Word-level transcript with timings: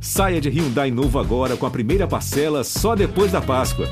Saia 0.00 0.40
de 0.40 0.48
Hyundai 0.48 0.90
novo 0.90 1.18
agora 1.18 1.56
com 1.56 1.66
a 1.66 1.70
primeira 1.70 2.06
parcela 2.06 2.62
só 2.62 2.94
depois 2.94 3.32
da 3.32 3.40
Páscoa. 3.40 3.86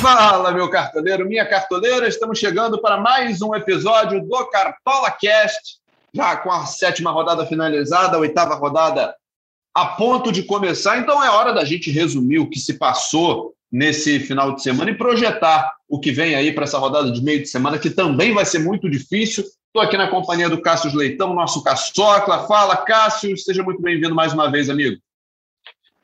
Fala, 0.00 0.50
meu 0.50 0.68
cartoleiro, 0.70 1.28
minha 1.28 1.46
cartoleira, 1.46 2.08
estamos 2.08 2.38
chegando 2.38 2.80
para 2.80 2.96
mais 2.96 3.42
um 3.42 3.54
episódio 3.54 4.26
do 4.26 4.46
Cartola 4.46 5.10
Cast, 5.10 5.78
já 6.12 6.36
com 6.38 6.50
a 6.50 6.64
sétima 6.64 7.10
rodada 7.10 7.44
finalizada, 7.44 8.16
a 8.16 8.20
oitava 8.20 8.54
rodada 8.54 9.14
a 9.74 9.86
ponto 9.86 10.32
de 10.32 10.42
começar, 10.42 10.98
então 10.98 11.22
é 11.22 11.30
hora 11.30 11.52
da 11.52 11.64
gente 11.64 11.90
resumir 11.90 12.38
o 12.38 12.48
que 12.48 12.58
se 12.58 12.74
passou 12.74 13.54
nesse 13.70 14.18
final 14.18 14.54
de 14.54 14.62
semana 14.62 14.90
e 14.90 14.98
projetar 14.98 15.72
o 15.88 16.00
que 16.00 16.10
vem 16.10 16.34
aí 16.34 16.52
para 16.52 16.64
essa 16.64 16.78
rodada 16.78 17.10
de 17.10 17.22
meio 17.22 17.40
de 17.40 17.48
semana, 17.48 17.78
que 17.78 17.90
também 17.90 18.34
vai 18.34 18.44
ser 18.44 18.58
muito 18.58 18.90
difícil. 18.90 19.44
Estou 19.44 19.82
aqui 19.82 19.96
na 19.96 20.10
companhia 20.10 20.48
do 20.48 20.60
Cássio 20.60 20.94
Leitão, 20.96 21.32
nosso 21.32 21.62
caçocla. 21.62 22.46
Fala, 22.48 22.76
Cássio, 22.76 23.36
seja 23.38 23.62
muito 23.62 23.80
bem-vindo 23.80 24.14
mais 24.14 24.32
uma 24.32 24.50
vez, 24.50 24.68
amigo. 24.68 25.00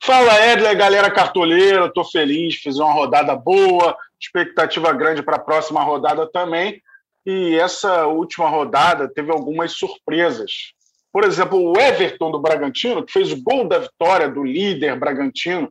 Fala, 0.01 0.53
Edler, 0.53 0.77
galera 0.77 1.11
cartoleira, 1.11 1.87
estou 1.87 2.05
feliz, 2.05 2.55
fiz 2.55 2.77
uma 2.79 2.93
rodada 2.93 3.35
boa, 3.35 3.97
expectativa 4.21 4.93
grande 4.93 5.23
para 5.23 5.35
a 5.35 5.41
próxima 5.41 5.83
rodada 5.83 6.31
também. 6.31 6.81
E 7.25 7.57
essa 7.57 8.07
última 8.07 8.49
rodada 8.49 9.09
teve 9.13 9.33
algumas 9.33 9.73
surpresas. 9.73 10.76
Por 11.17 11.25
exemplo, 11.25 11.73
o 11.73 11.81
Everton 11.81 12.31
do 12.31 12.39
Bragantino, 12.39 13.03
que 13.03 13.11
fez 13.11 13.33
o 13.33 13.43
gol 13.43 13.67
da 13.67 13.79
vitória 13.79 14.29
do 14.29 14.45
líder 14.45 15.01
Bragantino, 15.01 15.67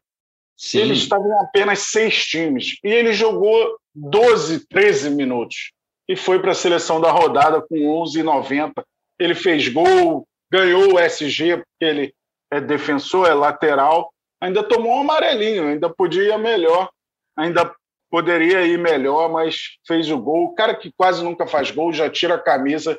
Sim. 0.57 0.79
ele 0.79 0.93
estava 0.95 1.23
em 1.23 1.33
apenas 1.33 1.81
seis 1.81 2.25
times. 2.25 2.79
E 2.83 2.87
ele 2.87 3.13
jogou 3.13 3.77
12, 3.93 4.67
13 4.67 5.11
minutos. 5.11 5.71
E 6.09 6.15
foi 6.15 6.39
para 6.39 6.49
a 6.49 6.55
seleção 6.55 6.99
da 6.99 7.11
rodada 7.11 7.61
com 7.61 7.75
11,90. 7.75 8.83
Ele 9.19 9.35
fez 9.35 9.67
gol, 9.67 10.27
ganhou 10.51 10.95
o 10.95 10.99
SG, 10.99 11.57
porque 11.57 11.85
ele 11.85 12.13
é 12.49 12.59
defensor, 12.59 13.27
é 13.27 13.35
lateral. 13.35 14.11
Ainda 14.41 14.63
tomou 14.63 14.95
um 14.95 15.01
amarelinho, 15.01 15.67
ainda 15.67 15.91
podia 15.91 16.33
ir 16.33 16.39
melhor. 16.39 16.89
Ainda 17.37 17.71
poderia 18.09 18.65
ir 18.65 18.79
melhor, 18.79 19.31
mas 19.31 19.77
fez 19.85 20.09
o 20.09 20.17
gol. 20.17 20.45
O 20.45 20.55
cara 20.55 20.73
que 20.73 20.91
quase 20.97 21.23
nunca 21.23 21.45
faz 21.45 21.69
gol 21.69 21.93
já 21.93 22.09
tira 22.09 22.33
a 22.33 22.41
camisa 22.41 22.97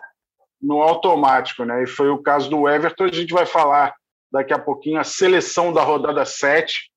no 0.61 0.81
automático, 0.81 1.65
né? 1.65 1.83
E 1.83 1.87
foi 1.87 2.09
o 2.11 2.23
caso 2.23 2.49
do 2.49 2.69
Everton. 2.69 3.05
A 3.05 3.13
gente 3.13 3.33
vai 3.33 3.47
falar 3.47 3.95
daqui 4.33 4.53
a 4.53 4.59
pouquinho 4.59 5.01
a 5.01 5.05
seleção 5.05 5.73
da 5.73 5.83
rodada 5.83 6.25
7. 6.25 6.91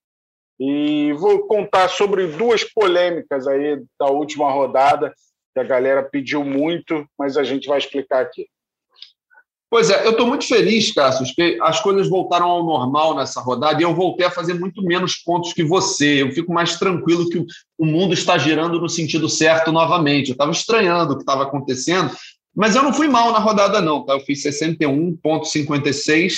E 0.59 1.13
vou 1.13 1.47
contar 1.47 1.87
sobre 1.87 2.27
duas 2.27 2.63
polêmicas 2.63 3.47
aí 3.47 3.81
da 3.97 4.07
última 4.07 4.52
rodada, 4.52 5.13
que 5.53 5.59
a 5.59 5.63
galera 5.63 6.03
pediu 6.03 6.43
muito, 6.43 7.05
mas 7.17 7.37
a 7.37 7.43
gente 7.43 7.67
vai 7.67 7.77
explicar 7.77 8.21
aqui. 8.21 8.45
Pois 9.71 9.91
é, 9.91 10.05
eu 10.05 10.11
estou 10.11 10.25
muito 10.25 10.47
feliz, 10.47 10.91
Cássio, 10.91 11.23
que 11.35 11.59
as 11.61 11.80
coisas 11.80 12.09
voltaram 12.09 12.47
ao 12.47 12.65
normal 12.65 13.15
nessa 13.15 13.39
rodada 13.39 13.80
e 13.80 13.83
eu 13.83 13.93
voltei 13.93 14.25
a 14.25 14.31
fazer 14.31 14.55
muito 14.55 14.81
menos 14.81 15.15
pontos 15.17 15.53
que 15.53 15.63
você. 15.63 16.23
Eu 16.23 16.31
fico 16.31 16.52
mais 16.52 16.80
tranquilo 16.80 17.30
que 17.30 17.45
o 17.77 17.85
mundo 17.85 18.15
está 18.15 18.35
girando 18.35 18.81
no 18.81 18.89
sentido 18.89 19.30
certo 19.30 19.71
novamente. 19.71 20.30
Eu 20.30 20.33
estava 20.33 20.52
estranhando 20.52 21.13
o 21.13 21.17
que 21.17 21.21
estava 21.21 21.43
acontecendo, 21.43 22.09
mas 22.59 22.75
eu 22.75 22.83
não 22.83 22.91
fui 22.91 23.07
mal 23.07 23.31
na 23.31 23.39
rodada, 23.39 23.79
não. 23.79 24.03
Tá? 24.03 24.11
Eu 24.11 24.19
fiz 24.19 24.43
61,56, 24.43 26.33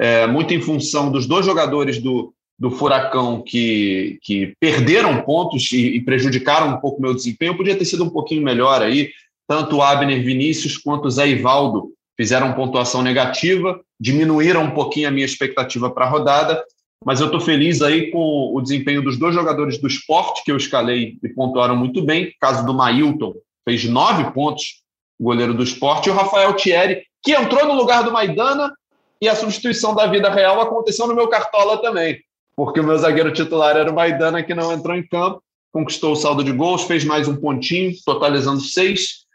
é, 0.00 0.26
muito 0.26 0.54
em 0.54 0.62
função 0.62 1.12
dos 1.12 1.26
dois 1.26 1.44
jogadores 1.44 2.00
do, 2.00 2.32
do 2.58 2.70
Furacão 2.70 3.42
que, 3.42 4.18
que 4.22 4.54
perderam 4.58 5.20
pontos 5.20 5.70
e, 5.72 5.96
e 5.96 6.00
prejudicaram 6.00 6.70
um 6.70 6.78
pouco 6.78 6.96
o 6.96 7.02
meu 7.02 7.12
desempenho. 7.12 7.50
Eu 7.50 7.56
podia 7.58 7.76
ter 7.76 7.84
sido 7.84 8.02
um 8.02 8.08
pouquinho 8.08 8.40
melhor 8.42 8.80
aí. 8.80 9.10
Tanto 9.46 9.76
o 9.76 9.82
Abner 9.82 10.24
Vinícius 10.24 10.78
quanto 10.78 11.04
o 11.04 11.10
Zé 11.10 11.28
Ivaldo 11.28 11.92
fizeram 12.16 12.54
pontuação 12.54 13.02
negativa, 13.02 13.78
diminuíram 14.00 14.62
um 14.62 14.70
pouquinho 14.70 15.08
a 15.08 15.10
minha 15.10 15.26
expectativa 15.26 15.90
para 15.90 16.06
a 16.06 16.08
rodada, 16.08 16.64
mas 17.04 17.20
eu 17.20 17.26
estou 17.26 17.42
feliz 17.42 17.82
aí 17.82 18.10
com 18.10 18.54
o 18.54 18.60
desempenho 18.62 19.02
dos 19.02 19.18
dois 19.18 19.34
jogadores 19.34 19.76
do 19.76 19.86
esporte 19.86 20.42
que 20.44 20.50
eu 20.50 20.56
escalei 20.56 21.18
e 21.22 21.28
pontuaram 21.28 21.76
muito 21.76 22.00
bem. 22.00 22.28
O 22.28 22.32
caso 22.40 22.64
do 22.64 22.72
Mailton, 22.72 23.34
fez 23.68 23.84
nove 23.84 24.32
pontos 24.32 24.87
goleiro 25.20 25.54
do 25.54 25.62
esporte, 25.62 26.08
e 26.08 26.12
o 26.12 26.14
Rafael 26.14 26.54
Thierry, 26.54 27.02
que 27.22 27.32
entrou 27.32 27.66
no 27.66 27.74
lugar 27.74 28.04
do 28.04 28.12
Maidana, 28.12 28.72
e 29.20 29.28
a 29.28 29.34
substituição 29.34 29.94
da 29.94 30.06
vida 30.06 30.30
real 30.30 30.60
aconteceu 30.60 31.06
no 31.06 31.14
meu 31.14 31.28
cartola 31.28 31.82
também, 31.82 32.18
porque 32.56 32.80
o 32.80 32.84
meu 32.84 32.96
zagueiro 32.96 33.32
titular 33.32 33.76
era 33.76 33.90
o 33.90 33.94
Maidana, 33.94 34.42
que 34.42 34.54
não 34.54 34.72
entrou 34.72 34.96
em 34.96 35.06
campo, 35.06 35.42
conquistou 35.72 36.12
o 36.12 36.16
saldo 36.16 36.44
de 36.44 36.52
gols, 36.52 36.84
fez 36.84 37.04
mais 37.04 37.28
um 37.28 37.36
pontinho, 37.36 37.92
totalizando 38.04 38.60
seis. 38.60 39.26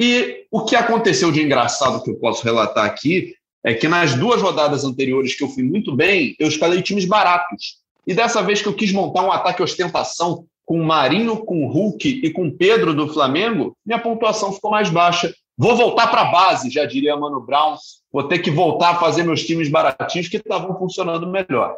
E 0.00 0.46
o 0.50 0.64
que 0.64 0.74
aconteceu 0.74 1.30
de 1.30 1.42
engraçado 1.42 2.02
que 2.02 2.10
eu 2.10 2.16
posso 2.16 2.42
relatar 2.44 2.84
aqui 2.84 3.34
é 3.64 3.74
que 3.74 3.86
nas 3.86 4.14
duas 4.14 4.40
rodadas 4.40 4.84
anteriores 4.84 5.36
que 5.36 5.44
eu 5.44 5.48
fui 5.48 5.62
muito 5.62 5.94
bem, 5.94 6.34
eu 6.38 6.48
escalei 6.48 6.82
times 6.82 7.04
baratos. 7.04 7.80
E 8.06 8.14
dessa 8.14 8.42
vez 8.42 8.60
que 8.60 8.68
eu 8.68 8.74
quis 8.74 8.92
montar 8.92 9.22
um 9.22 9.30
ataque 9.30 9.62
ostentação 9.62 10.44
com 10.64 10.82
Marinho, 10.82 11.44
com 11.44 11.66
Hulk 11.66 12.20
e 12.24 12.30
com 12.30 12.50
Pedro 12.50 12.94
do 12.94 13.12
Flamengo, 13.12 13.76
minha 13.84 13.98
pontuação 13.98 14.52
ficou 14.52 14.70
mais 14.70 14.88
baixa. 14.88 15.32
Vou 15.56 15.76
voltar 15.76 16.08
para 16.08 16.22
a 16.22 16.30
base, 16.30 16.70
já 16.70 16.84
diria 16.84 17.16
Mano 17.16 17.40
Brown. 17.40 17.76
Vou 18.10 18.24
ter 18.28 18.38
que 18.38 18.50
voltar 18.50 18.90
a 18.90 18.98
fazer 18.98 19.22
meus 19.22 19.44
times 19.44 19.68
baratinhos 19.68 20.28
que 20.28 20.38
estavam 20.38 20.76
funcionando 20.78 21.26
melhor. 21.26 21.76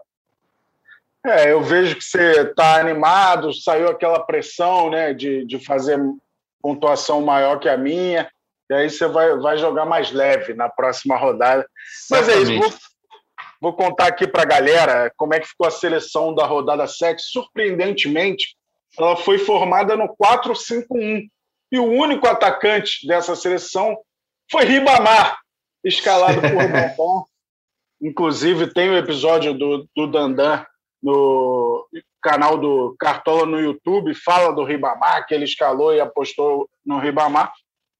É, 1.26 1.50
eu 1.50 1.62
vejo 1.62 1.96
que 1.96 2.04
você 2.04 2.42
está 2.42 2.78
animado, 2.78 3.52
saiu 3.54 3.88
aquela 3.88 4.20
pressão 4.20 4.90
né, 4.90 5.14
de, 5.14 5.46
de 5.46 5.58
fazer 5.58 5.98
pontuação 6.60 7.22
maior 7.22 7.58
que 7.58 7.68
a 7.68 7.78
minha, 7.78 8.28
e 8.70 8.74
aí 8.74 8.90
você 8.90 9.06
vai, 9.08 9.36
vai 9.38 9.56
jogar 9.56 9.86
mais 9.86 10.12
leve 10.12 10.54
na 10.54 10.68
próxima 10.68 11.16
rodada. 11.16 11.66
Mas 12.10 12.28
é 12.28 12.36
isso, 12.40 12.58
vou, 12.58 12.72
vou 13.60 13.72
contar 13.72 14.06
aqui 14.06 14.26
para 14.26 14.42
a 14.42 14.46
galera 14.46 15.12
como 15.16 15.34
é 15.34 15.40
que 15.40 15.48
ficou 15.48 15.66
a 15.66 15.70
seleção 15.70 16.34
da 16.34 16.46
rodada 16.46 16.86
7. 16.86 17.22
Surpreendentemente, 17.22 18.54
ela 18.98 19.16
foi 19.16 19.38
formada 19.38 19.96
no 19.96 20.08
4-5-1. 20.16 21.28
E 21.72 21.78
o 21.78 21.84
único 21.84 22.26
atacante 22.26 23.06
dessa 23.06 23.34
seleção 23.34 23.96
foi 24.50 24.64
Ribamar, 24.64 25.38
escalado 25.84 26.40
por 26.40 26.50
Dandan. 26.68 27.24
Inclusive, 28.00 28.72
tem 28.72 28.90
o 28.90 28.92
um 28.92 28.96
episódio 28.96 29.54
do, 29.54 29.88
do 29.96 30.06
Dandan 30.06 30.64
no 31.02 31.86
canal 32.22 32.56
do 32.56 32.96
Cartola 32.98 33.44
no 33.44 33.60
YouTube, 33.60 34.14
fala 34.14 34.52
do 34.52 34.64
Ribamar, 34.64 35.26
que 35.26 35.34
ele 35.34 35.44
escalou 35.44 35.94
e 35.94 36.00
apostou 36.00 36.68
no 36.84 36.98
Ribamar. 36.98 37.52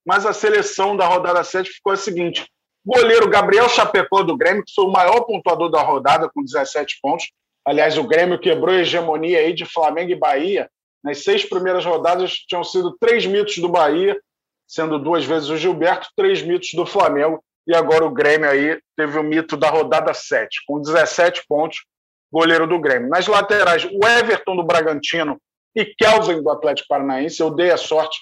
Mas 0.07 0.25
a 0.25 0.33
seleção 0.33 0.97
da 0.97 1.07
rodada 1.07 1.43
7 1.43 1.71
ficou 1.71 1.93
a 1.93 1.97
seguinte: 1.97 2.47
goleiro 2.85 3.29
Gabriel 3.29 3.69
Chapecó 3.69 4.23
do 4.23 4.37
Grêmio, 4.37 4.65
que 4.65 4.73
foi 4.75 4.85
o 4.85 4.93
maior 4.93 5.23
pontuador 5.23 5.71
da 5.71 5.83
rodada, 5.83 6.31
com 6.33 6.43
17 6.43 6.99
pontos. 7.03 7.31
Aliás, 7.67 7.97
o 7.97 8.05
Grêmio 8.05 8.39
quebrou 8.39 8.75
a 8.75 8.79
hegemonia 8.79 9.39
aí 9.39 9.55
de 9.55 9.65
Flamengo 9.65 10.13
e 10.13 10.17
Bahia 10.17 10.71
nas 11.05 11.23
seis 11.23 11.45
primeiras 11.45 11.85
rodadas 11.85 12.33
tinham 12.33 12.65
sido 12.65 12.97
três 12.99 13.27
mitos 13.27 13.59
do 13.59 13.69
Bahia, 13.69 14.19
sendo 14.67 14.99
duas 14.99 15.25
vezes 15.25 15.51
o 15.51 15.57
Gilberto, 15.57 16.09
três 16.17 16.41
mitos 16.41 16.71
do 16.73 16.87
Flamengo, 16.87 17.45
e 17.67 17.77
agora 17.77 18.07
o 18.07 18.11
Grêmio 18.11 18.49
aí 18.49 18.81
teve 18.97 19.19
o 19.19 19.23
mito 19.23 19.57
da 19.57 19.69
rodada 19.69 20.15
7, 20.15 20.63
com 20.67 20.81
17 20.81 21.45
pontos, 21.47 21.85
goleiro 22.33 22.67
do 22.67 22.81
Grêmio. 22.81 23.11
Nas 23.11 23.27
laterais, 23.27 23.85
o 23.85 24.07
Everton 24.07 24.57
do 24.57 24.65
Bragantino 24.65 25.39
e 25.77 25.85
Kelvin 25.85 26.43
do 26.43 26.51
Atlético 26.51 26.89
Paranaense. 26.89 27.41
Eu 27.41 27.51
dei 27.51 27.71
a 27.71 27.77
sorte 27.77 28.19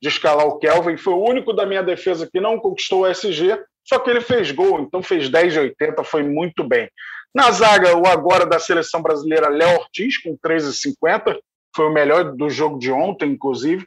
de 0.00 0.08
escalar 0.08 0.46
o 0.46 0.58
Kelvin, 0.58 0.96
foi 0.96 1.14
o 1.14 1.24
único 1.24 1.54
da 1.54 1.64
minha 1.64 1.82
defesa 1.82 2.28
que 2.30 2.38
não 2.38 2.58
conquistou 2.58 3.00
o 3.00 3.06
SG, 3.06 3.58
só 3.82 3.98
que 3.98 4.10
ele 4.10 4.20
fez 4.20 4.50
gol, 4.50 4.80
então 4.80 5.02
fez 5.02 5.28
10 5.30 5.52
de 5.54 5.58
80, 5.58 6.04
foi 6.04 6.22
muito 6.22 6.62
bem. 6.62 6.90
Na 7.34 7.50
zaga, 7.50 7.96
o 7.96 8.06
agora 8.06 8.44
da 8.44 8.58
seleção 8.58 9.00
brasileira, 9.00 9.48
Léo 9.48 9.78
Ortiz, 9.78 10.18
com 10.18 10.36
13,50 10.36 11.38
foi 11.76 11.86
o 11.86 11.92
melhor 11.92 12.34
do 12.34 12.48
jogo 12.48 12.78
de 12.78 12.90
ontem, 12.90 13.32
inclusive. 13.32 13.86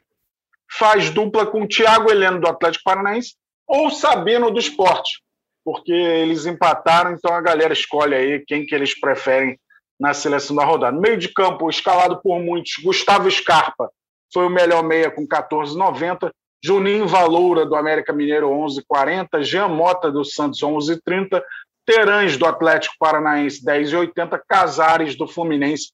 Faz 0.70 1.10
dupla 1.10 1.44
com 1.44 1.62
o 1.62 1.68
Thiago 1.68 2.10
Heleno 2.10 2.40
do 2.40 2.48
Atlético 2.48 2.84
Paranaense 2.84 3.34
ou 3.66 3.90
Sabino 3.90 4.50
do 4.50 4.60
Esporte, 4.60 5.20
porque 5.64 5.92
eles 5.92 6.46
empataram, 6.46 7.12
então 7.12 7.34
a 7.34 7.40
galera 7.40 7.72
escolhe 7.72 8.14
aí 8.14 8.44
quem 8.46 8.64
que 8.64 8.74
eles 8.74 8.98
preferem 8.98 9.58
na 9.98 10.14
seleção 10.14 10.54
da 10.54 10.64
rodada. 10.64 10.98
Meio 10.98 11.18
de 11.18 11.28
campo, 11.28 11.68
escalado 11.68 12.20
por 12.22 12.40
muitos, 12.40 12.74
Gustavo 12.82 13.28
Scarpa 13.30 13.90
foi 14.32 14.46
o 14.46 14.50
melhor 14.50 14.82
meia 14.82 15.10
com 15.10 15.26
14,90. 15.26 16.30
Juninho 16.62 17.08
Valoura, 17.08 17.66
do 17.66 17.74
América 17.74 18.12
Mineiro, 18.12 18.48
11,40. 18.50 19.42
Jean 19.42 19.68
Mota, 19.68 20.10
do 20.10 20.24
Santos, 20.24 20.60
11,30. 20.60 21.42
Terãs, 21.84 22.36
do 22.36 22.46
Atlético 22.46 22.94
Paranaense, 22.98 23.64
10,80. 23.64 24.40
Casares, 24.48 25.16
do 25.16 25.26
Fluminense, 25.26 25.90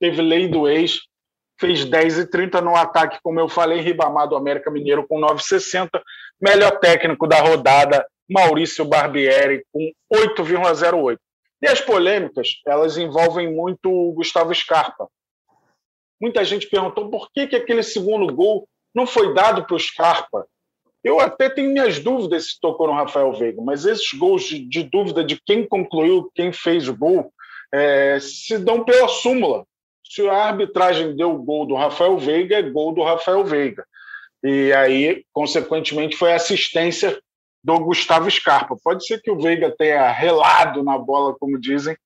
teve 0.00 0.20
lei 0.20 0.48
do 0.48 0.68
ex, 0.68 1.00
fez 1.58 1.84
10 1.84 2.18
e 2.18 2.26
30 2.26 2.60
no 2.60 2.76
ataque, 2.76 3.18
como 3.22 3.40
eu 3.40 3.48
falei, 3.48 3.80
Ribamar 3.80 4.28
do 4.28 4.36
América 4.36 4.70
Mineiro 4.70 5.06
com 5.06 5.20
9,60. 5.20 6.00
Melhor 6.40 6.78
técnico 6.78 7.26
da 7.26 7.40
rodada, 7.40 8.06
Maurício 8.28 8.84
Barbieri, 8.84 9.64
com 9.72 9.90
8,08. 10.12 11.18
E 11.60 11.66
as 11.66 11.80
polêmicas, 11.80 12.48
elas 12.66 12.96
envolvem 12.96 13.52
muito 13.52 13.90
o 13.90 14.12
Gustavo 14.12 14.54
Scarpa. 14.54 15.08
Muita 16.20 16.44
gente 16.44 16.68
perguntou 16.68 17.10
por 17.10 17.30
que, 17.32 17.46
que 17.46 17.56
aquele 17.56 17.82
segundo 17.82 18.32
gol 18.32 18.68
não 18.94 19.06
foi 19.06 19.34
dado 19.34 19.64
para 19.64 19.76
o 19.76 19.80
Scarpa. 19.80 20.46
Eu 21.02 21.20
até 21.20 21.48
tenho 21.48 21.72
minhas 21.72 21.98
dúvidas 21.98 22.50
se 22.50 22.60
tocou 22.60 22.88
no 22.88 22.92
Rafael 22.92 23.32
Veiga, 23.32 23.62
mas 23.62 23.84
esses 23.84 24.12
gols 24.12 24.44
de, 24.44 24.58
de 24.58 24.82
dúvida 24.82 25.24
de 25.24 25.40
quem 25.44 25.66
concluiu, 25.66 26.30
quem 26.34 26.52
fez 26.52 26.88
o 26.88 26.96
gol, 26.96 27.32
é, 27.72 28.18
se 28.20 28.58
dão 28.58 28.84
pela 28.84 29.08
súmula. 29.08 29.64
Se 30.08 30.26
a 30.26 30.44
arbitragem 30.44 31.14
deu 31.14 31.34
o 31.34 31.42
gol 31.42 31.66
do 31.66 31.74
Rafael 31.74 32.16
Veiga, 32.18 32.56
é 32.56 32.62
gol 32.62 32.94
do 32.94 33.02
Rafael 33.02 33.44
Veiga. 33.44 33.84
E 34.42 34.72
aí, 34.72 35.24
consequentemente, 35.32 36.16
foi 36.16 36.32
assistência 36.32 37.20
do 37.62 37.78
Gustavo 37.80 38.30
Scarpa. 38.30 38.76
Pode 38.82 39.06
ser 39.06 39.20
que 39.20 39.30
o 39.30 39.38
Veiga 39.38 39.74
tenha 39.76 40.10
relado 40.10 40.82
na 40.82 40.96
bola, 40.96 41.36
como 41.38 41.60
dizem, 41.60 41.96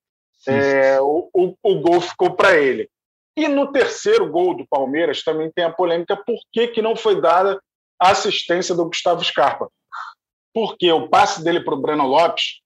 é, 0.48 1.00
o, 1.00 1.28
o, 1.32 1.54
o, 1.62 1.80
gol 1.80 2.00
ficou 2.00 2.34
para 2.34 2.56
ele. 2.56 2.88
E 3.36 3.46
no 3.46 3.70
terceiro 3.70 4.28
gol 4.28 4.56
do 4.56 4.66
Palmeiras 4.66 5.22
também 5.22 5.50
tem 5.54 5.64
a 5.64 5.72
polêmica 5.72 6.16
por 6.16 6.38
que, 6.52 6.68
que 6.68 6.82
não 6.82 6.96
foi 6.96 7.20
dada 7.20 7.62
a 8.00 8.10
assistência 8.10 8.74
do 8.74 8.86
Gustavo 8.86 9.24
Scarpa. 9.24 9.70
Porque 10.52 10.90
o 10.90 11.08
passe 11.08 11.42
dele 11.44 11.60
para 11.60 11.74
o 11.74 11.80
Breno 11.80 12.06
Lopes, 12.06 12.60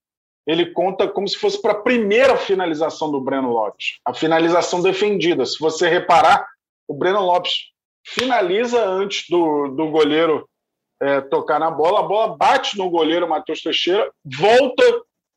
ele 0.47 0.67
conta 0.73 1.09
como 1.09 1.27
se 1.27 1.37
fosse 1.37 1.61
para 1.61 1.73
a 1.73 1.83
primeira 1.83 2.37
finalização 2.37 3.11
do 3.11 3.21
Breno 3.21 3.51
Lopes, 3.51 3.99
a 4.05 4.15
finalização 4.15 4.81
defendida. 4.81 5.45
Se 5.45 5.59
você 5.59 5.89
reparar, 5.89 6.47
o 6.87 6.95
Breno 6.95 7.21
Lopes 7.21 7.53
finaliza 8.05 8.85
antes 8.85 9.25
do, 9.29 9.69
do 9.69 9.91
goleiro 9.91 10.49
é, 11.03 11.21
tocar 11.21 11.59
na 11.59 11.71
bola, 11.71 12.01
a 12.01 12.05
bola 12.05 12.37
bate 12.37 12.79
no 12.79 12.89
goleiro 12.89 13.29
Matheus 13.29 13.61
Teixeira, 13.61 14.11
volta 14.25 14.85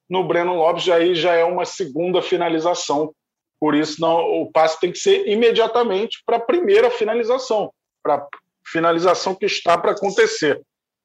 no 0.09 0.23
Breno 0.27 0.55
Lopes, 0.55 0.87
aí 0.89 1.15
já 1.15 1.33
é 1.33 1.43
uma 1.43 1.65
segunda 1.65 2.21
finalização. 2.21 3.13
Por 3.59 3.75
isso, 3.75 3.99
não, 3.99 4.19
o 4.41 4.51
passe 4.51 4.79
tem 4.79 4.91
que 4.91 4.97
ser 4.97 5.27
imediatamente 5.27 6.21
para 6.25 6.37
a 6.37 6.41
primeira 6.41 6.89
finalização, 6.89 7.73
para 8.01 8.15
a 8.15 8.27
finalização 8.65 9.35
que 9.35 9.45
está 9.45 9.77
para 9.77 9.91
acontecer. 9.91 10.61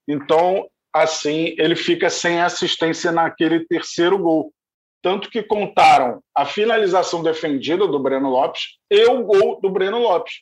Então, 0.06 0.68
assim, 0.94 1.54
ele 1.58 1.74
fica 1.74 2.08
sem 2.08 2.40
assistência 2.40 3.10
naquele 3.10 3.66
terceiro 3.66 4.16
gol. 4.16 4.52
Tanto 5.02 5.28
que 5.28 5.42
contaram 5.42 6.22
a 6.34 6.46
finalização 6.46 7.22
defendida 7.22 7.86
do 7.86 7.98
Breno 7.98 8.30
Lopes 8.30 8.78
e 8.90 9.04
o 9.06 9.22
gol 9.24 9.60
do 9.60 9.68
Breno 9.68 9.98
Lopes. 9.98 10.34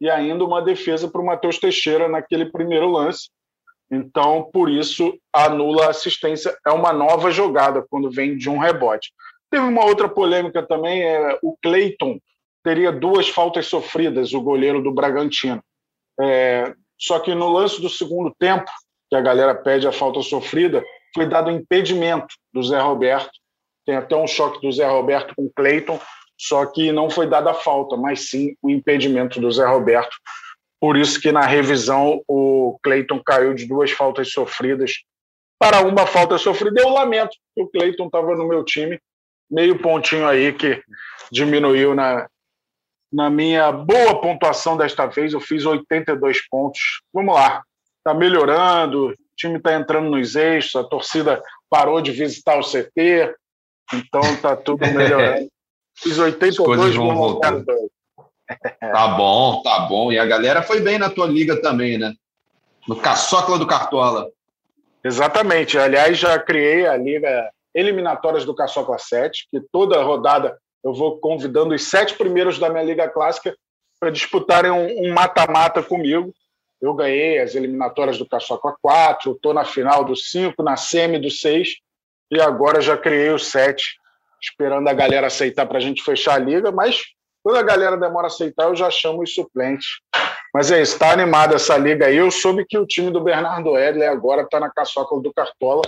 E 0.00 0.10
ainda 0.10 0.44
uma 0.44 0.60
defesa 0.60 1.08
para 1.08 1.20
o 1.20 1.24
Matheus 1.24 1.58
Teixeira 1.58 2.08
naquele 2.08 2.46
primeiro 2.46 2.90
lance. 2.90 3.30
Então, 3.90 4.48
por 4.52 4.70
isso, 4.70 5.18
anula 5.32 5.86
a 5.86 5.90
assistência. 5.90 6.56
É 6.66 6.70
uma 6.70 6.92
nova 6.92 7.30
jogada 7.30 7.84
quando 7.88 8.10
vem 8.10 8.36
de 8.36 8.50
um 8.50 8.58
rebote. 8.58 9.12
Teve 9.50 9.64
uma 9.64 9.84
outra 9.84 10.08
polêmica 10.08 10.62
também, 10.62 11.02
é, 11.02 11.38
o 11.42 11.56
Cleiton 11.62 12.18
teria 12.62 12.92
duas 12.92 13.28
faltas 13.28 13.66
sofridas, 13.66 14.32
o 14.32 14.40
goleiro 14.40 14.82
do 14.82 14.92
Bragantino. 14.92 15.62
É, 16.20 16.74
só 16.98 17.18
que 17.18 17.34
no 17.34 17.48
lance 17.48 17.80
do 17.80 17.88
segundo 17.88 18.32
tempo, 18.38 18.70
que 19.10 19.16
a 19.16 19.20
galera 19.20 19.54
pede 19.54 19.86
a 19.86 19.92
falta 19.92 20.22
sofrida, 20.22 20.82
foi 21.14 21.26
dado 21.26 21.50
impedimento 21.50 22.34
do 22.52 22.62
Zé 22.62 22.78
Roberto. 22.80 23.30
Tem 23.84 23.96
até 23.96 24.16
um 24.16 24.26
choque 24.26 24.60
do 24.64 24.72
Zé 24.72 24.86
Roberto 24.86 25.34
com 25.34 25.44
o 25.44 25.52
Cleiton, 25.54 26.00
só 26.38 26.64
que 26.64 26.92
não 26.92 27.10
foi 27.10 27.26
dada 27.26 27.50
a 27.50 27.54
falta, 27.54 27.96
mas 27.96 28.30
sim 28.30 28.54
o 28.62 28.70
impedimento 28.70 29.40
do 29.40 29.50
Zé 29.50 29.66
Roberto 29.66 30.16
por 30.80 30.96
isso 30.96 31.20
que 31.20 31.30
na 31.30 31.42
revisão 31.42 32.22
o 32.26 32.78
Cleiton 32.82 33.22
caiu 33.22 33.52
de 33.52 33.66
duas 33.66 33.90
faltas 33.90 34.32
sofridas 34.32 35.04
para 35.58 35.82
uma 35.82 36.06
falta 36.06 36.38
sofrida. 36.38 36.80
Eu 36.80 36.88
lamento 36.88 37.36
que 37.54 37.62
o 37.62 37.68
Cleiton 37.68 38.06
estava 38.06 38.34
no 38.34 38.48
meu 38.48 38.64
time, 38.64 38.98
meio 39.50 39.78
pontinho 39.78 40.26
aí 40.26 40.54
que 40.54 40.82
diminuiu 41.30 41.94
na, 41.94 42.26
na 43.12 43.28
minha 43.28 43.70
boa 43.70 44.18
pontuação 44.22 44.74
desta 44.74 45.04
vez. 45.04 45.34
Eu 45.34 45.40
fiz 45.40 45.66
82 45.66 46.48
pontos. 46.48 46.80
Vamos 47.12 47.34
lá, 47.34 47.62
está 48.00 48.14
melhorando, 48.14 49.08
o 49.08 49.14
time 49.36 49.58
está 49.58 49.74
entrando 49.74 50.10
nos 50.10 50.34
eixos, 50.34 50.74
a 50.76 50.84
torcida 50.84 51.42
parou 51.68 52.00
de 52.00 52.10
visitar 52.10 52.58
o 52.58 52.62
CT, 52.62 53.34
então 53.94 54.20
está 54.22 54.56
tudo 54.56 54.80
melhorando. 54.92 55.48
Fiz 55.96 56.18
82, 56.18 56.58
As 56.58 56.76
coisas 56.76 56.96
vão 56.96 57.14
voltar. 57.14 57.62
Tá 58.80 59.08
bom, 59.08 59.62
tá 59.62 59.80
bom. 59.80 60.10
E 60.10 60.18
a 60.18 60.26
galera 60.26 60.62
foi 60.62 60.80
bem 60.80 60.98
na 60.98 61.10
tua 61.10 61.26
liga 61.26 61.60
também, 61.60 61.98
né? 61.98 62.14
No 62.88 62.96
Caçocla 62.96 63.58
do 63.58 63.66
Cartola. 63.66 64.28
Exatamente. 65.04 65.78
Aliás, 65.78 66.18
já 66.18 66.38
criei 66.38 66.86
a 66.86 66.96
liga 66.96 67.50
Eliminatórias 67.74 68.44
do 68.44 68.54
Caçocla 68.54 68.98
7, 68.98 69.46
que 69.50 69.60
toda 69.70 70.02
rodada 70.02 70.58
eu 70.82 70.92
vou 70.94 71.18
convidando 71.18 71.74
os 71.74 71.84
sete 71.84 72.14
primeiros 72.14 72.58
da 72.58 72.70
minha 72.70 72.82
liga 72.82 73.08
clássica 73.08 73.54
para 73.98 74.10
disputarem 74.10 74.70
um 74.70 75.12
mata-mata 75.12 75.82
comigo. 75.82 76.34
Eu 76.80 76.94
ganhei 76.94 77.38
as 77.38 77.54
eliminatórias 77.54 78.18
do 78.18 78.28
Caçocla 78.28 78.74
4, 78.80 79.32
estou 79.32 79.52
na 79.52 79.64
final 79.64 80.04
do 80.04 80.16
5, 80.16 80.62
na 80.62 80.76
semi 80.76 81.18
do 81.18 81.30
6, 81.30 81.76
e 82.30 82.40
agora 82.40 82.80
já 82.80 82.96
criei 82.96 83.30
o 83.30 83.38
7, 83.38 83.84
esperando 84.42 84.88
a 84.88 84.92
galera 84.92 85.26
aceitar 85.26 85.66
para 85.66 85.78
a 85.78 85.80
gente 85.80 86.02
fechar 86.02 86.34
a 86.34 86.38
liga, 86.38 86.72
mas 86.72 87.02
quando 87.42 87.56
a 87.56 87.62
galera 87.62 87.96
demora 87.96 88.26
a 88.26 88.28
aceitar, 88.28 88.64
eu 88.64 88.76
já 88.76 88.90
chamo 88.90 89.22
os 89.22 89.34
suplentes. 89.34 89.86
Mas 90.52 90.70
é 90.70 90.82
isso, 90.82 90.94
está 90.94 91.12
animada 91.12 91.56
essa 91.56 91.76
liga 91.76 92.06
aí. 92.06 92.16
Eu 92.16 92.30
soube 92.30 92.64
que 92.66 92.76
o 92.76 92.86
time 92.86 93.10
do 93.10 93.20
Bernardo 93.20 93.78
Edley 93.78 94.06
agora 94.06 94.42
está 94.42 94.60
na 94.60 94.70
caçoca 94.70 95.16
do 95.16 95.32
Cartola 95.32 95.82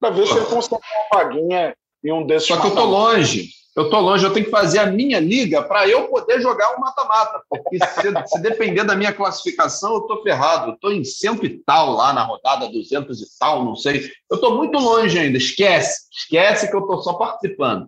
para 0.00 0.10
ver 0.10 0.26
se 0.26 0.36
ele 0.36 0.46
consegue 0.46 0.74
uma 0.74 1.22
vaguinha 1.22 1.74
em 2.04 2.12
um 2.12 2.26
desses. 2.26 2.48
Só 2.48 2.60
que 2.60 2.66
eu 2.66 2.74
tô 2.74 2.84
longe. 2.84 3.48
Eu 3.78 3.88
tô 3.88 4.00
longe, 4.00 4.24
eu 4.24 4.32
tenho 4.32 4.46
que 4.46 4.50
fazer 4.50 4.80
a 4.80 4.86
minha 4.86 5.20
liga 5.20 5.62
para 5.62 5.88
eu 5.88 6.08
poder 6.08 6.40
jogar 6.40 6.72
o 6.72 6.78
um 6.78 6.80
mata-mata. 6.80 7.40
Porque 7.48 7.78
se, 7.78 8.26
se, 8.26 8.42
depender 8.42 8.82
da 8.82 8.96
minha 8.96 9.12
classificação, 9.12 9.94
eu 9.94 10.00
tô 10.00 10.20
ferrado. 10.20 10.72
Eu 10.72 10.76
tô 10.78 10.90
em 10.90 11.04
cento 11.04 11.46
e 11.46 11.60
tal 11.60 11.92
lá 11.92 12.12
na 12.12 12.24
rodada, 12.24 12.68
duzentos 12.68 13.22
e 13.22 13.38
tal, 13.38 13.64
não 13.64 13.76
sei. 13.76 14.10
Eu 14.28 14.40
tô 14.40 14.56
muito 14.56 14.76
longe 14.76 15.16
ainda. 15.16 15.38
Esquece, 15.38 16.08
esquece 16.10 16.68
que 16.68 16.74
eu 16.74 16.88
tô 16.88 16.98
só 16.98 17.12
participando. 17.12 17.86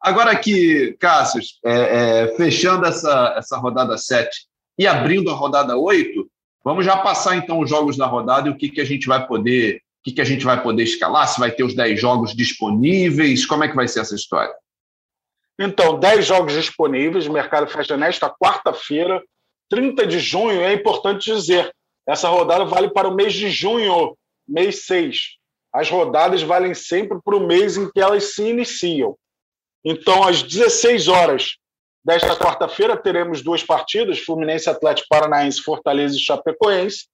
Agora 0.00 0.30
aqui, 0.30 0.96
Cássio, 0.98 1.42
é, 1.62 1.74
é, 2.22 2.36
fechando 2.38 2.86
essa, 2.86 3.34
essa 3.36 3.58
rodada 3.58 3.98
7 3.98 4.30
e 4.78 4.86
abrindo 4.86 5.30
a 5.30 5.34
rodada 5.34 5.76
8, 5.76 6.26
vamos 6.64 6.86
já 6.86 6.96
passar 6.96 7.36
então 7.36 7.60
os 7.60 7.68
jogos 7.68 7.98
da 7.98 8.06
rodada 8.06 8.48
e 8.48 8.52
o 8.52 8.56
que, 8.56 8.70
que 8.70 8.80
a 8.80 8.86
gente 8.86 9.06
vai 9.06 9.26
poder, 9.26 9.76
o 9.76 9.80
que, 10.02 10.12
que 10.12 10.20
a 10.22 10.24
gente 10.24 10.46
vai 10.46 10.62
poder 10.62 10.84
escalar, 10.84 11.28
se 11.28 11.38
vai 11.38 11.50
ter 11.50 11.62
os 11.62 11.74
10 11.74 12.00
jogos 12.00 12.34
disponíveis, 12.34 13.44
como 13.44 13.64
é 13.64 13.68
que 13.68 13.76
vai 13.76 13.86
ser 13.86 14.00
essa 14.00 14.14
história? 14.14 14.54
Então, 15.58 15.98
10 15.98 16.26
jogos 16.26 16.52
disponíveis, 16.52 17.26
o 17.26 17.32
mercado 17.32 17.66
fecha 17.66 17.96
nesta 17.96 18.28
quarta-feira, 18.28 19.22
30 19.70 20.06
de 20.06 20.18
junho, 20.18 20.60
é 20.60 20.72
importante 20.72 21.32
dizer, 21.32 21.74
essa 22.06 22.28
rodada 22.28 22.64
vale 22.64 22.90
para 22.90 23.08
o 23.08 23.14
mês 23.14 23.32
de 23.32 23.50
junho, 23.50 24.16
mês 24.46 24.86
6. 24.86 25.36
As 25.72 25.90
rodadas 25.90 26.42
valem 26.42 26.72
sempre 26.72 27.18
para 27.22 27.36
o 27.36 27.46
mês 27.46 27.76
em 27.76 27.90
que 27.90 28.00
elas 28.00 28.34
se 28.34 28.42
iniciam. 28.42 29.16
Então, 29.84 30.22
às 30.22 30.42
16 30.42 31.08
horas 31.08 31.56
desta 32.04 32.36
quarta-feira, 32.36 32.96
teremos 32.96 33.42
duas 33.42 33.62
partidas: 33.62 34.20
Fluminense 34.20 34.70
Atlético 34.70 35.08
Paranaense, 35.08 35.62
Fortaleza 35.62 36.16
e 36.16 36.20
Chapecoense. 36.20 37.08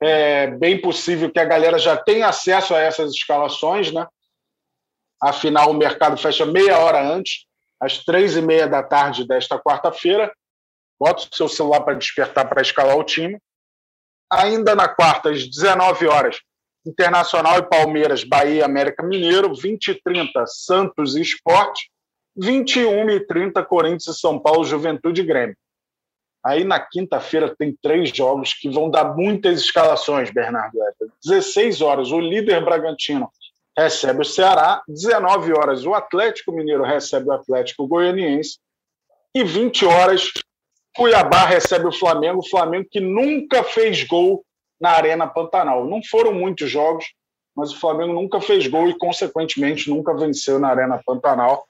É 0.00 0.46
bem 0.46 0.80
possível 0.80 1.30
que 1.30 1.40
a 1.40 1.44
galera 1.44 1.78
já 1.78 1.96
tenha 1.96 2.28
acesso 2.28 2.74
a 2.74 2.80
essas 2.80 3.12
escalações, 3.12 3.92
né? 3.92 4.06
Afinal, 5.20 5.70
o 5.70 5.74
mercado 5.74 6.16
fecha 6.16 6.46
meia 6.46 6.78
hora 6.78 7.02
antes, 7.02 7.47
às 7.80 8.04
três 8.04 8.36
e 8.36 8.42
meia 8.42 8.66
da 8.66 8.82
tarde 8.82 9.26
desta 9.26 9.58
quarta-feira. 9.58 10.32
Bota 10.98 11.22
o 11.22 11.34
seu 11.34 11.48
celular 11.48 11.80
para 11.80 11.94
despertar 11.94 12.48
para 12.48 12.62
escalar 12.62 12.96
o 12.96 13.04
time. 13.04 13.38
Ainda 14.30 14.74
na 14.74 14.88
quarta, 14.88 15.30
às 15.30 15.48
19 15.48 16.06
horas, 16.06 16.40
Internacional 16.86 17.58
e 17.58 17.68
Palmeiras, 17.68 18.24
Bahia 18.24 18.64
América 18.64 19.02
Mineiro, 19.02 19.54
20 19.54 19.88
e 19.88 20.02
30, 20.02 20.44
Santos 20.46 21.16
e 21.16 21.20
Esporte. 21.20 21.90
21 22.40 23.10
e 23.10 23.26
30 23.26 23.64
Corinthians 23.64 24.06
e 24.06 24.20
São 24.20 24.38
Paulo, 24.38 24.64
Juventude 24.64 25.22
e 25.22 25.24
Grêmio. 25.24 25.56
Aí 26.44 26.62
na 26.62 26.78
quinta-feira 26.78 27.54
tem 27.58 27.76
três 27.82 28.10
jogos 28.10 28.54
que 28.54 28.70
vão 28.70 28.88
dar 28.88 29.16
muitas 29.16 29.60
escalações, 29.60 30.30
Bernardo. 30.30 30.78
16 31.24 31.82
horas, 31.82 32.12
o 32.12 32.20
líder 32.20 32.64
Bragantino 32.64 33.28
recebe 33.78 34.22
o 34.22 34.24
Ceará. 34.24 34.82
19 34.88 35.52
horas, 35.52 35.86
o 35.86 35.94
Atlético 35.94 36.52
Mineiro 36.52 36.82
recebe 36.82 37.28
o 37.28 37.32
Atlético 37.32 37.86
Goianiense. 37.86 38.58
E 39.34 39.44
20 39.44 39.84
horas, 39.86 40.32
Cuiabá 40.96 41.44
recebe 41.44 41.86
o 41.86 41.92
Flamengo. 41.92 42.40
O 42.40 42.48
Flamengo 42.48 42.88
que 42.90 43.00
nunca 43.00 43.62
fez 43.62 44.02
gol 44.04 44.44
na 44.80 44.90
Arena 44.90 45.26
Pantanal. 45.26 45.84
Não 45.86 46.00
foram 46.02 46.32
muitos 46.32 46.70
jogos, 46.70 47.04
mas 47.54 47.72
o 47.72 47.78
Flamengo 47.78 48.12
nunca 48.12 48.40
fez 48.40 48.66
gol 48.66 48.88
e, 48.88 48.98
consequentemente, 48.98 49.88
nunca 49.88 50.14
venceu 50.14 50.58
na 50.58 50.68
Arena 50.68 51.00
Pantanal 51.04 51.68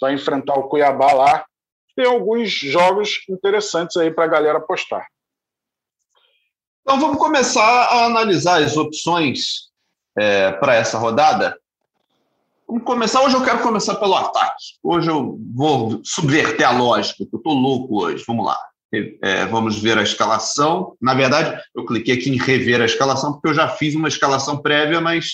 vai 0.00 0.14
enfrentar 0.14 0.54
o 0.54 0.68
Cuiabá 0.68 1.12
lá. 1.12 1.44
Tem 1.94 2.06
alguns 2.06 2.50
jogos 2.50 3.22
interessantes 3.28 3.96
aí 3.96 4.10
para 4.10 4.24
a 4.24 4.28
galera 4.28 4.58
apostar. 4.58 5.06
Então 6.80 6.98
vamos 6.98 7.18
começar 7.18 7.62
a 7.62 8.06
analisar 8.06 8.62
as 8.62 8.76
opções 8.76 9.69
é, 10.18 10.52
para 10.52 10.74
essa 10.74 10.98
rodada. 10.98 11.56
Vamos 12.66 12.84
começar. 12.84 13.22
Hoje 13.22 13.34
eu 13.34 13.44
quero 13.44 13.60
começar 13.60 13.96
pelo 13.96 14.14
ataque. 14.14 14.64
Hoje 14.82 15.10
eu 15.10 15.38
vou 15.54 16.00
subverter 16.04 16.66
a 16.68 16.70
lógica, 16.70 17.24
eu 17.24 17.36
estou 17.36 17.52
louco 17.52 18.02
hoje. 18.04 18.24
Vamos 18.26 18.46
lá. 18.46 18.58
É, 19.22 19.46
vamos 19.46 19.80
ver 19.80 19.98
a 19.98 20.02
escalação. 20.02 20.96
Na 21.00 21.14
verdade, 21.14 21.60
eu 21.74 21.84
cliquei 21.84 22.14
aqui 22.14 22.30
em 22.30 22.36
rever 22.36 22.80
a 22.80 22.84
escalação, 22.84 23.32
porque 23.32 23.48
eu 23.48 23.54
já 23.54 23.68
fiz 23.68 23.94
uma 23.94 24.08
escalação 24.08 24.58
prévia, 24.58 25.00
mas 25.00 25.32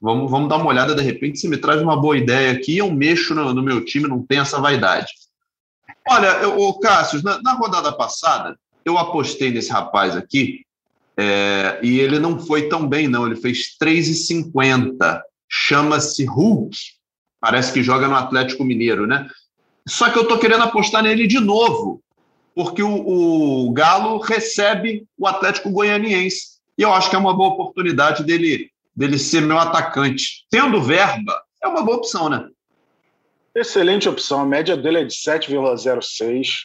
vamos, 0.00 0.30
vamos 0.30 0.48
dar 0.48 0.56
uma 0.56 0.68
olhada. 0.68 0.94
De 0.94 1.02
repente, 1.02 1.38
se 1.38 1.48
me 1.48 1.56
traz 1.56 1.82
uma 1.82 2.00
boa 2.00 2.16
ideia 2.16 2.52
aqui, 2.52 2.78
eu 2.78 2.90
mexo 2.90 3.34
no, 3.34 3.52
no 3.52 3.62
meu 3.62 3.84
time, 3.84 4.08
não 4.08 4.24
tem 4.24 4.38
essa 4.38 4.60
vaidade. 4.60 5.08
Olha, 6.08 6.48
o 6.48 6.78
Cássio, 6.78 7.22
na, 7.22 7.40
na, 7.42 7.54
rodada 7.54 7.90
passada, 7.92 8.56
eu 8.84 8.98
apostei 8.98 9.50
nesse 9.50 9.70
rapaz 9.70 10.14
aqui, 10.14 10.60
é, 11.16 11.78
e 11.82 12.00
ele 12.00 12.18
não 12.18 12.38
foi 12.38 12.68
tão 12.68 12.86
bem, 12.86 13.08
não. 13.08 13.26
Ele 13.26 13.36
fez 13.36 13.76
3,50 13.80 15.22
chama-se 15.48 16.24
Hulk, 16.24 16.76
parece 17.40 17.72
que 17.72 17.82
joga 17.82 18.08
no 18.08 18.16
Atlético 18.16 18.64
Mineiro, 18.64 19.06
né? 19.06 19.28
Só 19.86 20.10
que 20.10 20.18
eu 20.18 20.22
estou 20.22 20.38
querendo 20.38 20.64
apostar 20.64 21.02
nele 21.02 21.26
de 21.26 21.38
novo, 21.38 22.02
porque 22.54 22.82
o, 22.82 23.66
o, 23.66 23.72
Galo 23.72 24.18
recebe 24.18 25.06
o 25.16 25.26
Atlético 25.26 25.70
Goianiense. 25.70 26.54
E 26.76 26.82
eu 26.82 26.92
acho 26.92 27.08
que 27.08 27.16
é 27.16 27.18
uma 27.18 27.36
boa 27.36 27.50
oportunidade 27.50 28.24
dele, 28.24 28.70
dele 28.96 29.18
ser 29.18 29.42
meu 29.42 29.58
atacante. 29.58 30.44
Tendo 30.50 30.82
verba, 30.82 31.40
é 31.62 31.68
uma 31.68 31.82
boa 31.82 31.98
opção, 31.98 32.28
né? 32.28 32.48
Excelente 33.54 34.08
opção. 34.08 34.40
A 34.40 34.46
média 34.46 34.76
dele 34.76 35.00
é 35.00 35.04
de 35.04 35.14
7,06. 35.14 36.64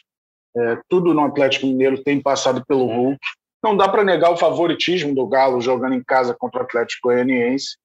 É, 0.56 0.78
tudo 0.88 1.14
no 1.14 1.24
Atlético 1.24 1.66
Mineiro 1.66 2.02
tem 2.02 2.20
passado 2.20 2.64
pelo 2.66 2.86
Hulk. 2.86 3.20
Não 3.62 3.76
dá 3.76 3.88
para 3.88 4.04
negar 4.04 4.30
o 4.30 4.36
favoritismo 4.36 5.14
do 5.14 5.26
Galo 5.26 5.60
jogando 5.60 5.94
em 5.94 6.02
casa 6.02 6.34
contra 6.34 6.60
o 6.60 6.64
Atlético 6.64 7.08
Goianiense. 7.08 7.76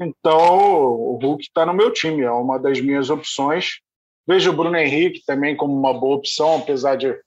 Então, 0.00 0.38
o 0.38 1.18
Hulk 1.22 1.42
está 1.44 1.64
no 1.64 1.74
meu 1.74 1.92
time, 1.92 2.22
é 2.22 2.30
uma 2.30 2.58
das 2.58 2.80
minhas 2.80 3.10
opções. 3.10 3.80
Vejo 4.26 4.50
o 4.50 4.56
Bruno 4.56 4.76
Henrique 4.76 5.22
também 5.24 5.56
como 5.56 5.74
uma 5.74 5.94
boa 5.94 6.16
opção, 6.16 6.56
apesar 6.56 6.96
de 6.96 7.18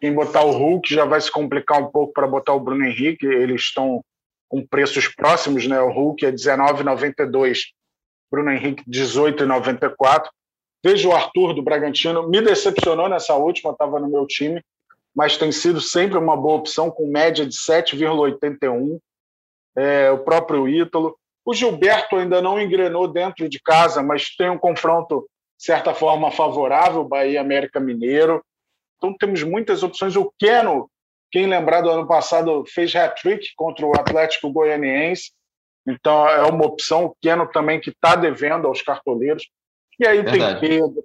quem, 0.00 0.14
botar 0.14 0.42
o 0.42 0.50
Hulk 0.50 0.92
já 0.92 1.04
vai 1.04 1.20
se 1.20 1.30
complicar 1.30 1.80
um 1.80 1.90
pouco 1.90 2.12
para 2.12 2.26
botar 2.26 2.54
o 2.54 2.60
Bruno 2.60 2.84
Henrique. 2.84 3.26
Eles 3.26 3.62
estão 3.62 4.02
com 4.48 4.66
preços 4.66 5.08
próximos, 5.08 5.66
né? 5.66 5.80
O 5.80 5.90
Hulk 5.90 6.24
é 6.24 6.30
R$19,92, 6.30 7.60
Bruno 8.30 8.50
Henrique 8.50 8.82
R$18,94. 8.86 10.28
Vejo 10.84 11.08
o 11.08 11.14
Arthur 11.14 11.54
do 11.54 11.62
Bragantino, 11.62 12.28
me 12.28 12.42
decepcionou 12.42 13.08
nessa 13.08 13.34
última, 13.34 13.72
estava 13.72 13.98
no 13.98 14.08
meu 14.08 14.26
time, 14.26 14.62
mas 15.14 15.36
tem 15.36 15.52
sido 15.52 15.80
sempre 15.80 16.18
uma 16.18 16.36
boa 16.36 16.56
opção, 16.56 16.90
com 16.90 17.06
média 17.06 17.46
de 17.46 17.54
7,81. 17.54 18.98
É, 19.76 20.10
o 20.10 20.18
próprio 20.18 20.68
Ítalo. 20.68 21.16
O 21.44 21.54
Gilberto 21.54 22.16
ainda 22.16 22.40
não 22.40 22.60
engrenou 22.60 23.06
dentro 23.06 23.48
de 23.48 23.60
casa, 23.60 24.02
mas 24.02 24.34
tem 24.34 24.50
um 24.50 24.58
confronto, 24.58 25.28
de 25.58 25.64
certa 25.64 25.94
forma, 25.94 26.30
favorável, 26.30 27.04
Bahia 27.04 27.40
América 27.40 27.78
Mineiro. 27.78 28.42
Então 28.96 29.14
temos 29.16 29.42
muitas 29.42 29.82
opções. 29.82 30.16
O 30.16 30.32
Keno, 30.38 30.90
quem 31.30 31.46
lembrar 31.46 31.82
do 31.82 31.90
ano 31.90 32.08
passado, 32.08 32.64
fez 32.66 32.94
hat-trick 32.96 33.52
contra 33.56 33.84
o 33.84 33.92
Atlético 33.92 34.50
Goianiense. 34.50 35.32
Então 35.86 36.26
é 36.28 36.42
uma 36.44 36.64
opção. 36.64 37.04
O 37.04 37.16
Keno 37.20 37.46
também 37.46 37.78
que 37.78 37.90
está 37.90 38.16
devendo 38.16 38.66
aos 38.66 38.80
cartoleiros. 38.80 39.46
E 40.00 40.06
aí 40.06 40.22
Verdade. 40.22 40.60
tem 40.60 40.70
Pedro, 40.70 41.04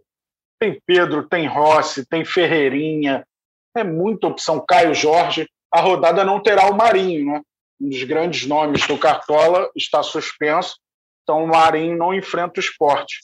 tem 0.58 0.82
Pedro, 0.86 1.28
tem 1.28 1.48
Rossi, 1.48 2.06
tem 2.08 2.24
Ferreirinha. 2.24 3.26
É 3.80 3.84
muita 3.84 4.28
opção. 4.28 4.64
Caio 4.68 4.94
Jorge. 4.94 5.48
A 5.72 5.82
rodada 5.82 6.24
não 6.24 6.42
terá 6.42 6.70
o 6.70 6.76
Marinho, 6.76 7.26
né? 7.26 7.42
um 7.80 7.90
dos 7.90 8.04
grandes 8.04 8.46
nomes 8.46 8.86
do 8.86 8.98
Cartola, 8.98 9.70
está 9.76 10.04
suspenso, 10.04 10.76
então 11.24 11.44
o 11.44 11.48
Marinho 11.48 11.98
não 11.98 12.14
enfrenta 12.14 12.60
o 12.60 12.64
esporte. 12.64 13.20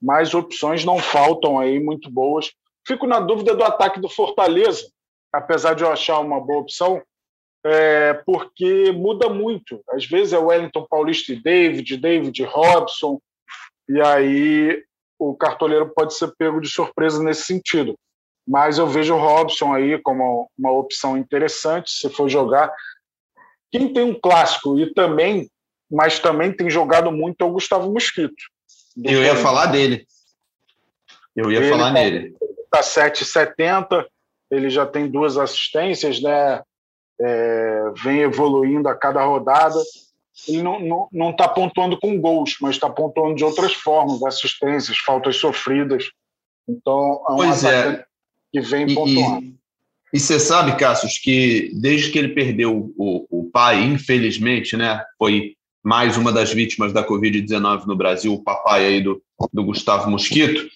Mas 0.00 0.34
opções 0.34 0.84
não 0.84 0.98
faltam 0.98 1.58
aí, 1.58 1.80
muito 1.80 2.10
boas. 2.10 2.52
Fico 2.86 3.06
na 3.06 3.18
dúvida 3.18 3.54
do 3.54 3.64
ataque 3.64 3.98
do 3.98 4.08
Fortaleza, 4.08 4.88
apesar 5.32 5.74
de 5.74 5.82
eu 5.82 5.90
achar 5.90 6.20
uma 6.20 6.40
boa 6.40 6.60
opção, 6.60 7.02
é, 7.64 8.14
porque 8.24 8.92
muda 8.92 9.28
muito. 9.28 9.82
Às 9.90 10.06
vezes 10.06 10.32
é 10.32 10.38
Wellington 10.38 10.86
Paulista 10.88 11.32
e 11.32 11.42
David, 11.42 11.96
David 11.96 12.44
Robson, 12.44 13.18
e 13.88 14.00
aí 14.00 14.84
o 15.18 15.34
cartoleiro 15.34 15.90
pode 15.94 16.14
ser 16.14 16.32
pego 16.36 16.60
de 16.60 16.68
surpresa 16.68 17.22
nesse 17.22 17.42
sentido. 17.42 17.98
Mas 18.46 18.78
eu 18.78 18.86
vejo 18.86 19.14
o 19.14 19.18
Robson 19.18 19.74
aí 19.74 20.00
como 20.00 20.48
uma 20.56 20.70
opção 20.70 21.16
interessante, 21.16 21.90
se 21.90 22.08
for 22.08 22.28
jogar. 22.28 22.72
Quem 23.72 23.92
tem 23.92 24.04
um 24.04 24.18
clássico 24.18 24.78
e 24.78 24.92
também, 24.94 25.50
mas 25.90 26.20
também 26.20 26.52
tem 26.52 26.70
jogado 26.70 27.10
muito 27.10 27.42
é 27.42 27.44
o 27.44 27.52
Gustavo 27.52 27.92
Mosquito. 27.92 28.34
Eu 29.02 29.22
ia 29.22 29.36
falar 29.36 29.66
dele. 29.66 30.06
Eu 31.34 31.50
ia 31.50 31.58
ele 31.58 31.68
falar 31.68 31.88
tá, 31.88 31.92
nele. 31.92 32.36
Está 32.64 32.80
7,70, 32.80 34.06
ele 34.50 34.70
já 34.70 34.86
tem 34.86 35.10
duas 35.10 35.36
assistências, 35.36 36.22
né? 36.22 36.62
É, 37.20 37.90
vem 38.02 38.20
evoluindo 38.20 38.88
a 38.88 38.94
cada 38.94 39.22
rodada. 39.24 39.78
Ele 40.46 40.62
não 40.62 40.74
está 40.76 40.86
não, 40.86 41.08
não 41.12 41.32
tá 41.36 41.48
pontuando 41.48 41.98
com 41.98 42.20
gols, 42.20 42.56
mas 42.60 42.76
está 42.76 42.88
pontuando 42.88 43.34
de 43.34 43.44
outras 43.44 43.72
formas, 43.74 44.22
assistências, 44.22 44.98
faltas 44.98 45.36
sofridas. 45.36 46.04
Então, 46.68 47.24
é 47.28 47.32
um 47.32 47.36
pois 47.36 47.64
é. 47.64 48.04
Que 48.52 48.60
vem 48.60 48.94
pontuando. 48.94 49.46
E, 49.46 50.16
e 50.16 50.20
você 50.20 50.38
sabe, 50.38 50.76
Cassius, 50.76 51.18
que 51.18 51.70
desde 51.74 52.10
que 52.10 52.18
ele 52.18 52.28
perdeu 52.28 52.92
o, 52.96 53.26
o 53.30 53.50
pai, 53.50 53.82
infelizmente, 53.82 54.76
né, 54.76 55.02
foi 55.18 55.54
mais 55.84 56.16
uma 56.16 56.32
das 56.32 56.52
vítimas 56.52 56.92
da 56.92 57.06
Covid-19 57.06 57.86
no 57.86 57.96
Brasil, 57.96 58.34
o 58.34 58.42
papai 58.42 58.84
aí 58.84 59.00
do, 59.00 59.22
do 59.52 59.64
Gustavo 59.64 60.10
Mosquito, 60.10 60.68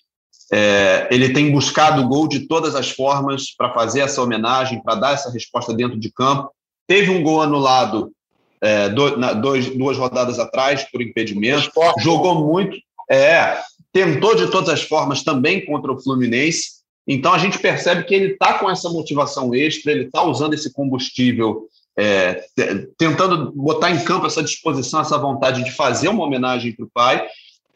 é, 0.52 1.08
ele 1.10 1.32
tem 1.32 1.50
buscado 1.50 2.02
o 2.02 2.08
gol 2.08 2.28
de 2.28 2.46
todas 2.46 2.74
as 2.74 2.90
formas 2.90 3.54
para 3.56 3.72
fazer 3.72 4.00
essa 4.00 4.22
homenagem, 4.22 4.82
para 4.82 4.96
dar 4.96 5.14
essa 5.14 5.30
resposta 5.30 5.72
dentro 5.72 5.98
de 5.98 6.12
campo. 6.12 6.50
Teve 6.86 7.10
um 7.10 7.22
gol 7.22 7.40
anulado 7.40 8.12
é, 8.60 8.88
do, 8.88 9.16
na, 9.16 9.32
dois, 9.32 9.68
duas 9.76 9.96
rodadas 9.96 10.38
atrás 10.38 10.84
por 10.90 11.00
impedimento, 11.00 11.70
jogou 12.00 12.46
muito, 12.46 12.76
é, 13.10 13.58
tentou 13.92 14.34
de 14.34 14.50
todas 14.50 14.68
as 14.68 14.82
formas 14.82 15.22
também 15.22 15.64
contra 15.64 15.92
o 15.92 16.00
Fluminense, 16.00 16.79
então 17.12 17.34
a 17.34 17.38
gente 17.38 17.58
percebe 17.58 18.04
que 18.04 18.14
ele 18.14 18.32
está 18.34 18.54
com 18.54 18.70
essa 18.70 18.88
motivação 18.88 19.52
extra, 19.52 19.90
ele 19.90 20.04
está 20.04 20.22
usando 20.22 20.54
esse 20.54 20.72
combustível, 20.72 21.66
é, 21.98 22.44
tentando 22.96 23.50
botar 23.50 23.90
em 23.90 24.04
campo 24.04 24.26
essa 24.26 24.44
disposição, 24.44 25.00
essa 25.00 25.18
vontade 25.18 25.64
de 25.64 25.72
fazer 25.72 26.06
uma 26.08 26.22
homenagem 26.22 26.72
para 26.72 26.84
o 26.84 26.90
pai. 26.94 27.26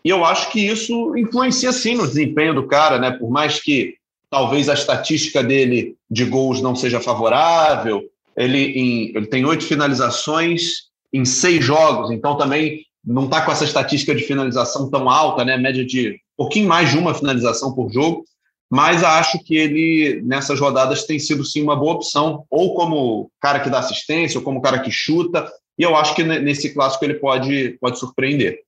E 0.04 0.08
eu 0.08 0.24
acho 0.24 0.52
que 0.52 0.60
isso 0.60 1.16
influencia 1.16 1.72
sim 1.72 1.96
no 1.96 2.06
desempenho 2.06 2.54
do 2.54 2.68
cara, 2.68 2.96
né? 2.96 3.10
Por 3.10 3.28
mais 3.28 3.60
que 3.60 3.96
talvez 4.30 4.68
a 4.68 4.74
estatística 4.74 5.42
dele 5.42 5.96
de 6.08 6.24
gols 6.24 6.62
não 6.62 6.76
seja 6.76 7.00
favorável, 7.00 8.04
ele, 8.36 8.58
em, 8.58 9.16
ele 9.16 9.26
tem 9.26 9.44
oito 9.44 9.64
finalizações 9.64 10.90
em 11.12 11.24
seis 11.24 11.64
jogos, 11.64 12.12
então 12.12 12.36
também 12.36 12.86
não 13.04 13.24
está 13.24 13.40
com 13.40 13.50
essa 13.50 13.64
estatística 13.64 14.14
de 14.14 14.22
finalização 14.22 14.88
tão 14.88 15.10
alta, 15.10 15.44
né? 15.44 15.56
Média 15.56 15.84
de 15.84 16.10
um 16.10 16.44
pouquinho 16.44 16.68
mais 16.68 16.92
de 16.92 16.98
uma 16.98 17.14
finalização 17.14 17.74
por 17.74 17.92
jogo 17.92 18.24
mas 18.70 19.04
acho 19.04 19.42
que 19.44 19.56
ele, 19.56 20.20
nessas 20.22 20.58
rodadas, 20.58 21.04
tem 21.04 21.18
sido 21.18 21.44
sim 21.44 21.62
uma 21.62 21.76
boa 21.76 21.94
opção, 21.94 22.44
ou 22.50 22.74
como 22.74 23.30
cara 23.40 23.60
que 23.60 23.70
dá 23.70 23.78
assistência, 23.78 24.38
ou 24.38 24.44
como 24.44 24.62
cara 24.62 24.80
que 24.80 24.90
chuta, 24.90 25.50
e 25.78 25.82
eu 25.82 25.96
acho 25.96 26.14
que 26.14 26.22
nesse 26.22 26.72
clássico 26.72 27.04
ele 27.04 27.14
pode, 27.14 27.76
pode 27.80 27.98
surpreender. 27.98 28.60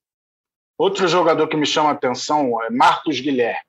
Outro 0.79 1.09
jogador 1.09 1.49
que 1.49 1.57
me 1.57 1.67
chama 1.67 1.91
a 1.91 1.93
atenção 1.93 2.63
é 2.63 2.71
Marcos 2.71 3.21
Guilherme. 3.21 3.61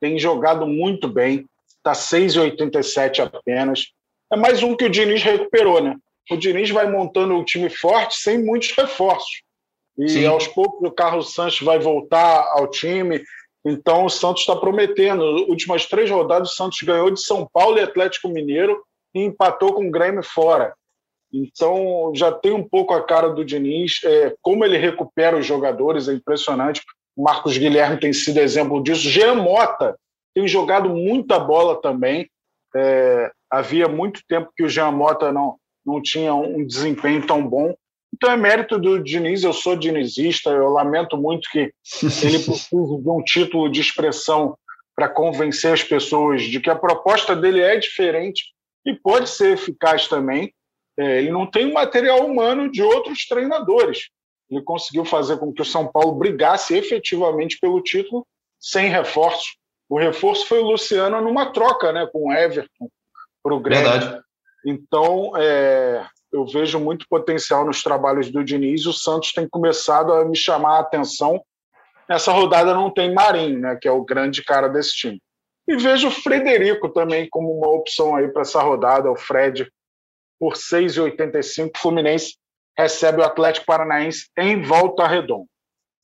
Tem 0.00 0.18
jogado 0.18 0.66
muito 0.66 1.08
bem, 1.08 1.46
está 1.68 1.92
6,87 1.92 3.20
apenas. 3.20 3.92
É 4.32 4.36
mais 4.36 4.62
um 4.62 4.76
que 4.76 4.84
o 4.84 4.90
Diniz 4.90 5.22
recuperou, 5.22 5.82
né? 5.82 5.96
O 6.30 6.36
Diniz 6.36 6.70
vai 6.70 6.90
montando 6.90 7.34
um 7.34 7.44
time 7.44 7.68
forte 7.68 8.16
sem 8.16 8.42
muitos 8.42 8.72
reforços. 8.72 9.42
E 9.98 10.08
Sim. 10.08 10.26
aos 10.26 10.46
poucos 10.48 10.88
o 10.88 10.92
Carlos 10.92 11.32
Sanches 11.34 11.64
vai 11.64 11.78
voltar 11.78 12.48
ao 12.52 12.68
time, 12.68 13.22
então 13.68 14.04
o 14.04 14.10
Santos 14.10 14.42
está 14.42 14.54
prometendo. 14.54 15.22
Últimas 15.48 15.86
três 15.86 16.08
rodadas, 16.08 16.52
o 16.52 16.54
Santos 16.54 16.78
ganhou 16.82 17.10
de 17.10 17.20
São 17.20 17.48
Paulo 17.52 17.78
e 17.78 17.82
Atlético 17.82 18.28
Mineiro 18.28 18.80
e 19.12 19.20
empatou 19.20 19.72
com 19.72 19.88
o 19.88 19.90
Grêmio 19.90 20.22
fora. 20.22 20.72
Então 21.32 22.12
já 22.14 22.30
tem 22.30 22.52
um 22.52 22.62
pouco 22.62 22.94
a 22.94 23.02
cara 23.02 23.28
do 23.28 23.44
Diniz. 23.44 24.00
É, 24.04 24.32
como 24.40 24.64
ele 24.64 24.78
recupera 24.78 25.36
os 25.36 25.44
jogadores 25.44 26.08
é 26.08 26.12
impressionante. 26.12 26.80
Marcos 27.16 27.58
Guilherme 27.58 27.98
tem 27.98 28.12
sido 28.12 28.38
exemplo 28.38 28.80
disso. 28.80 29.08
Jean 29.08 29.34
Mota 29.34 29.98
tem 30.32 30.46
jogado 30.46 30.88
muita 30.88 31.36
bola 31.38 31.80
também. 31.80 32.30
É, 32.74 33.32
havia 33.50 33.88
muito 33.88 34.20
tempo 34.28 34.52
que 34.54 34.62
o 34.62 34.68
Jean 34.68 34.92
Mota 34.92 35.32
não, 35.32 35.56
não 35.84 36.00
tinha 36.00 36.32
um 36.34 36.64
desempenho 36.64 37.26
tão 37.26 37.44
bom. 37.44 37.74
Então 38.16 38.32
é 38.32 38.36
mérito 38.36 38.78
do 38.78 38.98
Diniz, 38.98 39.44
eu 39.44 39.52
sou 39.52 39.76
dinizista, 39.76 40.48
eu 40.48 40.70
lamento 40.70 41.18
muito 41.18 41.50
que 41.50 41.58
ele 41.58 42.38
precise 42.40 42.70
de 42.70 43.10
um 43.10 43.22
título 43.22 43.70
de 43.70 43.82
expressão 43.82 44.56
para 44.94 45.06
convencer 45.06 45.74
as 45.74 45.82
pessoas 45.82 46.42
de 46.42 46.58
que 46.58 46.70
a 46.70 46.74
proposta 46.74 47.36
dele 47.36 47.60
é 47.60 47.76
diferente 47.76 48.54
e 48.86 48.94
pode 48.94 49.28
ser 49.28 49.52
eficaz 49.52 50.08
também. 50.08 50.50
É, 50.98 51.18
ele 51.18 51.30
não 51.30 51.46
tem 51.46 51.70
o 51.70 51.74
material 51.74 52.24
humano 52.24 52.70
de 52.70 52.82
outros 52.82 53.26
treinadores. 53.26 54.08
ele 54.50 54.62
conseguiu 54.62 55.04
fazer 55.04 55.36
com 55.36 55.52
que 55.52 55.60
o 55.60 55.66
São 55.66 55.86
Paulo 55.86 56.14
brigasse 56.14 56.74
efetivamente 56.74 57.58
pelo 57.60 57.82
título 57.82 58.26
sem 58.58 58.88
reforço. 58.88 59.44
O 59.90 59.98
reforço 59.98 60.46
foi 60.46 60.60
o 60.60 60.70
Luciano 60.70 61.20
numa 61.20 61.52
troca 61.52 61.92
né, 61.92 62.08
com 62.10 62.28
o 62.28 62.32
Everton 62.32 62.88
para 63.42 63.54
o 63.54 63.60
Grêmio. 63.60 63.90
Verdade. 63.90 64.22
Então, 64.64 65.32
é, 65.36 66.06
eu 66.36 66.46
vejo 66.46 66.78
muito 66.78 67.06
potencial 67.08 67.64
nos 67.64 67.82
trabalhos 67.82 68.30
do 68.30 68.44
Diniz. 68.44 68.86
O 68.86 68.92
Santos 68.92 69.32
tem 69.32 69.48
começado 69.48 70.12
a 70.12 70.24
me 70.24 70.36
chamar 70.36 70.76
a 70.76 70.80
atenção. 70.80 71.42
Nessa 72.08 72.30
rodada 72.30 72.74
não 72.74 72.90
tem 72.90 73.12
Marinho, 73.12 73.58
né, 73.60 73.78
que 73.80 73.88
é 73.88 73.90
o 73.90 74.04
grande 74.04 74.44
cara 74.44 74.68
desse 74.68 74.94
time. 74.94 75.20
E 75.66 75.76
vejo 75.76 76.08
o 76.08 76.10
Frederico 76.12 76.88
também 76.90 77.26
como 77.30 77.50
uma 77.52 77.68
opção 77.68 78.14
aí 78.14 78.28
para 78.28 78.42
essa 78.42 78.60
rodada. 78.62 79.10
O 79.10 79.16
Fred 79.16 79.68
por 80.38 80.52
6,85. 80.52 81.70
Fluminense 81.76 82.36
recebe 82.78 83.20
o 83.20 83.24
Atlético 83.24 83.66
Paranaense 83.66 84.28
em 84.38 84.62
volta 84.62 85.06
redonda. 85.06 85.46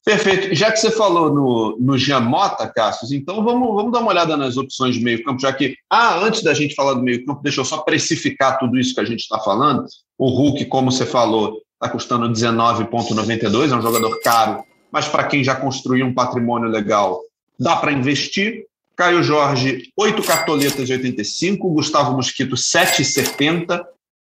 Perfeito. 0.05 0.53
Já 0.55 0.73
que 0.73 0.79
você 0.79 0.91
falou 0.91 1.33
no, 1.33 1.77
no 1.79 1.97
Giamota, 1.97 2.69
Cassius, 2.69 3.13
então 3.13 3.45
vamos, 3.45 3.73
vamos 3.75 3.93
dar 3.93 4.01
uma 4.01 4.11
olhada 4.11 4.37
nas 4.37 4.57
opções 4.57 4.97
de 4.97 5.05
meio-campo, 5.05 5.41
já 5.41 5.53
que, 5.53 5.77
ah, 5.89 6.19
antes 6.19 6.43
da 6.43 6.53
gente 6.53 6.75
falar 6.75 6.95
do 6.95 7.03
meio-campo, 7.03 7.43
deixa 7.43 7.61
eu 7.61 7.65
só 7.65 7.79
precificar 7.79 8.59
tudo 8.59 8.79
isso 8.79 8.95
que 8.95 9.01
a 9.01 9.05
gente 9.05 9.21
está 9.21 9.39
falando. 9.39 9.85
O 10.19 10.29
Hulk, 10.29 10.65
como 10.65 10.91
você 10.91 11.07
falou, 11.07 11.63
está 11.75 11.89
custando 11.89 12.29
19,92, 12.29 13.73
é 13.73 13.77
um 13.77 13.83
jogador 13.83 14.21
caro, 14.21 14.65
mas 14.91 15.07
para 15.07 15.25
quem 15.25 15.45
já 15.45 15.55
construiu 15.55 16.05
um 16.07 16.15
patrimônio 16.15 16.69
legal, 16.69 17.21
dá 17.59 17.77
para 17.77 17.93
investir. 17.93 18.65
Caio 18.97 19.23
Jorge, 19.23 19.91
8 19.97 20.23
cartoletas 20.23 20.87
de 20.87 20.93
85, 20.93 21.71
Gustavo 21.71 22.15
Mosquito, 22.15 22.57
7,70. 22.57 23.83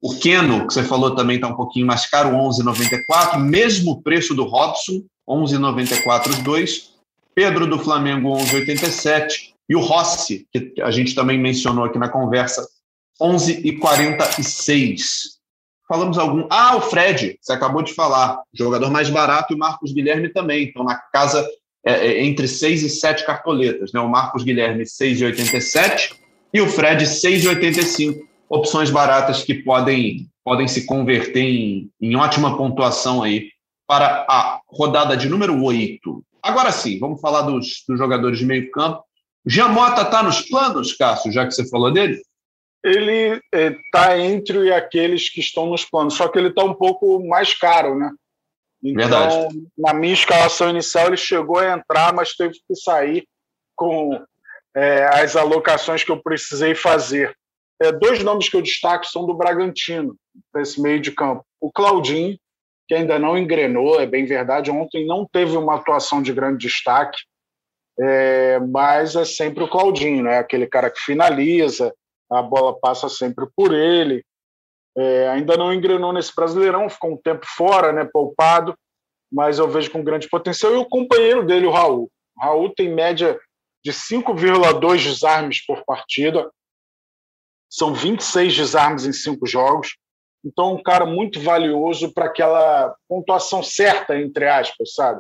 O 0.02 0.16
Keno, 0.18 0.68
que 0.68 0.74
você 0.74 0.84
falou 0.84 1.14
também 1.16 1.36
está 1.36 1.48
um 1.48 1.56
pouquinho 1.56 1.86
mais 1.86 2.08
caro, 2.10 2.30
11,94, 2.30 3.40
mesmo 3.40 4.02
preço 4.02 4.34
do 4.34 4.44
Robson, 4.44 5.02
11,94 5.28 6.30
os 6.30 6.40
dois. 6.40 6.94
Pedro 7.34 7.68
do 7.68 7.80
Flamengo, 7.80 8.38
11,87. 8.38 9.56
E 9.68 9.76
o 9.76 9.80
Rossi, 9.80 10.48
que 10.52 10.80
a 10.82 10.92
gente 10.92 11.16
também 11.16 11.40
mencionou 11.40 11.86
aqui 11.86 11.98
na 11.98 12.08
conversa, 12.08 12.68
11,46. 13.22 15.36
Falamos 15.88 16.18
algum. 16.18 16.48
Ah, 16.50 16.76
o 16.76 16.82
Fred, 16.82 17.38
você 17.42 17.54
acabou 17.54 17.82
de 17.82 17.94
falar. 17.94 18.42
Jogador 18.54 18.90
mais 18.90 19.10
barato 19.10 19.54
e 19.54 19.56
o 19.56 19.60
Marcos 19.60 19.92
Guilherme 19.92 20.30
também. 20.30 20.64
Então, 20.64 20.84
na 20.84 20.96
casa 20.96 21.48
é, 21.86 21.94
é, 21.94 22.24
entre 22.24 22.48
6 22.48 22.82
e 22.82 22.90
7 22.90 23.26
cartoletas. 23.26 23.94
Né? 23.94 24.00
O 24.00 24.10
Marcos 24.10 24.44
Guilherme, 24.44 24.84
6,87 24.84 26.16
e 26.52 26.60
o 26.60 26.68
Fred, 26.68 27.06
6,85. 27.06 28.20
Opções 28.50 28.90
baratas 28.90 29.44
que 29.44 29.54
podem, 29.54 30.28
podem 30.44 30.68
se 30.68 30.86
converter 30.86 31.44
em, 31.44 31.90
em 32.02 32.16
ótima 32.16 32.58
pontuação 32.58 33.22
aí 33.22 33.50
para 33.88 34.26
a 34.28 34.60
rodada 34.76 35.16
de 35.16 35.30
número 35.30 35.62
8. 35.64 36.24
Agora 36.44 36.72
sim, 36.72 37.00
vamos 37.00 37.22
falar 37.22 37.42
dos, 37.42 37.84
dos 37.88 37.98
jogadores 37.98 38.38
de 38.38 38.46
meio 38.46 38.70
campo. 38.72 39.04
Jamota 39.46 40.02
está 40.02 40.22
nos 40.24 40.42
planos, 40.42 40.94
Cássio, 40.94 41.32
já 41.32 41.46
que 41.46 41.54
você 41.54 41.68
falou 41.70 41.92
dele? 41.92 42.22
Ele 42.84 43.42
está 43.52 44.18
é, 44.18 44.22
entre 44.22 44.72
aqueles 44.74 45.30
que 45.30 45.40
estão 45.40 45.68
nos 45.68 45.86
planos, 45.86 46.16
só 46.16 46.28
que 46.28 46.38
ele 46.38 46.50
está 46.50 46.64
um 46.64 46.74
pouco 46.74 47.26
mais 47.28 47.54
caro, 47.54 47.98
né? 47.98 48.12
Então, 48.84 49.10
Verdade. 49.10 49.64
na 49.78 49.94
minha 49.94 50.14
escalação 50.14 50.70
inicial, 50.70 51.08
ele 51.08 51.18
chegou 51.18 51.58
a 51.58 51.74
entrar, 51.74 52.14
mas 52.14 52.36
teve 52.36 52.54
que 52.54 52.76
sair 52.76 53.28
com 53.76 54.24
é, 54.76 55.06
as 55.06 55.36
alocações 55.36 56.04
que 56.04 56.12
eu 56.12 56.22
precisei 56.22 56.76
fazer. 56.76 57.36
É, 57.82 57.92
dois 57.92 58.24
nomes 58.24 58.48
que 58.48 58.56
eu 58.56 58.62
destaco 58.62 59.06
são 59.06 59.26
do 59.26 59.34
Bragantino, 59.34 60.16
nesse 60.54 60.80
meio 60.80 61.00
de 61.00 61.12
campo. 61.12 61.44
O 61.60 61.72
Claudinho, 61.72 62.38
que 62.88 62.96
ainda 62.96 63.18
não 63.18 63.38
engrenou, 63.38 64.00
é 64.00 64.06
bem 64.06 64.26
verdade. 64.26 64.72
Ontem 64.72 65.06
não 65.06 65.26
teve 65.26 65.58
uma 65.58 65.76
atuação 65.76 66.22
de 66.22 66.34
grande 66.34 66.68
destaque, 66.68 67.18
é, 68.00 68.60
mas 68.60 69.16
é 69.16 69.26
sempre 69.26 69.64
o 69.64 69.70
Claudinho, 69.70 70.24
né? 70.24 70.38
aquele 70.38 70.68
cara 70.68 70.90
que 70.90 71.00
finaliza, 71.00 71.94
a 72.32 72.42
bola 72.42 72.78
passa 72.80 73.08
sempre 73.10 73.46
por 73.56 73.74
ele. 73.74 74.24
É, 74.98 75.28
ainda 75.30 75.58
não 75.58 75.74
engrenou 75.74 76.14
nesse 76.14 76.34
Brasileirão, 76.34 76.90
ficou 76.90 77.14
um 77.14 77.18
tempo 77.18 77.46
fora, 77.46 77.92
né, 77.92 78.06
poupado, 78.06 78.74
mas 79.32 79.60
eu 79.60 79.68
vejo 79.68 79.92
com 79.92 80.04
grande 80.04 80.30
potencial. 80.30 80.74
E 80.74 80.78
o 80.78 80.86
companheiro 80.86 81.46
dele, 81.46 81.66
o 81.66 81.72
Raul. 81.72 82.10
O 82.38 82.42
Raul 82.42 82.74
tem 82.74 82.94
média 82.94 83.38
de 83.84 83.92
5,2 83.92 85.04
desarmes 85.04 85.66
por 85.66 85.84
partida, 85.86 86.50
são 87.70 87.94
26 87.94 88.56
desarmes 88.56 89.06
em 89.06 89.12
cinco 89.12 89.46
jogos. 89.46 89.98
Então, 90.46 90.76
um 90.76 90.84
cara 90.84 91.08
muito 91.08 91.42
valioso 91.42 92.14
para 92.14 92.26
aquela 92.26 92.96
pontuação 93.10 93.64
certa, 93.64 94.16
entre 94.16 94.48
aspas, 94.48 94.94
sabe? 94.94 95.20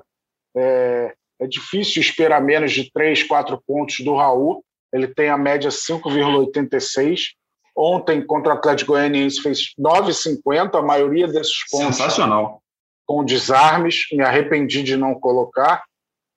É, 0.56 1.14
é, 1.42 1.48
difícil 1.48 2.00
esperar 2.00 2.40
menos 2.40 2.72
de 2.72 2.92
3, 2.92 3.24
4 3.24 3.60
pontos 3.66 4.02
do 4.02 4.16
Raul. 4.16 4.64
Ele 4.94 5.08
tem 5.08 5.30
a 5.30 5.38
média 5.38 5.72
5,86. 5.72 7.32
Ontem, 7.76 8.26
contra 8.26 8.54
o 8.54 8.58
Atlético 8.58 8.92
Goianiense, 8.92 9.42
fez 9.42 9.74
9,50, 9.80 10.78
a 10.78 10.82
maioria 10.84 11.28
desses 11.28 11.68
pontos. 11.70 11.98
Sensacional. 11.98 12.62
Com 13.06 13.26
desarmes, 13.26 14.06
me 14.12 14.24
arrependi 14.24 14.84
de 14.84 14.96
não 14.96 15.16
colocar. 15.16 15.84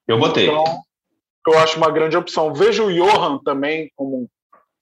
Eu 0.07 0.19
botei. 0.19 0.49
Então, 0.49 0.65
eu 1.47 1.59
acho 1.59 1.77
uma 1.77 1.91
grande 1.91 2.17
opção. 2.17 2.55
Vejo 2.55 2.87
o 2.87 2.93
Johan 2.93 3.39
também 3.45 3.91
como 3.95 4.29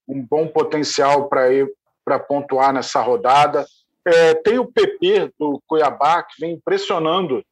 um 0.09 0.25
bom 0.25 0.47
potencial 0.47 1.29
para 1.29 1.53
ir 1.53 1.69
para 2.05 2.19
pontuar 2.21 2.73
nessa 2.73 3.01
rodada. 3.01 3.67
É, 4.07 4.35
tem 4.35 4.59
o 4.59 4.71
PP 4.71 5.33
do 5.39 5.61
Cuiabá, 5.67 6.23
que 6.23 6.41
vem 6.41 6.55
impressionando 6.55 7.45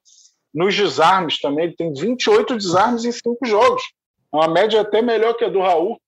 nos 0.54 0.74
desarmes 0.74 1.40
também. 1.40 1.66
Ele 1.66 1.76
tem 1.76 1.92
28 1.92 2.56
desarmes 2.56 3.04
em 3.04 3.10
cinco 3.10 3.44
jogos. 3.44 3.82
Uma 4.32 4.46
média 4.46 4.80
até 4.80 5.02
melhor 5.02 5.34
que 5.34 5.44
a 5.44 5.48
do 5.48 5.60
Raul. 5.60 6.00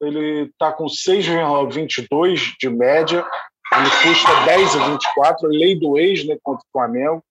Ele 0.00 0.44
está 0.44 0.72
com 0.72 0.86
6,22 0.86 2.54
de 2.58 2.68
média. 2.70 3.24
Ele 3.74 3.90
custa 4.02 4.30
10,24, 4.46 5.48
lei 5.48 5.78
do 5.78 5.98
ex 5.98 6.26
né, 6.26 6.36
contra 6.42 6.64
o 6.66 6.72
Flamengo. 6.72 7.22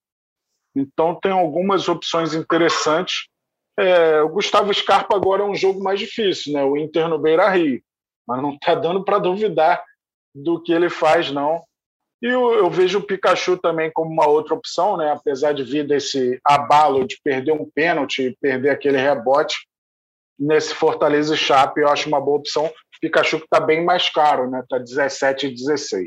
Então 0.74 1.14
tem 1.20 1.32
algumas 1.32 1.88
opções 1.88 2.32
interessantes. 2.32 3.28
É, 3.78 4.20
o 4.22 4.28
Gustavo 4.28 4.72
Scarpa 4.72 5.16
agora 5.16 5.42
é 5.42 5.46
um 5.46 5.54
jogo 5.54 5.82
mais 5.82 5.98
difícil, 5.98 6.52
né? 6.52 6.64
O 6.64 6.76
Inter 6.76 7.08
no 7.08 7.18
Beira 7.18 7.48
Rio. 7.48 7.82
Mas 8.26 8.40
não 8.42 8.54
está 8.54 8.74
dando 8.74 9.04
para 9.04 9.18
duvidar 9.18 9.82
do 10.34 10.62
que 10.62 10.72
ele 10.72 10.88
faz, 10.88 11.30
não. 11.30 11.62
E 12.22 12.26
eu, 12.26 12.52
eu, 12.52 12.70
vejo 12.70 13.00
o 13.00 13.02
Pikachu 13.02 13.56
também 13.56 13.90
como 13.92 14.08
uma 14.08 14.28
outra 14.28 14.54
opção, 14.54 14.96
né? 14.96 15.10
apesar 15.10 15.52
de 15.52 15.64
vir 15.64 15.84
desse 15.84 16.38
abalo 16.44 17.04
de 17.04 17.18
perder 17.22 17.52
um 17.52 17.68
pênalti 17.74 18.36
perder 18.40 18.70
aquele 18.70 18.96
rebote. 18.96 19.66
Nesse 20.38 20.72
Fortaleza 20.74 21.34
e 21.34 21.36
Chape, 21.36 21.80
eu 21.80 21.88
acho 21.88 22.08
uma 22.08 22.20
boa 22.20 22.38
opção. 22.38 22.72
Pikachu 23.00 23.38
que 23.38 23.44
está 23.44 23.58
bem 23.58 23.84
mais 23.84 24.08
caro, 24.08 24.48
né? 24.48 24.60
Está 24.60 24.78
17 24.78 25.46
e 25.46 25.54
16. 25.54 26.06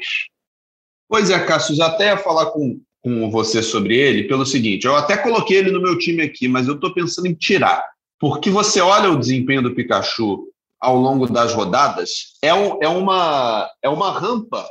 Pois 1.10 1.30
é, 1.30 1.45
Cássio, 1.45 1.75
já 1.75 1.88
até 1.88 2.08
ia 2.08 2.17
falar 2.17 2.47
com, 2.47 2.80
com 3.04 3.30
você 3.30 3.62
sobre 3.62 3.97
ele 3.97 4.28
pelo 4.28 4.45
seguinte: 4.45 4.88
eu 4.88 4.95
até 4.95 5.17
coloquei 5.17 5.58
ele 5.58 5.71
no 5.71 5.82
meu 5.82 5.97
time 5.97 6.23
aqui, 6.23 6.47
mas 6.47 6.67
eu 6.67 6.75
estou 6.75 6.93
pensando 6.93 7.28
em 7.28 7.34
tirar. 7.34 7.86
Porque 8.17 8.49
você 8.49 8.80
olha 8.80 9.12
o 9.12 9.19
desempenho 9.19 9.62
do 9.62 9.75
Pikachu 9.75 10.47
ao 10.80 10.95
longo 10.95 11.28
das 11.28 11.54
rodadas, 11.54 12.38
é, 12.41 12.54
um, 12.54 12.82
é, 12.82 12.88
uma, 12.88 13.69
é 13.84 13.89
uma 13.89 14.12
rampa 14.12 14.65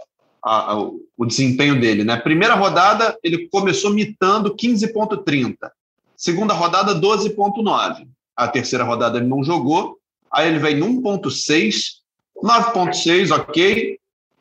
a, 0.44 0.72
a, 0.72 0.78
o 0.78 1.24
desempenho 1.24 1.80
dele. 1.80 2.04
Né? 2.04 2.16
Primeira 2.18 2.54
rodada, 2.54 3.18
ele 3.22 3.48
começou 3.48 3.92
mitando 3.92 4.54
15,30. 4.54 5.56
Segunda 6.16 6.52
rodada, 6.52 6.94
12,9. 6.94 8.06
A 8.36 8.48
terceira 8.48 8.84
rodada 8.84 9.18
ele 9.18 9.26
não 9.26 9.42
jogou. 9.42 9.98
Aí 10.30 10.48
ele 10.48 10.58
vem 10.58 10.78
1,6, 10.80 11.76
9,6, 12.42 13.34
ok. 13.34 13.98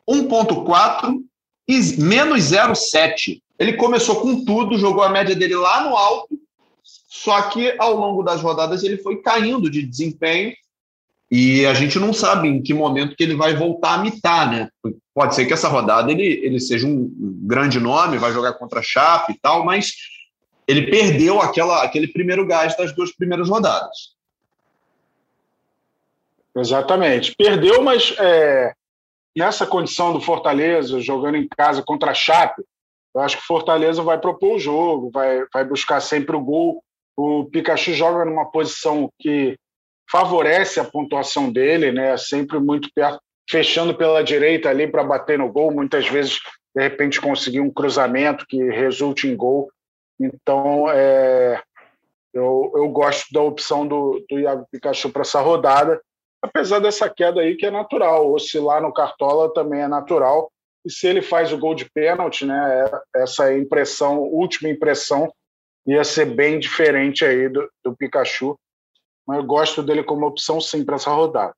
1,4 0.08 1.20
e 1.66 2.02
menos 2.02 2.40
0,7. 2.40 3.40
Ele 3.58 3.74
começou 3.74 4.20
com 4.20 4.44
tudo, 4.44 4.78
jogou 4.78 5.02
a 5.02 5.08
média 5.08 5.34
dele 5.34 5.54
lá 5.54 5.88
no 5.88 5.96
alto, 5.96 6.38
só 6.82 7.42
que 7.42 7.74
ao 7.78 7.96
longo 7.96 8.22
das 8.22 8.42
rodadas 8.42 8.82
ele 8.82 8.98
foi 8.98 9.22
caindo 9.22 9.70
de 9.70 9.82
desempenho 9.82 10.52
e 11.36 11.66
a 11.66 11.74
gente 11.74 11.98
não 11.98 12.12
sabe 12.12 12.46
em 12.46 12.62
que 12.62 12.72
momento 12.72 13.16
que 13.16 13.24
ele 13.24 13.34
vai 13.34 13.56
voltar 13.56 13.94
a 13.94 13.98
mitar, 13.98 14.48
né? 14.48 14.68
Pode 15.12 15.34
ser 15.34 15.46
que 15.46 15.52
essa 15.52 15.66
rodada 15.66 16.12
ele, 16.12 16.22
ele 16.22 16.60
seja 16.60 16.86
um 16.86 17.10
grande 17.44 17.80
nome, 17.80 18.18
vai 18.18 18.32
jogar 18.32 18.52
contra 18.52 18.78
a 18.78 18.84
Chape 18.84 19.32
e 19.32 19.38
tal, 19.40 19.64
mas 19.64 19.94
ele 20.64 20.88
perdeu 20.88 21.40
aquela, 21.40 21.82
aquele 21.82 22.06
primeiro 22.06 22.46
gás 22.46 22.76
das 22.76 22.94
duas 22.94 23.12
primeiras 23.12 23.48
rodadas. 23.48 24.14
Exatamente. 26.56 27.34
Perdeu, 27.34 27.82
mas 27.82 28.14
é, 28.16 28.72
nessa 29.36 29.66
condição 29.66 30.12
do 30.12 30.20
Fortaleza, 30.20 31.00
jogando 31.00 31.36
em 31.36 31.48
casa 31.48 31.82
contra 31.82 32.12
a 32.12 32.14
Chape, 32.14 32.62
eu 33.12 33.20
acho 33.20 33.38
que 33.38 33.42
o 33.42 33.46
Fortaleza 33.46 34.04
vai 34.04 34.20
propor 34.20 34.54
o 34.54 34.60
jogo, 34.60 35.10
vai, 35.12 35.44
vai 35.52 35.64
buscar 35.64 36.00
sempre 36.00 36.36
o 36.36 36.40
gol. 36.40 36.80
O 37.16 37.46
Pikachu 37.46 37.92
joga 37.92 38.24
numa 38.24 38.52
posição 38.52 39.10
que 39.18 39.58
favorece 40.10 40.80
a 40.80 40.84
pontuação 40.84 41.50
dele, 41.50 41.92
né? 41.92 42.16
Sempre 42.16 42.58
muito 42.58 42.88
perto, 42.94 43.20
fechando 43.48 43.94
pela 43.94 44.22
direita 44.22 44.68
ali 44.68 44.86
para 44.86 45.04
bater 45.04 45.38
no 45.38 45.52
gol, 45.52 45.70
muitas 45.70 46.08
vezes 46.08 46.38
de 46.74 46.82
repente 46.82 47.20
conseguir 47.20 47.60
um 47.60 47.72
cruzamento 47.72 48.46
que 48.46 48.62
resulte 48.70 49.28
em 49.28 49.36
gol. 49.36 49.68
Então, 50.20 50.90
é, 50.90 51.60
eu, 52.32 52.72
eu 52.74 52.88
gosto 52.88 53.32
da 53.32 53.40
opção 53.40 53.86
do, 53.86 54.24
do 54.28 54.40
Iago 54.40 54.66
Pikachu 54.70 55.10
para 55.10 55.22
essa 55.22 55.40
rodada, 55.40 56.00
apesar 56.42 56.80
dessa 56.80 57.08
queda 57.08 57.40
aí 57.40 57.56
que 57.56 57.66
é 57.66 57.70
natural. 57.70 58.32
Oscilar 58.32 58.82
no 58.82 58.92
Cartola 58.92 59.52
também 59.54 59.82
é 59.82 59.88
natural. 59.88 60.50
E 60.84 60.90
se 60.90 61.06
ele 61.06 61.22
faz 61.22 61.52
o 61.52 61.58
gol 61.58 61.74
de 61.74 61.88
pênalti, 61.90 62.44
né, 62.44 62.84
é, 62.84 63.22
essa 63.22 63.56
impressão, 63.56 64.18
última 64.18 64.68
impressão, 64.68 65.32
ia 65.86 66.04
ser 66.04 66.26
bem 66.26 66.58
diferente 66.58 67.24
aí 67.24 67.48
do, 67.48 67.68
do 67.84 67.96
Pikachu. 67.96 68.58
Mas 69.26 69.38
eu 69.38 69.44
gosto 69.44 69.82
dele 69.82 70.02
como 70.02 70.26
opção 70.26 70.60
sim 70.60 70.84
para 70.84 70.96
essa 70.96 71.10
rodada. 71.10 71.54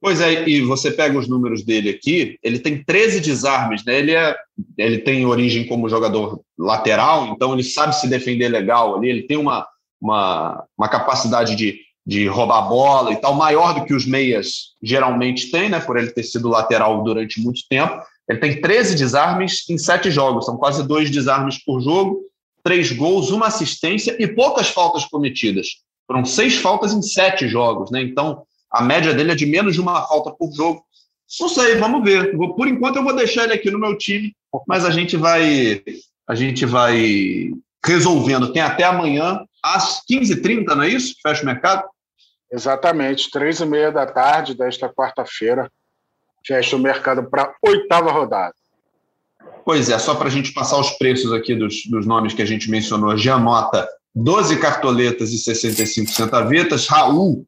Pois 0.00 0.20
é, 0.20 0.48
e 0.48 0.60
você 0.62 0.92
pega 0.92 1.18
os 1.18 1.26
números 1.26 1.64
dele 1.64 1.90
aqui, 1.90 2.38
ele 2.42 2.60
tem 2.60 2.82
13 2.84 3.20
desarmes, 3.20 3.84
né? 3.84 3.98
Ele, 3.98 4.12
é, 4.14 4.36
ele 4.76 4.98
tem 4.98 5.26
origem 5.26 5.66
como 5.66 5.88
jogador 5.88 6.40
lateral, 6.56 7.26
então 7.26 7.52
ele 7.52 7.64
sabe 7.64 7.96
se 7.96 8.08
defender 8.08 8.48
legal 8.48 8.96
ali, 8.96 9.08
ele 9.08 9.22
tem 9.24 9.36
uma, 9.36 9.66
uma, 10.00 10.64
uma 10.78 10.88
capacidade 10.88 11.56
de, 11.56 11.80
de 12.06 12.28
roubar 12.28 12.68
bola 12.68 13.12
e 13.12 13.16
tal, 13.16 13.34
maior 13.34 13.74
do 13.74 13.84
que 13.84 13.92
os 13.92 14.06
meias 14.06 14.76
geralmente 14.80 15.50
têm, 15.50 15.68
né? 15.68 15.80
Por 15.80 15.98
ele 15.98 16.12
ter 16.12 16.22
sido 16.22 16.48
lateral 16.48 17.02
durante 17.02 17.40
muito 17.40 17.62
tempo. 17.68 18.00
Ele 18.28 18.38
tem 18.38 18.60
13 18.60 18.94
desarmes 18.94 19.68
em 19.68 19.78
sete 19.78 20.12
jogos, 20.12 20.44
são 20.44 20.56
quase 20.56 20.86
dois 20.86 21.10
desarmes 21.10 21.58
por 21.64 21.80
jogo, 21.80 22.20
três 22.62 22.92
gols, 22.92 23.30
uma 23.30 23.46
assistência 23.46 24.16
e 24.20 24.28
poucas 24.28 24.68
faltas 24.68 25.04
cometidas. 25.06 25.68
Foram 26.08 26.24
seis 26.24 26.56
faltas 26.56 26.92
em 26.94 27.02
sete 27.02 27.46
jogos, 27.46 27.90
né? 27.90 28.02
Então, 28.02 28.42
a 28.72 28.82
média 28.82 29.12
dele 29.12 29.32
é 29.32 29.34
de 29.34 29.44
menos 29.44 29.74
de 29.74 29.80
uma 29.80 30.06
falta 30.06 30.32
por 30.32 30.50
jogo. 30.52 30.82
Não 31.38 31.48
sei, 31.48 31.76
vamos 31.76 32.02
ver. 32.02 32.34
Por 32.36 32.66
enquanto 32.66 32.96
eu 32.96 33.04
vou 33.04 33.14
deixar 33.14 33.44
ele 33.44 33.52
aqui 33.52 33.70
no 33.70 33.78
meu 33.78 33.96
time, 33.96 34.34
mas 34.66 34.86
a 34.86 34.90
gente 34.90 35.16
vai 35.16 35.82
a 36.26 36.34
gente 36.34 36.64
vai 36.64 37.50
resolvendo. 37.84 38.52
Tem 38.52 38.62
até 38.62 38.84
amanhã 38.84 39.44
às 39.62 40.02
15h30, 40.10 40.74
não 40.74 40.82
é 40.82 40.88
isso? 40.88 41.14
Fecha 41.22 41.42
o 41.42 41.46
mercado? 41.46 41.84
Exatamente, 42.50 43.30
três 43.30 43.60
e 43.60 43.66
meia 43.66 43.92
da 43.92 44.06
tarde 44.06 44.54
desta 44.54 44.88
quarta-feira. 44.88 45.70
Fecha 46.46 46.76
o 46.76 46.78
mercado 46.78 47.28
para 47.28 47.54
oitava 47.62 48.10
rodada. 48.10 48.54
Pois 49.64 49.90
é, 49.90 49.98
só 49.98 50.14
para 50.14 50.28
a 50.28 50.30
gente 50.30 50.52
passar 50.54 50.78
os 50.78 50.92
preços 50.92 51.30
aqui 51.32 51.54
dos, 51.54 51.84
dos 51.90 52.06
nomes 52.06 52.32
que 52.32 52.40
a 52.40 52.46
gente 52.46 52.70
mencionou. 52.70 53.14
Giamota, 53.18 53.86
12 54.14 54.58
cartoletas 54.58 55.32
e 55.32 55.38
65 55.38 56.10
centavetas. 56.10 56.86
Raul, 56.86 57.46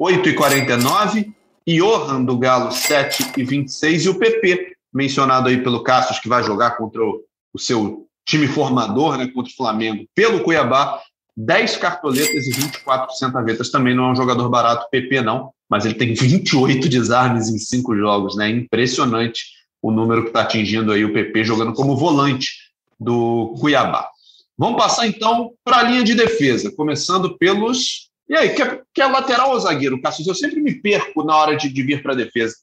8,49, 0.00 1.32
Johan 1.66 2.24
do 2.24 2.38
Galo 2.38 2.70
7,26 2.70 4.06
e 4.06 4.08
o 4.08 4.18
PP, 4.18 4.72
mencionado 4.92 5.48
aí 5.48 5.62
pelo 5.62 5.82
Cassius, 5.82 6.18
que 6.18 6.28
vai 6.28 6.42
jogar 6.42 6.72
contra 6.72 7.02
o, 7.04 7.22
o 7.52 7.58
seu 7.58 8.06
time 8.26 8.46
formador, 8.46 9.16
né, 9.16 9.26
contra 9.28 9.50
o 9.50 9.56
Flamengo, 9.56 10.06
pelo 10.14 10.40
Cuiabá, 10.40 11.00
10 11.36 11.76
cartoletas 11.76 12.46
e 12.46 12.52
24 12.52 13.14
centavetas. 13.14 13.70
Também 13.70 13.94
não 13.94 14.08
é 14.08 14.12
um 14.12 14.16
jogador 14.16 14.48
barato, 14.48 14.88
PP 14.90 15.20
não, 15.22 15.52
mas 15.68 15.84
ele 15.84 15.94
tem 15.94 16.14
28 16.14 16.88
desarmes 16.88 17.48
em 17.48 17.58
cinco 17.58 17.96
jogos, 17.96 18.36
né? 18.36 18.48
Impressionante 18.48 19.44
o 19.80 19.90
número 19.90 20.22
que 20.22 20.28
está 20.28 20.40
atingindo 20.40 20.92
aí 20.92 21.04
o 21.04 21.12
PP 21.12 21.44
jogando 21.44 21.72
como 21.72 21.96
volante 21.96 22.50
do 22.98 23.54
Cuiabá. 23.60 24.08
Vamos 24.58 24.82
passar 24.82 25.06
então 25.06 25.52
para 25.64 25.78
a 25.78 25.82
linha 25.84 26.02
de 26.02 26.14
defesa, 26.14 26.74
começando 26.74 27.38
pelos 27.38 28.08
e 28.28 28.36
aí, 28.36 28.54
quer, 28.54 28.82
quer 28.92 29.06
lateral 29.06 29.52
ou 29.52 29.60
zagueiro, 29.60 30.00
Cassius? 30.02 30.28
Eu 30.28 30.34
sempre 30.34 30.60
me 30.60 30.74
perco 30.74 31.24
na 31.24 31.34
hora 31.34 31.56
de, 31.56 31.72
de 31.72 31.82
vir 31.82 32.02
para 32.02 32.12
a 32.12 32.16
defesa. 32.16 32.56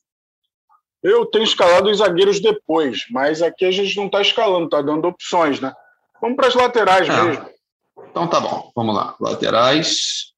Eu 1.01 1.25
tenho 1.25 1.43
escalado 1.43 1.89
os 1.89 1.97
zagueiros 1.97 2.39
depois, 2.39 2.99
mas 3.09 3.41
aqui 3.41 3.65
a 3.65 3.71
gente 3.71 3.97
não 3.97 4.05
está 4.05 4.21
escalando, 4.21 4.65
está 4.65 4.81
dando 4.81 5.07
opções, 5.07 5.59
né? 5.59 5.73
Vamos 6.21 6.35
para 6.35 6.47
as 6.47 6.55
laterais 6.55 7.09
é. 7.09 7.23
mesmo. 7.23 7.45
Então 8.11 8.27
tá 8.27 8.39
bom, 8.39 8.71
vamos 8.75 8.95
lá. 8.95 9.15
Laterais 9.19 10.33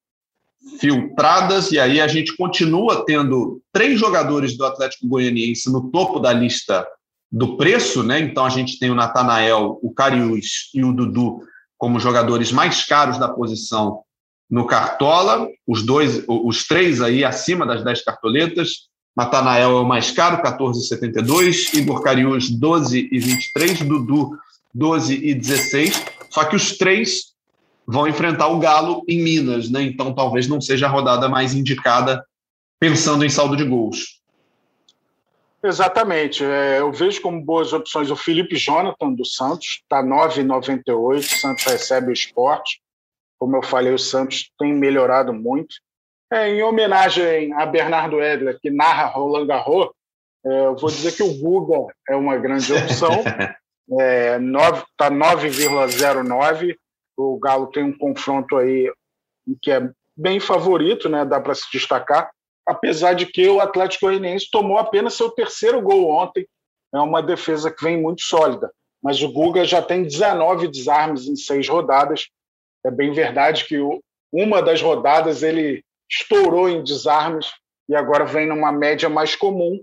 filtradas, 0.80 1.72
e 1.72 1.78
aí 1.78 2.00
a 2.00 2.08
gente 2.08 2.36
continua 2.36 3.04
tendo 3.04 3.62
três 3.72 3.98
jogadores 3.98 4.56
do 4.56 4.64
Atlético 4.64 5.08
Goianiense 5.08 5.70
no 5.70 5.90
topo 5.90 6.20
da 6.20 6.32
lista 6.32 6.86
do 7.30 7.56
preço, 7.56 8.02
né? 8.02 8.20
Então 8.20 8.44
a 8.44 8.48
gente 8.48 8.78
tem 8.78 8.90
o 8.90 8.94
Natanael, 8.94 9.78
o 9.82 9.92
Cariús 9.92 10.70
e 10.74 10.82
o 10.82 10.92
Dudu 10.92 11.40
como 11.76 12.00
jogadores 12.00 12.50
mais 12.50 12.84
caros 12.84 13.18
da 13.18 13.28
posição 13.28 14.02
no 14.50 14.66
Cartola, 14.66 15.46
os 15.66 15.84
dois, 15.84 16.24
os 16.26 16.66
três 16.66 17.00
aí 17.00 17.24
acima 17.24 17.66
das 17.66 17.84
10 17.84 18.02
cartoletas. 18.02 18.88
Natanael 19.16 19.70
é 19.70 19.80
o 19.80 19.84
mais 19.84 20.10
caro, 20.10 20.42
14,72. 20.42 21.74
Igor 21.74 22.02
Cariús, 22.02 22.50
12,23. 22.50 23.86
Dudu, 23.86 24.30
12,16. 24.76 26.02
Só 26.30 26.44
que 26.44 26.56
os 26.56 26.78
três 26.78 27.34
vão 27.86 28.08
enfrentar 28.08 28.48
o 28.48 28.58
Galo 28.58 29.02
em 29.08 29.22
Minas, 29.22 29.70
né? 29.70 29.82
Então 29.82 30.14
talvez 30.14 30.46
não 30.48 30.60
seja 30.60 30.86
a 30.86 30.90
rodada 30.90 31.28
mais 31.28 31.54
indicada 31.54 32.24
pensando 32.80 33.24
em 33.24 33.28
saldo 33.28 33.56
de 33.56 33.64
gols. 33.64 34.17
Exatamente. 35.62 36.44
É, 36.44 36.80
eu 36.80 36.92
vejo 36.92 37.20
como 37.20 37.44
boas 37.44 37.72
opções 37.72 38.10
o 38.10 38.16
Felipe 38.16 38.56
Jonathan 38.56 39.12
do 39.12 39.24
Santos, 39.24 39.80
está 39.82 40.02
9,98. 40.02 41.22
Santos 41.22 41.64
recebe 41.64 42.10
o 42.10 42.12
esporte. 42.12 42.80
Como 43.38 43.56
eu 43.56 43.62
falei, 43.62 43.92
o 43.92 43.98
Santos 43.98 44.50
tem 44.58 44.72
melhorado 44.72 45.32
muito. 45.32 45.76
É, 46.32 46.48
em 46.48 46.62
homenagem 46.62 47.52
a 47.54 47.64
Bernardo 47.64 48.22
Edler, 48.22 48.58
que 48.60 48.70
narra 48.70 49.06
Roland 49.06 49.46
Garros, 49.46 49.88
é, 50.44 50.66
eu 50.66 50.76
vou 50.76 50.90
dizer 50.90 51.12
que 51.12 51.22
o 51.22 51.38
Guga 51.38 51.92
é 52.08 52.14
uma 52.14 52.36
grande 52.36 52.72
opção. 52.72 53.18
Está 53.18 53.56
é, 54.00 54.38
9,09. 54.38 56.76
O 57.16 57.38
Galo 57.38 57.68
tem 57.68 57.82
um 57.82 57.96
confronto 57.96 58.56
aí 58.56 58.92
que 59.62 59.70
é 59.70 59.90
bem 60.16 60.38
favorito, 60.38 61.08
né? 61.08 61.24
dá 61.24 61.40
para 61.40 61.54
se 61.54 61.64
destacar. 61.72 62.30
Apesar 62.68 63.14
de 63.14 63.26
que 63.26 63.48
o 63.48 63.60
Atlético 63.60 64.06
Goianiense 64.06 64.48
tomou 64.50 64.78
apenas 64.78 65.14
seu 65.14 65.30
terceiro 65.30 65.80
gol 65.80 66.10
ontem. 66.10 66.46
É 66.94 66.98
uma 66.98 67.22
defesa 67.22 67.70
que 67.70 67.82
vem 67.82 68.00
muito 68.00 68.22
sólida. 68.22 68.70
Mas 69.02 69.22
o 69.22 69.32
Guga 69.32 69.64
já 69.64 69.80
tem 69.80 70.02
19 70.02 70.68
desarmes 70.68 71.26
em 71.26 71.36
seis 71.36 71.68
rodadas 71.68 72.28
é 72.84 72.90
bem 72.90 73.12
verdade 73.12 73.64
que 73.64 73.76
uma 74.32 74.62
das 74.62 74.80
rodadas 74.80 75.42
ele 75.42 75.82
estourou 76.10 76.68
em 76.68 76.82
desarmes 76.82 77.52
e 77.88 77.94
agora 77.94 78.24
vem 78.24 78.46
numa 78.46 78.70
média 78.72 79.08
mais 79.08 79.34
comum, 79.34 79.82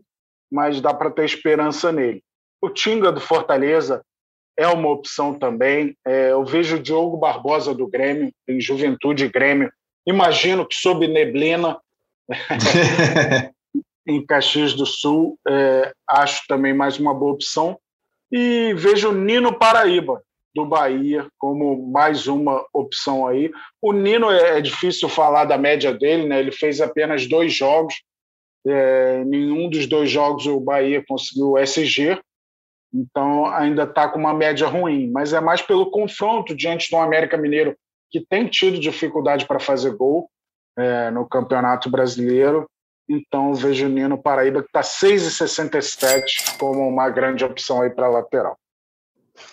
mas 0.51 0.81
dá 0.81 0.93
para 0.93 1.11
ter 1.11 1.25
esperança 1.25 1.91
nele. 1.91 2.23
O 2.61 2.69
Tinga 2.69 3.11
do 3.11 3.19
Fortaleza 3.19 4.03
é 4.57 4.67
uma 4.67 4.89
opção 4.89 5.37
também. 5.37 5.95
É, 6.05 6.31
eu 6.31 6.45
vejo 6.45 6.77
o 6.77 6.79
Diogo 6.79 7.17
Barbosa 7.17 7.73
do 7.73 7.87
Grêmio, 7.87 8.31
em 8.47 8.61
Juventude 8.61 9.27
Grêmio. 9.27 9.71
Imagino 10.07 10.65
que 10.65 10.75
sob 10.75 11.07
neblina 11.07 11.79
em 14.07 14.25
Caxias 14.25 14.73
do 14.73 14.85
Sul, 14.85 15.37
é, 15.47 15.91
acho 16.07 16.43
também 16.47 16.73
mais 16.73 16.99
uma 16.99 17.13
boa 17.13 17.33
opção. 17.33 17.79
E 18.31 18.73
vejo 18.75 19.11
Nino 19.11 19.57
Paraíba, 19.57 20.21
do 20.53 20.65
Bahia 20.65 21.27
como 21.37 21.91
mais 21.91 22.27
uma 22.27 22.65
opção 22.73 23.27
aí. 23.27 23.51
O 23.81 23.91
Nino 23.91 24.31
é, 24.31 24.57
é 24.57 24.61
difícil 24.61 25.09
falar 25.09 25.45
da 25.45 25.57
média 25.57 25.93
dele, 25.93 26.27
né? 26.27 26.39
Ele 26.39 26.51
fez 26.51 26.79
apenas 26.79 27.27
dois 27.27 27.53
jogos. 27.53 27.95
É, 28.65 29.23
nenhum 29.25 29.69
dos 29.69 29.85
dois 29.85 30.09
jogos 30.09 30.47
o 30.47 30.59
Bahia 30.59 31.03
conseguiu 31.07 31.55
SG, 31.57 32.19
então 32.91 33.45
ainda 33.45 33.83
está 33.83 34.09
com 34.09 34.17
uma 34.17 34.33
média 34.33 34.65
ruim. 34.65 35.11
Mas 35.11 35.33
é 35.33 35.41
mais 35.41 35.61
pelo 35.61 35.91
confronto 35.91 36.55
diante 36.55 36.89
do 36.89 36.97
América 36.97 37.37
Mineiro 37.37 37.75
que 38.09 38.25
tem 38.25 38.47
tido 38.47 38.79
dificuldade 38.79 39.45
para 39.45 39.59
fazer 39.59 39.91
gol 39.95 40.29
é, 40.77 41.11
no 41.11 41.25
Campeonato 41.27 41.89
Brasileiro. 41.89 42.69
Então 43.07 43.53
vejo 43.53 43.85
o 43.85 43.89
Nino 43.89 44.17
Paraíba 44.17 44.61
que 44.61 44.67
está 44.67 44.81
6,67 44.81 46.57
como 46.57 46.87
uma 46.87 47.09
grande 47.09 47.43
opção 47.43 47.81
aí 47.81 47.89
para 47.89 48.09
lateral. 48.09 48.57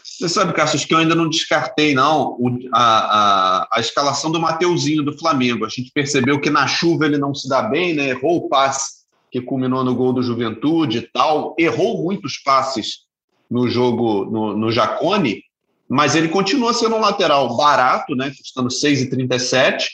Você 0.02 0.28
sabe, 0.28 0.52
Cassius, 0.52 0.84
que 0.84 0.94
eu 0.94 0.98
ainda 0.98 1.14
não 1.14 1.28
descartei, 1.28 1.94
não, 1.94 2.38
a, 2.72 2.82
a, 2.82 3.68
a, 3.72 3.80
escalação 3.80 4.30
do 4.30 4.40
Mateuzinho 4.40 5.02
do 5.02 5.18
Flamengo. 5.18 5.64
A 5.64 5.68
gente 5.68 5.90
percebeu 5.92 6.40
que 6.40 6.50
na 6.50 6.66
chuva 6.66 7.06
ele 7.06 7.18
não 7.18 7.34
se 7.34 7.48
dá 7.48 7.62
bem, 7.62 7.94
né? 7.94 8.10
Errou 8.10 8.36
o 8.36 8.48
passe 8.48 9.02
que 9.30 9.40
culminou 9.40 9.82
no 9.82 9.94
gol 9.94 10.12
do 10.12 10.22
Juventude 10.22 10.98
e 10.98 11.02
tal. 11.02 11.56
Errou 11.58 12.04
muitos 12.04 12.38
passes 12.38 13.06
no 13.50 13.68
jogo 13.68 14.26
no, 14.26 14.56
no 14.56 14.70
Jacone, 14.70 15.42
mas 15.88 16.14
ele 16.14 16.28
continua 16.28 16.72
sendo 16.72 16.94
um 16.94 17.00
lateral 17.00 17.56
barato, 17.56 18.14
né? 18.14 18.32
Custando 18.36 18.68
6,37. 18.68 19.86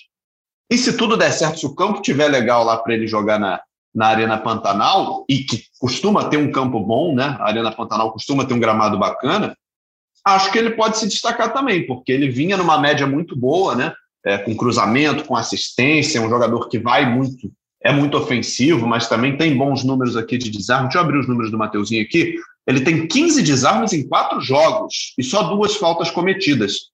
E 0.70 0.76
se 0.76 0.96
tudo 0.96 1.16
der 1.16 1.32
certo, 1.32 1.60
se 1.60 1.66
o 1.66 1.74
campo 1.74 1.96
estiver 1.96 2.28
legal 2.28 2.64
lá 2.64 2.76
para 2.76 2.94
ele 2.94 3.06
jogar 3.06 3.38
na, 3.38 3.60
na 3.94 4.06
Arena 4.06 4.38
Pantanal, 4.38 5.24
e 5.28 5.38
que 5.38 5.64
costuma 5.80 6.28
ter 6.28 6.36
um 6.36 6.52
campo 6.52 6.80
bom, 6.80 7.14
né? 7.14 7.36
A 7.40 7.48
Arena 7.48 7.72
Pantanal 7.72 8.12
costuma 8.12 8.44
ter 8.44 8.54
um 8.54 8.60
gramado 8.60 8.98
bacana 8.98 9.56
acho 10.34 10.50
que 10.52 10.58
ele 10.58 10.70
pode 10.70 10.98
se 10.98 11.08
destacar 11.08 11.52
também, 11.52 11.86
porque 11.86 12.12
ele 12.12 12.28
vinha 12.28 12.56
numa 12.56 12.78
média 12.78 13.06
muito 13.06 13.36
boa, 13.36 13.74
né? 13.74 13.92
É, 14.24 14.36
com 14.36 14.56
cruzamento, 14.56 15.24
com 15.24 15.36
assistência, 15.36 16.20
um 16.20 16.28
jogador 16.28 16.68
que 16.68 16.78
vai 16.78 17.08
muito, 17.08 17.50
é 17.82 17.92
muito 17.92 18.16
ofensivo, 18.16 18.86
mas 18.86 19.08
também 19.08 19.36
tem 19.36 19.56
bons 19.56 19.84
números 19.84 20.16
aqui 20.16 20.36
de 20.36 20.50
desarme. 20.50 20.88
Deixa 20.88 20.98
eu 20.98 21.02
abrir 21.02 21.18
os 21.18 21.28
números 21.28 21.50
do 21.50 21.58
Mateuzinho 21.58 22.02
aqui. 22.02 22.34
Ele 22.66 22.80
tem 22.80 23.06
15 23.06 23.42
desarmes 23.42 23.92
em 23.92 24.06
quatro 24.06 24.40
jogos 24.40 25.14
e 25.16 25.22
só 25.22 25.44
duas 25.44 25.76
faltas 25.76 26.10
cometidas. 26.10 26.90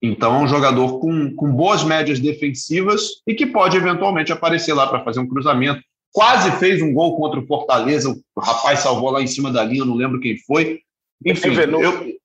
Então 0.00 0.36
é 0.36 0.38
um 0.38 0.48
jogador 0.48 1.00
com, 1.00 1.34
com 1.34 1.52
boas 1.52 1.82
médias 1.82 2.20
defensivas 2.20 3.22
e 3.26 3.34
que 3.34 3.46
pode 3.46 3.76
eventualmente 3.76 4.32
aparecer 4.32 4.72
lá 4.72 4.86
para 4.86 5.02
fazer 5.02 5.20
um 5.20 5.28
cruzamento. 5.28 5.82
Quase 6.12 6.50
fez 6.52 6.80
um 6.80 6.92
gol 6.92 7.16
contra 7.16 7.40
o 7.40 7.46
Fortaleza, 7.46 8.10
o 8.10 8.40
rapaz 8.40 8.80
salvou 8.80 9.10
lá 9.10 9.20
em 9.20 9.26
cima 9.26 9.52
da 9.52 9.64
linha, 9.64 9.84
não 9.84 9.94
lembro 9.94 10.20
quem 10.20 10.38
foi. 10.38 10.80
Enfim, 11.24 11.50
Benevenuto, 11.50 11.84
eu... 11.84 12.18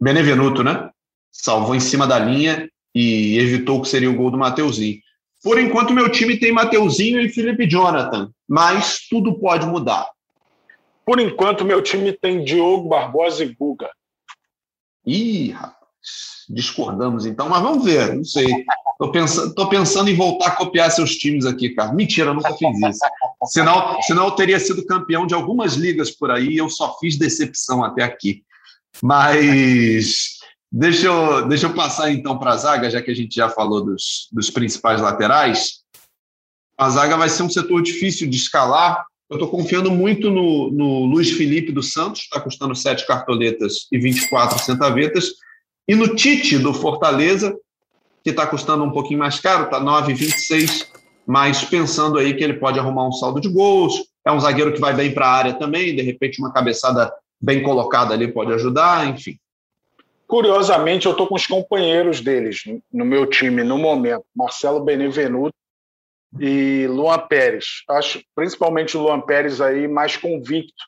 Benevenuto 0.00 0.64
né? 0.64 0.90
Salvou 1.30 1.74
em 1.74 1.80
cima 1.80 2.06
da 2.06 2.18
linha 2.18 2.68
e 2.94 3.38
evitou 3.38 3.82
que 3.82 3.88
seria 3.88 4.10
o 4.10 4.14
gol 4.14 4.30
do 4.30 4.38
Mateuzinho. 4.38 5.00
Por 5.42 5.58
enquanto, 5.58 5.92
meu 5.92 6.08
time 6.08 6.38
tem 6.38 6.52
Mateuzinho 6.52 7.20
e 7.20 7.28
Felipe 7.28 7.68
Jonathan, 7.68 8.30
mas 8.48 9.06
tudo 9.10 9.38
pode 9.38 9.66
mudar. 9.66 10.08
Por 11.04 11.20
enquanto, 11.20 11.66
meu 11.66 11.82
time 11.82 12.12
tem 12.12 12.42
Diogo 12.42 12.88
Barbosa 12.88 13.44
e 13.44 13.54
Guga. 13.54 13.90
Ih, 15.06 15.50
rapaz, 15.50 15.83
discordamos 16.48 17.26
então, 17.26 17.48
mas 17.48 17.62
vamos 17.62 17.84
ver, 17.84 18.14
não 18.14 18.24
sei. 18.24 18.46
Estou 18.92 19.10
pensando, 19.10 19.68
pensando 19.68 20.10
em 20.10 20.14
voltar 20.14 20.48
a 20.48 20.56
copiar 20.56 20.90
seus 20.90 21.16
times 21.16 21.46
aqui, 21.46 21.70
cara. 21.70 21.92
Mentira, 21.92 22.32
nunca 22.32 22.54
fiz 22.54 22.78
isso. 22.78 23.00
Senão, 23.46 24.00
senão 24.02 24.26
eu 24.26 24.30
teria 24.32 24.60
sido 24.60 24.86
campeão 24.86 25.26
de 25.26 25.34
algumas 25.34 25.74
ligas 25.74 26.10
por 26.10 26.30
aí, 26.30 26.48
e 26.48 26.58
eu 26.58 26.68
só 26.68 26.96
fiz 26.98 27.16
decepção 27.16 27.82
até 27.82 28.04
aqui. 28.04 28.42
Mas 29.02 30.38
deixa 30.70 31.06
eu, 31.06 31.48
deixa 31.48 31.66
eu 31.66 31.74
passar 31.74 32.12
então 32.12 32.38
para 32.38 32.52
a 32.52 32.56
zaga, 32.56 32.90
já 32.90 33.02
que 33.02 33.10
a 33.10 33.14
gente 33.14 33.34
já 33.34 33.48
falou 33.48 33.84
dos, 33.84 34.28
dos 34.32 34.48
principais 34.48 35.00
laterais. 35.00 35.82
A 36.78 36.88
zaga 36.90 37.16
vai 37.16 37.28
ser 37.28 37.42
um 37.42 37.50
setor 37.50 37.82
difícil 37.82 38.28
de 38.28 38.36
escalar, 38.36 39.04
eu 39.30 39.36
estou 39.36 39.48
confiando 39.48 39.90
muito 39.90 40.30
no, 40.30 40.70
no 40.70 41.06
Luiz 41.06 41.30
Felipe 41.30 41.72
dos 41.72 41.92
Santos, 41.92 42.22
está 42.22 42.38
custando 42.40 42.74
7 42.74 43.06
cartoletas 43.06 43.86
e 43.90 43.98
24 43.98 44.58
centavetas, 44.58 45.32
e 45.86 45.94
no 45.94 46.14
Tite 46.14 46.58
do 46.58 46.72
Fortaleza, 46.72 47.56
que 48.22 48.30
está 48.30 48.46
custando 48.46 48.84
um 48.84 48.90
pouquinho 48.90 49.18
mais 49.18 49.38
caro, 49.38 49.64
está 49.64 49.80
9,26, 49.80 50.88
mas 51.26 51.64
pensando 51.64 52.18
aí 52.18 52.34
que 52.34 52.42
ele 52.42 52.54
pode 52.54 52.78
arrumar 52.78 53.06
um 53.06 53.12
saldo 53.12 53.40
de 53.40 53.48
gols, 53.48 54.02
é 54.24 54.32
um 54.32 54.40
zagueiro 54.40 54.72
que 54.72 54.80
vai 54.80 54.94
bem 54.94 55.12
para 55.12 55.26
a 55.26 55.32
área 55.32 55.54
também, 55.54 55.94
de 55.94 56.02
repente 56.02 56.40
uma 56.40 56.52
cabeçada 56.52 57.12
bem 57.40 57.62
colocada 57.62 58.14
ali 58.14 58.32
pode 58.32 58.52
ajudar, 58.52 59.06
enfim. 59.06 59.38
Curiosamente, 60.26 61.04
eu 61.04 61.12
estou 61.12 61.26
com 61.26 61.34
os 61.34 61.46
companheiros 61.46 62.20
deles 62.20 62.62
no 62.90 63.04
meu 63.04 63.26
time 63.26 63.62
no 63.62 63.76
momento, 63.76 64.24
Marcelo 64.34 64.80
Benevenuto 64.80 65.54
e 66.40 66.86
Luan 66.88 67.18
Pérez. 67.18 67.82
Acho 67.88 68.22
principalmente 68.34 68.96
o 68.96 69.02
Luan 69.02 69.20
Pérez 69.20 69.60
aí 69.60 69.86
mais 69.86 70.16
convicto 70.16 70.82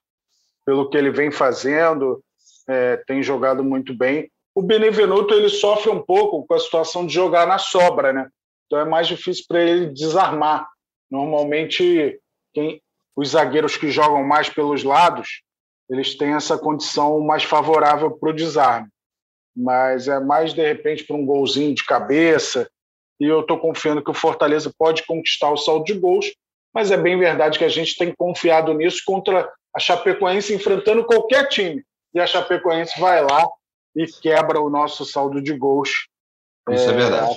pelo 0.65 0.89
que 0.89 0.97
ele 0.97 1.11
vem 1.11 1.31
fazendo, 1.31 2.21
é, 2.67 2.97
tem 3.07 3.23
jogado 3.23 3.63
muito 3.63 3.95
bem. 3.95 4.29
O 4.57 4.63
Benevenuto 4.63 5.35
ele 5.35 5.51
sofre 5.51 5.91
um 5.91 6.01
pouco 6.01 6.47
com 6.47 6.55
a 6.55 6.59
situação 6.59 7.07
de 7.07 7.13
jogar 7.13 7.47
na 7.47 7.59
sobra, 7.59 8.11
né? 8.11 8.27
Então 8.65 8.81
é 8.81 8.87
mais 8.87 9.07
difícil 9.07 9.45
para 9.47 9.63
ele 9.63 9.93
desarmar. 9.93 10.67
Normalmente 11.11 12.19
quem, 12.55 12.81
os 13.15 13.33
zagueiros 13.33 13.77
que 13.77 13.91
jogam 13.91 14.25
mais 14.25 14.49
pelos 14.49 14.83
lados 14.83 15.43
eles 15.91 16.17
têm 16.17 16.33
essa 16.33 16.57
condição 16.57 17.21
mais 17.21 17.45
favorável 17.45 18.11
para 18.11 18.31
o 18.31 18.33
desarme. 18.33 18.89
Mas 19.55 20.09
é 20.09 20.19
mais 20.19 20.55
de 20.55 20.67
repente 20.67 21.05
para 21.05 21.17
um 21.17 21.27
golzinho 21.27 21.75
de 21.75 21.85
cabeça, 21.85 22.67
e 23.21 23.27
eu 23.27 23.41
estou 23.41 23.59
confiando 23.59 24.03
que 24.03 24.11
o 24.11 24.15
Fortaleza 24.15 24.73
pode 24.77 25.05
conquistar 25.05 25.51
o 25.51 25.57
saldo 25.59 25.85
de 25.85 25.95
gols, 25.95 26.35
mas 26.75 26.91
é 26.91 26.97
bem 26.97 27.19
verdade 27.19 27.59
que 27.59 27.65
a 27.65 27.69
gente 27.69 27.95
tem 27.97 28.13
confiado 28.17 28.73
nisso 28.73 29.03
contra 29.05 29.53
a 29.75 29.79
Chapecoense 29.79 30.55
enfrentando 30.55 31.05
qualquer 31.05 31.47
time. 31.49 31.85
E 32.15 32.19
a 32.19 32.27
Chapecoense 32.27 32.99
vai 32.99 33.23
lá 33.23 33.47
e 33.97 34.07
quebra 34.07 34.61
o 34.61 34.71
nosso 34.71 35.05
saldo 35.05 35.41
de 35.41 35.53
gols. 35.55 35.91
Isso 36.71 36.91
é, 36.91 36.93
é 36.93 36.93
verdade. 36.93 37.33
A 37.33 37.37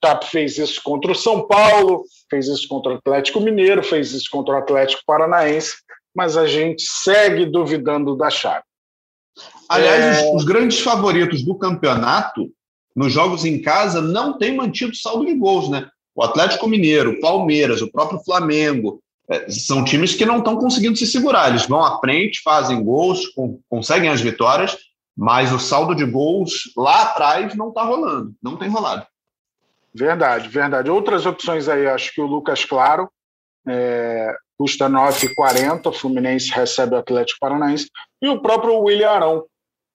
TAP 0.00 0.24
fez 0.24 0.58
isso 0.58 0.82
contra 0.82 1.12
o 1.12 1.14
São 1.14 1.46
Paulo, 1.46 2.04
fez 2.28 2.48
isso 2.48 2.66
contra 2.66 2.92
o 2.92 2.96
Atlético 2.96 3.40
Mineiro, 3.40 3.82
fez 3.82 4.12
isso 4.12 4.28
contra 4.30 4.54
o 4.54 4.58
Atlético 4.58 5.02
Paranaense, 5.06 5.76
mas 6.14 6.36
a 6.36 6.46
gente 6.46 6.82
segue 6.82 7.46
duvidando 7.46 8.16
da 8.16 8.28
chave. 8.28 8.64
Aliás, 9.68 10.18
é... 10.18 10.30
os, 10.30 10.42
os 10.42 10.44
grandes 10.44 10.80
favoritos 10.80 11.44
do 11.44 11.54
campeonato 11.54 12.50
nos 12.94 13.12
jogos 13.12 13.44
em 13.44 13.62
casa 13.62 14.02
não 14.02 14.36
tem 14.36 14.54
mantido 14.54 14.94
saldo 14.94 15.24
de 15.24 15.34
gols, 15.34 15.70
né? 15.70 15.88
O 16.14 16.22
Atlético 16.22 16.68
Mineiro, 16.68 17.12
o 17.12 17.20
Palmeiras, 17.20 17.80
o 17.80 17.90
próprio 17.90 18.20
Flamengo, 18.20 19.00
é, 19.30 19.48
são 19.48 19.82
times 19.82 20.14
que 20.14 20.26
não 20.26 20.38
estão 20.38 20.56
conseguindo 20.56 20.96
se 20.96 21.06
segurar. 21.06 21.48
Eles 21.48 21.66
vão 21.66 21.82
à 21.82 21.98
frente, 22.00 22.42
fazem 22.42 22.84
gols, 22.84 23.28
com, 23.28 23.58
conseguem 23.68 24.10
as 24.10 24.20
vitórias, 24.20 24.76
mas 25.16 25.52
o 25.52 25.58
saldo 25.58 25.94
de 25.94 26.04
gols 26.04 26.72
lá 26.76 27.02
atrás 27.02 27.54
não 27.54 27.68
está 27.68 27.82
rolando, 27.82 28.34
não 28.42 28.56
tem 28.56 28.68
rolado. 28.68 29.06
Verdade, 29.94 30.48
verdade. 30.48 30.90
Outras 30.90 31.26
opções 31.26 31.68
aí, 31.68 31.86
acho 31.86 32.14
que 32.14 32.20
o 32.20 32.26
Lucas 32.26 32.64
Claro 32.64 33.10
é, 33.68 34.34
custa 34.56 34.88
9,40, 34.88 35.86
o 35.86 35.92
Fluminense 35.92 36.50
recebe 36.50 36.94
o 36.94 36.98
Atlético 36.98 37.38
Paranaense, 37.40 37.88
e 38.20 38.28
o 38.28 38.40
próprio 38.40 38.78
William 38.78 39.10
Arão 39.10 39.44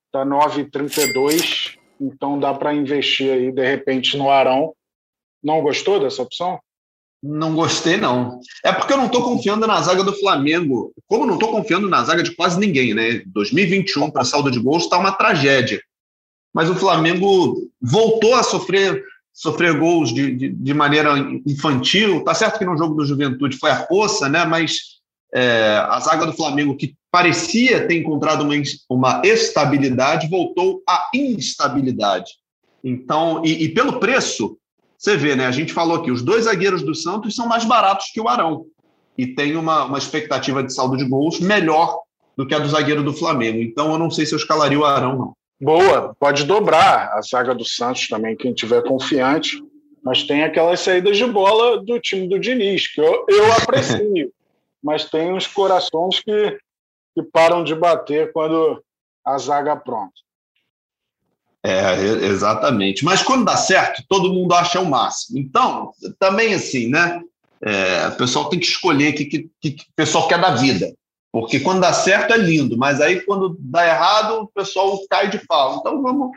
está 0.07 0.23
9,32 0.23 1.77
então 1.99 2.39
dá 2.39 2.53
para 2.53 2.73
investir 2.73 3.31
aí, 3.31 3.51
de 3.51 3.65
repente, 3.65 4.17
no 4.17 4.29
Arão. 4.29 4.73
Não 5.43 5.61
gostou 5.61 5.99
dessa 5.99 6.21
opção? 6.21 6.59
Não 7.27 7.53
gostei, 7.53 7.97
não. 7.97 8.39
É 8.63 8.71
porque 8.71 8.93
eu 8.93 8.97
não 8.97 9.07
estou 9.07 9.21
confiando 9.21 9.67
na 9.67 9.81
zaga 9.81 10.03
do 10.03 10.13
Flamengo. 10.13 10.93
Como 11.07 11.25
não 11.25 11.33
estou 11.33 11.51
confiando 11.51 11.89
na 11.89 12.03
zaga 12.03 12.23
de 12.23 12.35
quase 12.35 12.59
ninguém, 12.59 12.93
né? 12.93 13.21
2021 13.27 14.09
para 14.09 14.23
saldo 14.23 14.49
de 14.49 14.59
gols 14.59 14.83
está 14.83 14.97
uma 14.97 15.11
tragédia. 15.11 15.81
Mas 16.53 16.69
o 16.69 16.75
Flamengo 16.75 17.55
voltou 17.81 18.35
a 18.35 18.43
sofrer 18.43 19.03
sofrer 19.33 19.77
gols 19.77 20.11
de, 20.11 20.33
de, 20.33 20.49
de, 20.49 20.73
maneira 20.73 21.13
infantil. 21.45 22.23
Tá 22.23 22.33
certo 22.33 22.57
que 22.57 22.65
no 22.65 22.75
jogo 22.75 22.95
do 22.95 23.05
Juventude 23.05 23.57
foi 23.57 23.69
a 23.69 23.83
poça, 23.83 24.27
né? 24.27 24.43
Mas 24.45 24.97
é, 25.31 25.77
a 25.89 25.99
zaga 25.99 26.25
do 26.25 26.33
Flamengo, 26.33 26.75
que 26.75 26.95
parecia 27.11 27.87
ter 27.87 27.97
encontrado 27.97 28.41
uma, 28.41 28.55
uma 28.89 29.21
estabilidade, 29.23 30.27
voltou 30.27 30.81
à 30.89 31.09
instabilidade. 31.13 32.31
Então, 32.83 33.43
e, 33.45 33.65
e, 33.65 33.69
pelo 33.69 33.99
preço, 33.99 34.57
você 34.97 35.15
vê, 35.15 35.35
né? 35.35 35.45
A 35.45 35.51
gente 35.51 35.73
falou 35.73 35.97
aqui, 35.97 36.11
os 36.11 36.21
dois 36.21 36.45
zagueiros 36.45 36.81
do 36.81 36.95
Santos 36.95 37.35
são 37.35 37.47
mais 37.47 37.63
baratos 37.65 38.07
que 38.13 38.19
o 38.19 38.27
Arão. 38.27 38.65
E 39.17 39.27
tem 39.27 39.55
uma, 39.55 39.85
uma 39.85 39.97
expectativa 39.97 40.63
de 40.63 40.73
saldo 40.73 40.97
de 40.97 41.05
gols 41.05 41.39
melhor 41.39 41.99
do 42.35 42.45
que 42.45 42.53
a 42.53 42.59
do 42.59 42.69
zagueiro 42.69 43.03
do 43.03 43.13
Flamengo. 43.13 43.59
Então, 43.59 43.91
eu 43.91 43.97
não 43.97 44.11
sei 44.11 44.25
se 44.25 44.33
eu 44.33 44.37
escalaria 44.37 44.79
o 44.79 44.85
Arão, 44.85 45.17
não. 45.17 45.33
Boa, 45.59 46.15
pode 46.19 46.43
dobrar 46.43 47.13
a 47.13 47.21
zaga 47.21 47.53
do 47.55 47.65
Santos 47.65 48.07
também, 48.07 48.35
quem 48.35 48.53
tiver 48.53 48.83
confiante. 48.83 49.63
Mas 50.03 50.23
tem 50.23 50.43
aquelas 50.43 50.79
saídas 50.79 51.17
de 51.17 51.25
bola 51.25 51.83
do 51.83 51.99
time 51.99 52.27
do 52.27 52.39
Diniz, 52.39 52.87
que 52.87 53.01
eu, 53.01 53.25
eu 53.27 53.51
aprecio 53.57 54.31
mas 54.83 55.09
tem 55.09 55.33
uns 55.33 55.47
corações 55.47 56.21
que, 56.21 56.57
que 57.13 57.23
param 57.23 57.63
de 57.63 57.75
bater 57.75 58.31
quando 58.31 58.81
a 59.25 59.37
zaga 59.37 59.75
pronta. 59.75 60.13
É, 61.67 62.25
exatamente. 62.27 63.03
Mas 63.03 63.21
quando 63.21 63.43
dá 63.43 63.57
certo, 63.57 64.01
todo 64.07 64.33
mundo 64.33 64.53
acha 64.53 64.79
o 64.79 64.89
máximo. 64.89 65.37
Então, 65.37 65.91
também 66.17 66.53
assim, 66.53 66.87
né? 66.87 67.21
É, 67.61 68.07
o 68.07 68.15
pessoal 68.15 68.47
tem 68.47 68.57
que 68.57 68.67
escolher 68.67 69.13
o 69.13 69.15
que, 69.17 69.25
que, 69.25 69.49
que 69.59 69.69
o 69.69 69.95
pessoal 69.95 70.29
quer 70.29 70.39
da 70.39 70.51
vida. 70.51 70.93
Porque 71.29 71.59
quando 71.59 71.81
dá 71.81 71.91
certo 71.91 72.33
é 72.33 72.37
lindo, 72.37 72.77
mas 72.77 73.01
aí 73.01 73.19
quando 73.19 73.57
dá 73.59 73.85
errado, 73.85 74.43
o 74.43 74.47
pessoal 74.47 74.97
cai 75.09 75.29
de 75.29 75.45
pau. 75.45 75.77
Então 75.79 76.01
vamos, 76.01 76.31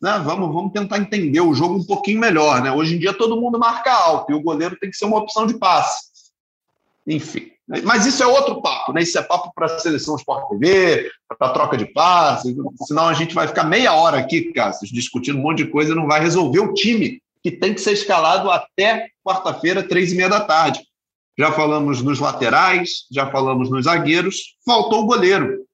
né, 0.00 0.22
vamos, 0.24 0.54
vamos 0.54 0.72
tentar 0.72 0.98
entender 0.98 1.40
o 1.40 1.54
jogo 1.54 1.74
um 1.74 1.84
pouquinho 1.84 2.20
melhor. 2.20 2.62
Né? 2.62 2.70
Hoje 2.70 2.94
em 2.94 2.98
dia 3.00 3.12
todo 3.12 3.40
mundo 3.40 3.58
marca 3.58 3.92
alto 3.92 4.30
e 4.30 4.34
o 4.34 4.42
goleiro 4.42 4.76
tem 4.80 4.90
que 4.90 4.96
ser 4.96 5.06
uma 5.06 5.18
opção 5.18 5.44
de 5.44 5.58
passe. 5.58 6.06
Enfim. 7.04 7.50
Mas 7.84 8.06
isso 8.06 8.22
é 8.22 8.26
outro 8.26 8.62
papo, 8.62 8.92
né? 8.92 9.02
Isso 9.02 9.18
é 9.18 9.22
papo 9.22 9.52
para 9.54 9.66
a 9.66 9.78
seleção 9.78 10.16
Sport 10.16 10.48
TV, 10.48 11.10
para 11.38 11.50
troca 11.50 11.76
de 11.76 11.84
passes. 11.86 12.54
Senão 12.86 13.06
a 13.06 13.12
gente 13.12 13.34
vai 13.34 13.46
ficar 13.46 13.64
meia 13.64 13.92
hora 13.92 14.18
aqui, 14.18 14.52
Cássio, 14.52 14.88
discutindo 14.90 15.38
um 15.38 15.42
monte 15.42 15.58
de 15.64 15.70
coisa 15.70 15.92
e 15.92 15.94
não 15.94 16.06
vai 16.06 16.20
resolver 16.20 16.60
o 16.60 16.72
time 16.72 17.20
que 17.42 17.50
tem 17.50 17.74
que 17.74 17.80
ser 17.80 17.92
escalado 17.92 18.50
até 18.50 19.08
quarta-feira, 19.22 19.82
três 19.82 20.12
e 20.12 20.16
meia 20.16 20.28
da 20.28 20.40
tarde. 20.40 20.80
Já 21.38 21.52
falamos 21.52 22.02
nos 22.02 22.18
laterais, 22.18 23.06
já 23.12 23.30
falamos 23.30 23.70
nos 23.70 23.84
zagueiros, 23.84 24.56
faltou 24.64 25.02
o 25.02 25.06
goleiro. 25.06 25.64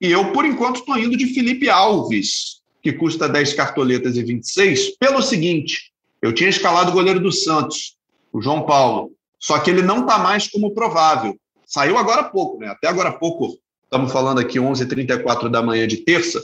E 0.00 0.10
eu, 0.10 0.32
por 0.32 0.44
enquanto, 0.44 0.80
estou 0.80 0.98
indo 0.98 1.16
de 1.16 1.26
Felipe 1.26 1.68
Alves, 1.70 2.60
que 2.82 2.92
custa 2.92 3.28
10 3.28 3.54
cartoletas 3.54 4.16
e 4.16 4.22
26, 4.22 4.96
pelo 4.98 5.22
seguinte: 5.22 5.92
eu 6.20 6.32
tinha 6.32 6.50
escalado 6.50 6.90
o 6.90 6.94
goleiro 6.94 7.20
do 7.20 7.32
Santos, 7.32 7.96
o 8.32 8.40
João 8.40 8.62
Paulo. 8.62 9.12
Só 9.42 9.58
que 9.58 9.70
ele 9.70 9.82
não 9.82 10.00
está 10.00 10.18
mais 10.18 10.48
como 10.48 10.72
provável. 10.72 11.36
Saiu 11.66 11.98
agora 11.98 12.20
há 12.20 12.24
pouco, 12.24 12.58
né? 12.58 12.68
Até 12.68 12.86
agora 12.86 13.08
há 13.08 13.12
pouco, 13.12 13.58
estamos 13.82 14.12
falando 14.12 14.38
aqui 14.38 14.58
11h34 14.58 15.48
da 15.48 15.62
manhã 15.62 15.86
de 15.86 15.98
terça, 15.98 16.40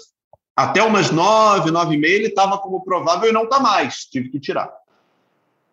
até 0.57 0.83
umas 0.83 1.13
9, 1.13 1.71
9 1.71 1.95
e 1.95 1.99
meia 1.99 2.17
ele 2.17 2.27
estava 2.27 2.59
como 2.59 2.83
provável 2.83 3.29
e 3.29 3.33
não 3.33 3.45
está 3.45 3.61
mais. 3.61 3.99
Tive 4.11 4.31
que 4.31 4.41
tirar. 4.41 4.69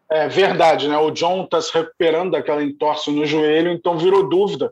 É 0.07 0.27
verdade, 0.27 0.87
né? 0.87 0.95
O 0.97 1.09
John 1.09 1.45
está 1.45 1.59
se 1.59 1.73
recuperando 1.73 2.33
daquela 2.33 2.63
entorse 2.63 3.09
no 3.09 3.25
joelho, 3.25 3.71
então 3.71 3.97
virou 3.97 4.29
dúvida. 4.29 4.71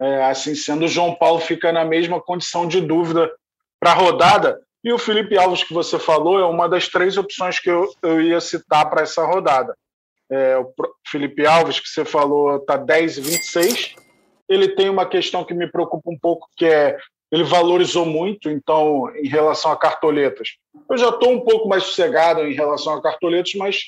É, 0.00 0.24
assim 0.24 0.54
sendo, 0.54 0.86
o 0.86 0.88
João 0.88 1.14
Paulo 1.14 1.40
fica 1.40 1.70
na 1.70 1.84
mesma 1.84 2.18
condição 2.18 2.66
de 2.66 2.80
dúvida 2.80 3.30
para 3.78 3.90
a 3.90 3.94
rodada. 3.94 4.58
E 4.82 4.90
o 4.90 4.98
Felipe 4.98 5.36
Alves, 5.36 5.62
que 5.62 5.74
você 5.74 5.98
falou, 5.98 6.38
é 6.38 6.46
uma 6.46 6.66
das 6.66 6.88
três 6.88 7.18
opções 7.18 7.60
que 7.60 7.68
eu, 7.68 7.92
eu 8.02 8.22
ia 8.22 8.40
citar 8.40 8.88
para 8.88 9.02
essa 9.02 9.26
rodada. 9.26 9.76
É, 10.30 10.56
o 10.58 10.72
Felipe 11.08 11.44
Alves, 11.46 11.80
que 11.80 11.88
você 11.88 12.04
falou, 12.04 12.56
está 12.56 12.76
10 12.76 13.18
e 13.18 13.20
26. 13.20 13.94
Ele 14.48 14.68
tem 14.68 14.88
uma 14.88 15.06
questão 15.06 15.44
que 15.44 15.54
me 15.54 15.70
preocupa 15.70 16.10
um 16.10 16.18
pouco, 16.18 16.48
que 16.56 16.66
é 16.66 16.96
ele 17.32 17.44
valorizou 17.44 18.04
muito, 18.04 18.50
então, 18.50 19.04
em 19.16 19.28
relação 19.28 19.70
a 19.70 19.76
cartoletas. 19.76 20.48
Eu 20.90 20.98
já 20.98 21.10
estou 21.10 21.30
um 21.30 21.40
pouco 21.40 21.68
mais 21.68 21.84
sossegado 21.84 22.40
em 22.40 22.54
relação 22.54 22.94
a 22.94 23.02
cartoletas, 23.02 23.52
mas 23.54 23.82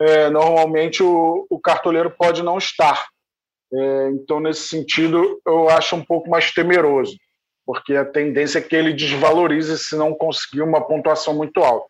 é, 0.00 0.30
normalmente 0.30 1.02
o, 1.02 1.46
o, 1.50 1.58
cartoleiro 1.58 2.10
pode 2.10 2.42
não 2.42 2.58
estar. 2.58 3.06
É, 3.72 4.10
então, 4.10 4.38
nesse 4.38 4.68
sentido, 4.68 5.40
eu 5.44 5.68
acho 5.68 5.96
um 5.96 6.04
pouco 6.04 6.30
mais 6.30 6.52
temeroso, 6.52 7.16
porque 7.64 7.94
a 7.94 8.04
tendência 8.04 8.60
é 8.60 8.62
que 8.62 8.76
ele 8.76 8.92
desvalorize 8.92 9.76
se 9.78 9.96
não 9.96 10.14
conseguir 10.14 10.62
uma 10.62 10.86
pontuação 10.86 11.34
muito 11.34 11.64
alta. 11.64 11.86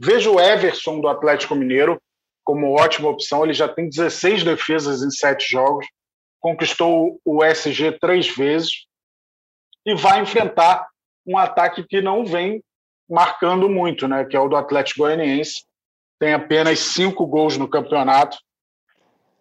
Vejo 0.00 0.34
o 0.34 0.40
Everson 0.40 1.00
do 1.00 1.06
Atlético 1.06 1.54
Mineiro 1.54 2.02
como 2.44 2.72
ótima 2.72 3.08
opção, 3.08 3.44
ele 3.44 3.52
já 3.52 3.68
tem 3.68 3.88
16 3.88 4.44
defesas 4.44 5.02
em 5.02 5.10
sete 5.10 5.50
jogos, 5.50 5.86
conquistou 6.40 7.20
o 7.24 7.44
SG 7.44 7.92
três 8.00 8.28
vezes 8.28 8.86
e 9.86 9.94
vai 9.94 10.20
enfrentar 10.20 10.86
um 11.26 11.38
ataque 11.38 11.84
que 11.84 12.00
não 12.00 12.24
vem 12.24 12.62
marcando 13.08 13.68
muito, 13.68 14.08
né, 14.08 14.24
que 14.24 14.36
é 14.36 14.40
o 14.40 14.48
do 14.48 14.56
Atlético 14.56 15.00
Goianiense. 15.00 15.64
Tem 16.18 16.34
apenas 16.34 16.78
cinco 16.78 17.26
gols 17.26 17.56
no 17.56 17.68
campeonato, 17.68 18.38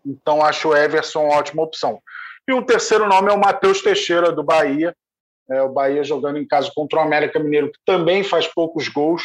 então 0.05 0.43
acho 0.43 0.69
o 0.69 0.75
Everson 0.75 1.25
uma 1.25 1.37
ótima 1.37 1.63
opção. 1.63 2.01
E 2.47 2.53
o 2.53 2.63
terceiro 2.63 3.07
nome 3.07 3.29
é 3.29 3.33
o 3.33 3.39
Matheus 3.39 3.81
Teixeira, 3.81 4.31
do 4.31 4.43
Bahia. 4.43 4.95
É, 5.49 5.61
o 5.61 5.69
Bahia 5.69 6.03
jogando 6.03 6.37
em 6.37 6.47
casa 6.47 6.71
contra 6.73 6.99
o 6.99 7.01
América 7.01 7.39
Mineiro, 7.39 7.71
que 7.71 7.79
também 7.85 8.23
faz 8.23 8.47
poucos 8.47 8.87
gols. 8.87 9.23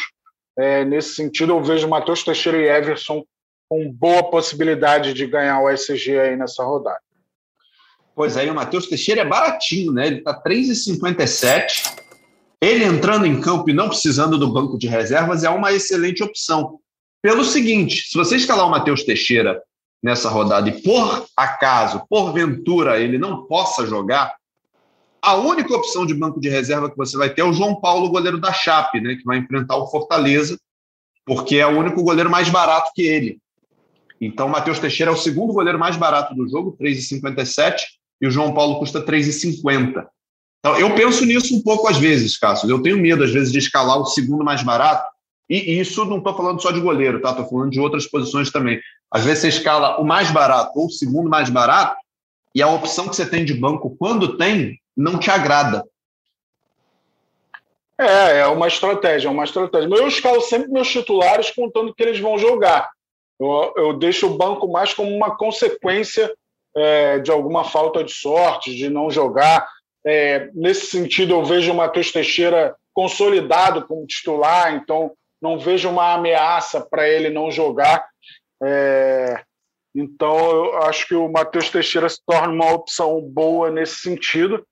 É, 0.57 0.85
nesse 0.85 1.15
sentido, 1.15 1.53
eu 1.53 1.63
vejo 1.63 1.87
Matheus 1.87 2.23
Teixeira 2.23 2.57
e 2.57 2.67
Everson 2.67 3.23
com 3.69 3.91
boa 3.91 4.23
possibilidade 4.29 5.13
de 5.13 5.27
ganhar 5.27 5.61
o 5.61 5.69
SG 5.69 6.19
aí 6.19 6.37
nessa 6.37 6.63
rodada. 6.63 7.01
Pois 8.15 8.35
aí, 8.35 8.49
o 8.49 8.55
Matheus 8.55 8.87
Teixeira 8.87 9.21
é 9.21 9.25
baratinho, 9.25 9.91
né? 9.91 10.07
Ele 10.07 10.17
está 10.17 10.41
3,57. 10.41 11.95
Ele 12.59 12.83
entrando 12.83 13.25
em 13.25 13.39
campo 13.39 13.69
e 13.69 13.73
não 13.73 13.89
precisando 13.89 14.37
do 14.37 14.51
banco 14.51 14.77
de 14.77 14.87
reservas 14.87 15.43
é 15.43 15.49
uma 15.49 15.71
excelente 15.71 16.23
opção. 16.23 16.79
Pelo 17.21 17.43
seguinte, 17.43 18.07
se 18.07 18.17
você 18.17 18.35
escalar 18.37 18.65
o 18.65 18.71
Matheus 18.71 19.03
Teixeira 19.03 19.61
nessa 20.01 20.29
rodada 20.29 20.69
e 20.69 20.81
por 20.81 21.27
acaso, 21.35 22.05
porventura, 22.09 22.99
ele 22.99 23.17
não 23.17 23.45
possa 23.45 23.85
jogar, 23.85 24.35
a 25.21 25.35
única 25.35 25.75
opção 25.75 26.05
de 26.05 26.13
banco 26.13 26.39
de 26.39 26.49
reserva 26.49 26.89
que 26.89 26.97
você 26.97 27.17
vai 27.17 27.29
ter 27.29 27.41
é 27.41 27.43
o 27.43 27.53
João 27.53 27.79
Paulo, 27.79 28.09
goleiro 28.09 28.39
da 28.39 28.53
Chape, 28.53 29.01
né, 29.01 29.15
que 29.15 29.23
vai 29.23 29.37
enfrentar 29.37 29.75
o 29.75 29.87
Fortaleza, 29.87 30.57
porque 31.25 31.57
é 31.57 31.67
o 31.67 31.77
único 31.77 32.01
goleiro 32.03 32.29
mais 32.29 32.49
barato 32.49 32.91
que 32.95 33.01
ele. 33.01 33.39
Então, 34.19 34.47
o 34.47 34.49
Matheus 34.49 34.79
Teixeira 34.79 35.11
é 35.11 35.13
o 35.13 35.17
segundo 35.17 35.53
goleiro 35.53 35.77
mais 35.77 35.95
barato 35.95 36.33
do 36.33 36.47
jogo, 36.47 36.75
3,57 36.79 37.81
e 38.19 38.27
o 38.27 38.31
João 38.31 38.53
Paulo 38.53 38.79
custa 38.79 39.03
3,50. 39.03 40.05
Então, 40.59 40.79
eu 40.79 40.93
penso 40.95 41.23
nisso 41.25 41.55
um 41.55 41.61
pouco 41.61 41.87
às 41.87 41.97
vezes, 41.97 42.37
Cássio. 42.37 42.69
Eu 42.69 42.81
tenho 42.81 42.97
medo, 42.97 43.23
às 43.23 43.31
vezes, 43.31 43.51
de 43.51 43.59
escalar 43.59 43.99
o 43.99 44.05
segundo 44.05 44.43
mais 44.43 44.63
barato. 44.63 45.07
E 45.49 45.79
isso 45.79 46.03
não 46.05 46.17
estou 46.17 46.35
falando 46.35 46.61
só 46.61 46.71
de 46.71 46.81
goleiro, 46.81 47.21
tá? 47.21 47.29
Estou 47.29 47.47
falando 47.47 47.71
de 47.71 47.79
outras 47.79 48.05
posições 48.05 48.51
também. 48.51 48.81
Às 49.09 49.23
vezes 49.23 49.41
você 49.41 49.47
escala 49.47 49.97
o 49.97 50.03
mais 50.03 50.29
barato 50.29 50.77
ou 50.77 50.87
o 50.87 50.91
segundo 50.91 51.29
mais 51.29 51.49
barato, 51.49 51.95
e 52.53 52.61
a 52.61 52.67
opção 52.67 53.07
que 53.07 53.15
você 53.15 53.25
tem 53.25 53.45
de 53.45 53.53
banco, 53.53 53.95
quando 53.97 54.35
tem, 54.35 54.79
não 54.95 55.19
te 55.19 55.29
agrada. 55.29 55.85
É, 57.99 58.39
é 58.39 58.47
uma 58.47 58.67
estratégia, 58.67 59.27
é 59.27 59.31
uma 59.31 59.43
estratégia. 59.43 59.87
Mas 59.87 59.99
eu 59.99 60.07
escalo 60.07 60.41
sempre 60.41 60.69
meus 60.69 60.89
titulares 60.89 61.51
contando 61.51 61.93
que 61.93 62.03
eles 62.03 62.19
vão 62.19 62.37
jogar. 62.37 62.89
Eu, 63.39 63.73
eu 63.77 63.93
deixo 63.93 64.27
o 64.27 64.37
banco 64.37 64.67
mais 64.67 64.93
como 64.93 65.15
uma 65.15 65.35
consequência 65.35 66.33
é, 66.75 67.19
de 67.19 67.31
alguma 67.31 67.63
falta 67.63 68.03
de 68.03 68.13
sorte, 68.13 68.75
de 68.75 68.89
não 68.89 69.09
jogar. 69.09 69.67
É, 70.05 70.49
nesse 70.53 70.87
sentido, 70.87 71.33
eu 71.33 71.43
vejo 71.43 71.71
o 71.71 71.75
Matheus 71.75 72.11
Teixeira 72.11 72.75
consolidado 72.93 73.85
como 73.85 74.07
titular, 74.07 74.73
então 74.73 75.11
não 75.41 75.59
vejo 75.59 75.89
uma 75.89 76.13
ameaça 76.13 76.81
para 76.81 77.07
ele 77.07 77.29
não 77.29 77.51
jogar. 77.51 78.07
É, 78.63 79.43
então, 79.95 80.37
eu 80.51 80.83
acho 80.83 81.07
que 81.07 81.15
o 81.15 81.27
Matheus 81.27 81.69
Teixeira 81.69 82.07
se 82.07 82.19
torna 82.25 82.53
uma 82.53 82.71
opção 82.71 83.19
boa 83.21 83.71
nesse 83.71 83.95
sentido, 83.97 84.65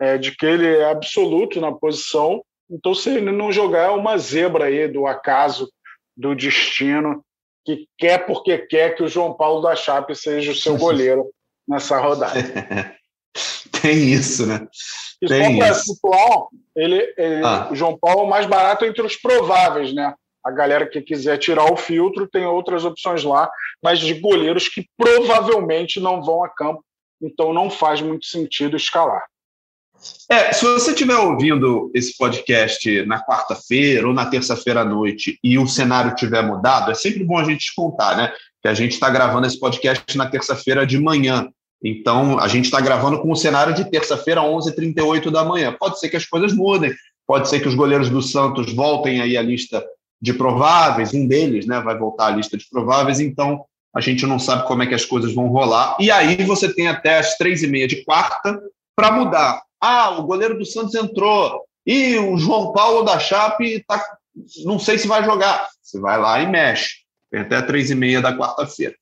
é, 0.00 0.16
de 0.16 0.36
que 0.36 0.46
ele 0.46 0.66
é 0.66 0.90
absoluto 0.90 1.60
na 1.60 1.72
posição. 1.72 2.42
Então, 2.70 2.94
se 2.94 3.10
ele 3.10 3.32
não 3.32 3.50
jogar, 3.50 3.86
é 3.86 3.90
uma 3.90 4.16
zebra 4.18 4.66
aí 4.66 4.86
do 4.86 5.06
acaso, 5.06 5.68
do 6.16 6.34
destino, 6.34 7.24
que 7.68 7.86
quer 7.98 8.24
porque 8.24 8.56
quer 8.56 8.94
que 8.94 9.02
o 9.02 9.08
João 9.08 9.34
Paulo 9.34 9.60
da 9.60 9.76
Chape 9.76 10.14
seja 10.14 10.52
o 10.52 10.54
seu 10.54 10.76
goleiro 10.78 11.30
nessa 11.68 12.00
rodada. 12.00 12.32
Tem 13.82 14.10
isso, 14.10 14.46
né? 14.46 14.66
E 15.20 15.26
Tem 15.26 15.58
só 15.58 15.58
para 15.58 15.74
situar, 15.74 16.46
ele, 16.74 17.14
ele 17.18 17.44
ah. 17.44 17.68
o 17.70 17.76
João 17.76 17.98
Paulo 17.98 18.20
é 18.20 18.24
o 18.24 18.28
mais 18.28 18.46
barato 18.46 18.86
entre 18.86 19.02
os 19.02 19.16
prováveis, 19.16 19.92
né? 19.92 20.14
A 20.42 20.50
galera 20.50 20.86
que 20.86 21.02
quiser 21.02 21.36
tirar 21.36 21.70
o 21.70 21.76
filtro 21.76 22.26
tem 22.26 22.46
outras 22.46 22.86
opções 22.86 23.22
lá, 23.22 23.50
mas 23.82 23.98
de 23.98 24.14
goleiros 24.14 24.66
que 24.68 24.86
provavelmente 24.96 26.00
não 26.00 26.22
vão 26.22 26.42
a 26.42 26.48
campo, 26.48 26.82
então 27.20 27.52
não 27.52 27.68
faz 27.68 28.00
muito 28.00 28.24
sentido 28.24 28.78
escalar. 28.78 29.26
É, 30.30 30.52
se 30.52 30.64
você 30.64 30.90
estiver 30.90 31.16
ouvindo 31.16 31.90
esse 31.94 32.16
podcast 32.16 33.04
na 33.06 33.24
quarta-feira 33.24 34.06
ou 34.06 34.14
na 34.14 34.26
terça-feira 34.26 34.82
à 34.82 34.84
noite 34.84 35.38
e 35.42 35.58
o 35.58 35.66
cenário 35.66 36.14
tiver 36.14 36.42
mudado, 36.42 36.90
é 36.90 36.94
sempre 36.94 37.24
bom 37.24 37.38
a 37.38 37.44
gente 37.44 37.74
contar, 37.74 38.16
né? 38.16 38.32
Que 38.62 38.68
a 38.68 38.74
gente 38.74 38.92
está 38.92 39.08
gravando 39.08 39.46
esse 39.46 39.58
podcast 39.58 40.16
na 40.16 40.26
terça-feira 40.26 40.86
de 40.86 40.98
manhã. 40.98 41.48
Então, 41.82 42.38
a 42.38 42.48
gente 42.48 42.66
está 42.66 42.80
gravando 42.80 43.20
com 43.20 43.30
o 43.30 43.36
cenário 43.36 43.74
de 43.74 43.88
terça-feira, 43.90 44.42
11h38 44.42 45.30
da 45.30 45.44
manhã. 45.44 45.74
Pode 45.78 45.98
ser 45.98 46.08
que 46.08 46.16
as 46.16 46.26
coisas 46.26 46.52
mudem, 46.52 46.92
pode 47.26 47.48
ser 47.48 47.60
que 47.60 47.68
os 47.68 47.74
goleiros 47.74 48.10
do 48.10 48.20
Santos 48.20 48.72
voltem 48.72 49.20
aí 49.20 49.36
à 49.36 49.42
lista 49.42 49.84
de 50.20 50.34
prováveis, 50.34 51.14
um 51.14 51.26
deles 51.26 51.66
né, 51.66 51.80
vai 51.80 51.96
voltar 51.96 52.26
à 52.26 52.30
lista 52.30 52.56
de 52.56 52.68
prováveis, 52.68 53.20
então 53.20 53.64
a 53.94 54.00
gente 54.00 54.26
não 54.26 54.38
sabe 54.38 54.66
como 54.66 54.82
é 54.82 54.86
que 54.86 54.94
as 54.94 55.04
coisas 55.04 55.32
vão 55.32 55.48
rolar. 55.48 55.96
E 56.00 56.10
aí 56.10 56.42
você 56.44 56.72
tem 56.72 56.88
até 56.88 57.18
as 57.18 57.36
três 57.36 57.62
e 57.62 57.66
meia 57.66 57.86
de 57.86 58.04
quarta 58.04 58.60
para 58.98 59.12
mudar. 59.12 59.62
Ah, 59.80 60.10
o 60.18 60.24
goleiro 60.24 60.58
do 60.58 60.66
Santos 60.66 60.92
entrou 60.96 61.64
e 61.86 62.18
o 62.18 62.36
João 62.36 62.72
Paulo 62.72 63.04
da 63.04 63.16
Chape 63.16 63.84
tá, 63.86 64.04
não 64.64 64.76
sei 64.76 64.98
se 64.98 65.06
vai 65.06 65.22
jogar. 65.22 65.68
Você 65.80 66.00
vai 66.00 66.18
lá 66.18 66.42
e 66.42 66.48
mexe. 66.48 67.04
Tem 67.30 67.42
até 67.42 67.62
três 67.62 67.92
e 67.92 67.94
meia 67.94 68.20
da 68.20 68.36
quarta-feira. 68.36 68.96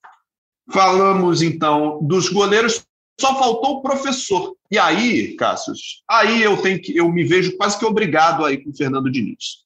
Falamos 0.71 1.41
então 1.41 1.99
dos 2.03 2.29
goleiros, 2.29 2.85
só 3.19 3.39
faltou 3.39 3.77
o 3.77 3.83
professor. 3.83 4.55
E 4.71 4.79
aí, 4.79 5.35
Cássius, 5.35 6.03
aí 6.07 6.43
eu 6.43 6.61
tenho 6.61 6.79
que 6.79 6.95
eu 6.95 7.09
me 7.09 7.25
vejo 7.25 7.57
quase 7.57 7.79
que 7.79 7.87
obrigado 7.87 8.45
aí 8.45 8.63
com 8.63 8.69
o 8.69 8.77
Fernando 8.77 9.11
Diniz. 9.11 9.65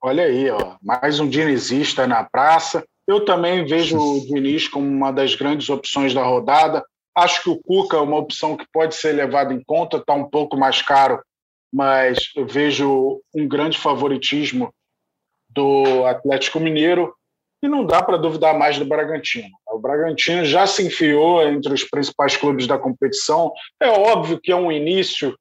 Olha 0.00 0.22
aí, 0.22 0.48
ó, 0.50 0.76
mais 0.80 1.18
um 1.18 1.28
dinizista 1.28 2.06
na 2.06 2.22
praça. 2.22 2.86
Eu 3.08 3.24
também 3.24 3.66
vejo 3.66 3.98
o 3.98 4.24
Diniz 4.24 4.68
como 4.68 4.86
uma 4.86 5.10
das 5.10 5.34
grandes 5.34 5.68
opções 5.68 6.14
da 6.14 6.22
rodada. 6.22 6.84
Acho 7.16 7.42
que 7.42 7.50
o 7.50 7.58
Cuca 7.58 7.96
é 7.96 8.00
uma 8.00 8.18
opção 8.18 8.56
que 8.56 8.66
pode 8.70 8.94
ser 8.94 9.12
levada 9.12 9.54
em 9.54 9.62
conta, 9.64 9.96
está 9.96 10.12
um 10.12 10.28
pouco 10.28 10.56
mais 10.56 10.82
caro, 10.82 11.22
mas 11.72 12.30
eu 12.36 12.46
vejo 12.46 13.22
um 13.34 13.48
grande 13.48 13.78
favoritismo 13.78 14.72
do 15.48 16.04
Atlético 16.04 16.60
Mineiro. 16.60 17.14
E 17.62 17.68
não 17.68 17.86
dá 17.86 18.02
para 18.02 18.18
duvidar 18.18 18.56
mais 18.56 18.78
do 18.78 18.84
Bragantino. 18.84 19.48
O 19.72 19.78
Bragantino 19.78 20.44
já 20.44 20.66
se 20.66 20.86
enfiou 20.86 21.42
entre 21.42 21.72
os 21.72 21.84
principais 21.84 22.36
clubes 22.36 22.66
da 22.66 22.78
competição. 22.78 23.50
É 23.80 23.88
óbvio 23.88 24.38
que 24.38 24.52
é 24.52 24.56
um 24.56 24.70
início 24.70 25.34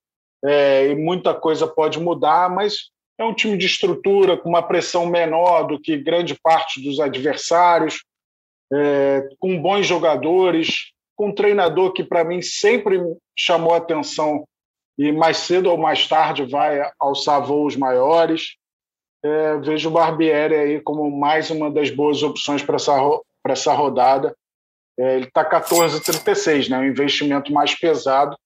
é, 0.44 0.88
e 0.88 0.96
muita 0.96 1.34
coisa 1.34 1.68
pode 1.68 2.00
mudar, 2.00 2.50
mas 2.50 2.90
é 3.18 3.24
um 3.26 3.34
time 3.34 3.58
de 3.58 3.66
estrutura 3.66 4.38
com 4.38 4.48
uma 4.48 4.64
pressão 4.64 5.06
menor 5.06 5.64
do 5.64 5.80
que 5.80 5.98
grande 5.98 6.36
parte 6.36 6.82
dos 6.82 7.02
adversários, 7.02 8.04
é, 8.72 9.28
com 9.40 9.62
bons 9.62 9.86
jogadores, 9.86 10.94
com 11.16 11.30
um 11.30 11.36
treinador 11.36 11.94
que 11.94 12.04
para 12.04 12.24
mim 12.24 12.42
sempre 12.42 13.00
chamou 13.38 13.74
atenção 13.74 14.46
e 14.98 15.12
mais 15.12 15.38
cedo 15.38 15.70
ou 15.70 15.78
mais 15.78 16.08
tarde 16.08 16.46
vai 16.46 16.90
alçar 17.00 17.46
voos 17.46 17.76
maiores 17.76 18.56
é, 19.26 19.58
vejo 19.58 19.90
o 19.90 19.92
Barbieri 19.92 20.54
aí 20.54 20.82
como 20.82 21.10
mais 21.10 21.50
uma 21.50 21.72
das 21.72 21.90
boas 21.90 22.22
opções 22.22 22.62
para 22.62 22.76
essa, 22.76 22.94
essa 23.48 23.74
rodada. 23.74 24.36
É, 25.00 25.16
ele 25.16 25.26
está 25.26 25.44
14,36, 25.44 26.70
né? 26.70 26.78
um 26.78 26.86
investimento 26.86 27.52
mais 27.52 27.74
pesado, 27.74 28.38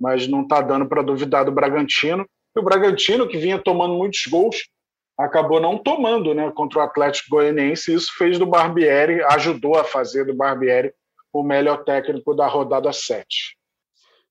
mas 0.00 0.26
não 0.26 0.42
está 0.42 0.60
dando 0.60 0.88
para 0.88 1.02
duvidar 1.02 1.44
do 1.44 1.52
Bragantino. 1.52 2.26
E 2.56 2.58
o 2.58 2.64
Bragantino, 2.64 3.28
que 3.28 3.38
vinha 3.38 3.62
tomando 3.62 3.94
muitos 3.94 4.26
gols, 4.26 4.68
acabou 5.16 5.60
não 5.60 5.78
tomando 5.78 6.34
né, 6.34 6.50
contra 6.50 6.80
o 6.80 6.82
Atlético 6.82 7.30
Goianiense. 7.30 7.94
Isso 7.94 8.12
fez 8.18 8.40
do 8.40 8.46
Barbieri, 8.46 9.22
ajudou 9.22 9.76
a 9.76 9.84
fazer 9.84 10.24
do 10.24 10.34
Barbieri 10.34 10.92
o 11.32 11.42
melhor 11.42 11.84
técnico 11.84 12.34
da 12.34 12.46
rodada 12.46 12.92
7. 12.92 13.56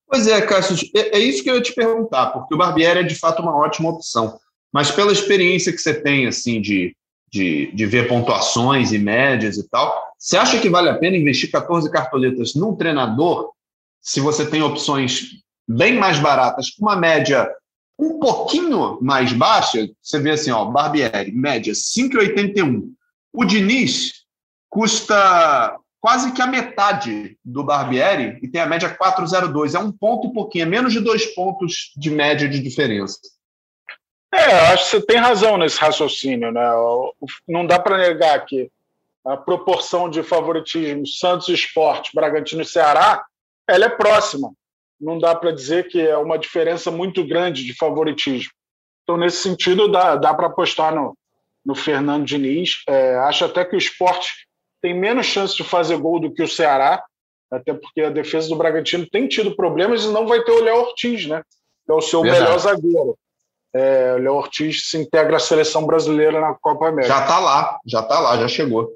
Pois 0.08 0.26
é, 0.28 0.42
Cássio, 0.42 0.78
é, 0.96 1.18
é 1.18 1.20
isso 1.20 1.44
que 1.44 1.50
eu 1.50 1.56
ia 1.56 1.62
te 1.62 1.74
perguntar, 1.74 2.28
porque 2.28 2.56
o 2.56 2.58
Barbieri 2.58 3.00
é 3.00 3.04
de 3.04 3.16
fato 3.16 3.42
uma 3.42 3.56
ótima 3.56 3.90
opção. 3.90 4.40
mas 4.72 4.92
pela 4.92 5.12
experiência 5.12 5.72
que 5.72 5.80
você 5.80 5.94
tem, 5.94 6.28
assim, 6.28 6.62
de, 6.62 6.96
de, 7.32 7.72
de 7.74 7.86
ver 7.86 8.08
pontuações 8.08 8.92
e 8.92 8.98
médias 8.98 9.58
e 9.58 9.68
tal, 9.70 10.08
você 10.18 10.38
acha 10.38 10.60
que 10.60 10.70
vale 10.70 10.90
a 10.90 10.98
pena 10.98 11.18
investir 11.18 11.52
14 11.52 11.92
cartoletas 11.92 12.56
num 12.56 12.76
treinador 12.76 13.52
se 14.02 14.20
você 14.20 14.50
tem 14.50 14.62
opções 14.62 15.42
bem 15.68 15.96
mais 15.96 16.20
baratas, 16.20 16.70
com 16.70 16.86
uma 16.86 16.96
média 16.96 17.50
um 18.00 18.20
pouquinho 18.20 18.98
mais 19.02 19.34
baixa? 19.34 19.90
Você 20.02 20.20
vê 20.20 20.32
assim, 20.32 20.52
ó, 20.52 20.66
Barbieri, 20.66 21.32
média 21.32 21.74
5,81. 21.74 22.84
O 23.34 23.44
Diniz 23.44 24.26
custa 24.70 25.78
quase 26.08 26.32
que 26.32 26.42
a 26.42 26.48
metade 26.48 27.38
do 27.44 27.66
Barbieri 27.66 28.40
e 28.42 28.48
tem 28.48 28.62
a 28.62 28.66
média 28.66 28.98
4,02. 28.98 29.76
É 29.76 29.80
um 29.80 29.92
ponto 29.92 30.28
e 30.28 30.34
pouquinho, 30.34 30.64
é 30.64 30.66
menos 30.66 30.94
de 30.94 31.02
dois 31.02 31.26
pontos 31.36 31.92
de 31.98 32.10
média 32.10 32.48
de 32.48 32.62
diferença. 32.62 33.20
É, 34.34 34.72
acho 34.72 34.86
que 34.86 34.90
você 34.92 35.06
tem 35.06 35.18
razão 35.18 35.58
nesse 35.58 35.78
raciocínio, 35.78 36.50
né? 36.50 36.66
Não 37.46 37.68
dá 37.68 37.78
para 37.78 37.98
negar 37.98 38.46
que 38.46 38.72
a 39.26 39.36
proporção 39.36 40.10
de 40.10 40.24
favoritismo 40.24 41.06
Santos 41.06 41.50
Esporte, 41.50 42.12
Bragantino 42.16 42.62
e 42.62 42.66
Ceará, 42.66 43.26
ela 43.68 43.88
é 43.88 43.90
próxima. 43.90 44.54
Não 45.02 45.20
dá 45.20 45.36
para 45.36 45.52
dizer 45.52 45.90
que 45.90 46.00
é 46.00 46.16
uma 46.16 46.40
diferença 46.40 46.90
muito 46.90 47.28
grande 47.28 47.66
de 47.66 47.76
favoritismo. 47.76 48.54
Então, 49.04 49.18
nesse 49.18 49.44
sentido, 49.44 49.90
dá, 49.90 50.16
dá 50.16 50.34
para 50.34 50.48
apostar 50.48 50.96
no, 50.96 51.18
no 51.66 51.76
Fernando 51.76 52.24
Diniz. 52.26 52.82
É, 52.88 53.18
acho 53.18 53.44
até 53.44 53.66
que 53.66 53.76
o 53.76 53.78
esporte 53.78 54.47
tem 54.88 54.94
menos 54.94 55.26
chance 55.26 55.54
de 55.54 55.66
fazer 55.66 55.98
gol 55.98 56.18
do 56.18 56.34
que 56.34 56.42
o 56.42 56.48
Ceará, 56.48 57.04
até 57.52 57.74
porque 57.74 58.00
a 58.02 58.10
defesa 58.10 58.48
do 58.48 58.56
Bragantino 58.56 59.06
tem 59.06 59.28
tido 59.28 59.54
problemas 59.54 60.06
e 60.06 60.08
não 60.14 60.26
vai 60.26 60.42
ter 60.46 60.52
o 60.52 60.64
Léo 60.64 60.78
Ortiz, 60.78 61.26
né? 61.28 61.42
Que 61.86 61.92
é 61.92 61.94
o 61.96 62.00
seu 62.00 62.22
Verdade. 62.22 62.44
melhor 62.46 62.58
zagueiro. 62.58 63.18
É, 63.76 64.14
o 64.14 64.18
Léo 64.20 64.34
Ortiz 64.36 64.90
se 64.90 64.98
integra 64.98 65.36
à 65.36 65.40
seleção 65.42 65.86
brasileira 65.86 66.40
na 66.40 66.54
Copa 66.54 66.88
América. 66.88 67.14
Já 67.14 67.22
está 67.22 67.38
lá, 67.38 67.78
já 67.86 68.00
está 68.00 68.20
lá, 68.22 68.38
já 68.38 68.48
chegou. 68.48 68.96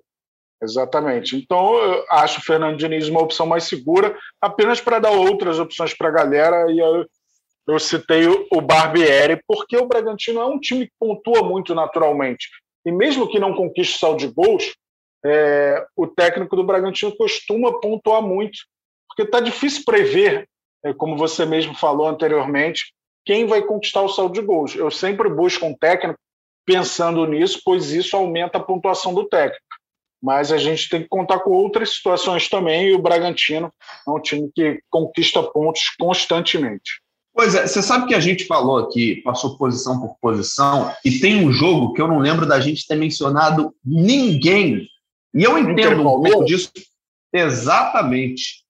Exatamente. 0.64 1.36
Então, 1.36 1.76
eu 1.76 2.06
acho 2.10 2.39
o 2.39 2.44
Fernando 2.44 2.78
Diniz 2.78 3.10
uma 3.10 3.22
opção 3.22 3.46
mais 3.46 3.66
segura, 3.66 4.18
apenas 4.39 4.80
para 4.80 5.00
dar 5.00 5.12
outras 5.12 5.60
opções 5.60 5.94
para 5.94 6.08
a 6.08 6.12
galera. 6.12 6.72
E 6.72 6.80
eu, 6.80 7.06
eu 7.68 7.80
citei 7.80 8.28
o 8.28 8.62
Barbieri, 8.62 9.42
porque 9.46 9.76
o 9.76 9.88
Bragantino 9.88 10.39
é 10.39 10.46
um 10.46 10.58
time 10.58 10.86
que 10.86 10.94
pontua 10.98 11.44
muito 11.44 11.76
naturalmente. 11.76 12.48
E 12.86 12.92
mesmo 12.94 13.28
que 13.28 13.39
não 13.39 13.54
conquiste 13.54 14.00
saldo 14.00 14.20
de 14.20 14.28
gols, 14.28 14.74
é, 15.26 15.86
o 15.95 16.07
técnico 16.07 16.55
do 16.55 16.63
Bragantino 16.63 17.15
costuma 17.15 17.80
pontuar 17.80 18.22
muito, 18.22 18.59
porque 19.07 19.24
está 19.24 19.39
difícil 19.39 19.84
prever, 19.86 20.47
é, 20.84 20.93
como 20.93 21.17
você 21.17 21.45
mesmo 21.45 21.76
falou 21.76 22.07
anteriormente, 22.07 22.93
quem 23.26 23.45
vai 23.45 23.61
conquistar 23.61 24.01
o 24.01 24.09
saldo 24.09 24.34
de 24.34 24.41
gols. 24.41 24.76
Eu 24.76 24.89
sempre 24.89 25.30
busco 25.30 25.65
um 25.65 25.76
técnico 25.76 26.19
pensando 26.65 27.26
nisso, 27.26 27.61
pois 27.63 27.91
isso 27.91 28.15
aumenta 28.15 28.57
a 28.57 28.63
pontuação 28.63 29.13
do 29.13 29.28
técnico. 29.28 29.61
Mas 30.22 30.51
a 30.51 30.57
gente 30.57 30.88
tem 30.89 31.01
que 31.01 31.09
contar 31.09 31.39
com 31.39 31.51
outras 31.51 31.95
situações 31.95 32.47
também, 32.47 32.89
e 32.89 32.93
o 32.93 33.01
Bragantino 33.01 33.72
é 34.07 34.11
um 34.11 34.19
time 34.19 34.51
que 34.53 34.80
conquista 34.89 35.41
pontos 35.41 35.89
constantemente. 35.99 37.01
Pois 37.34 37.55
é, 37.55 37.65
você 37.65 37.82
sabe 37.82 38.07
que 38.07 38.13
a 38.13 38.19
gente 38.19 38.45
falou 38.45 38.78
aqui, 38.78 39.22
passou 39.24 39.57
posição 39.57 39.99
por 39.99 40.15
posição, 40.22 40.93
e 41.03 41.19
tem 41.19 41.43
um 41.43 41.51
jogo 41.51 41.93
que 41.93 42.01
eu 42.01 42.07
não 42.07 42.19
lembro 42.19 42.45
da 42.45 42.59
gente 42.59 42.86
ter 42.86 42.95
mencionado 42.95 43.74
ninguém 43.84 44.88
e 45.34 45.44
eu 45.44 45.58
entendo 45.58 46.02
um 46.02 46.04
pouco 46.04 46.46
disso. 46.46 46.72
Exatamente. 47.34 48.62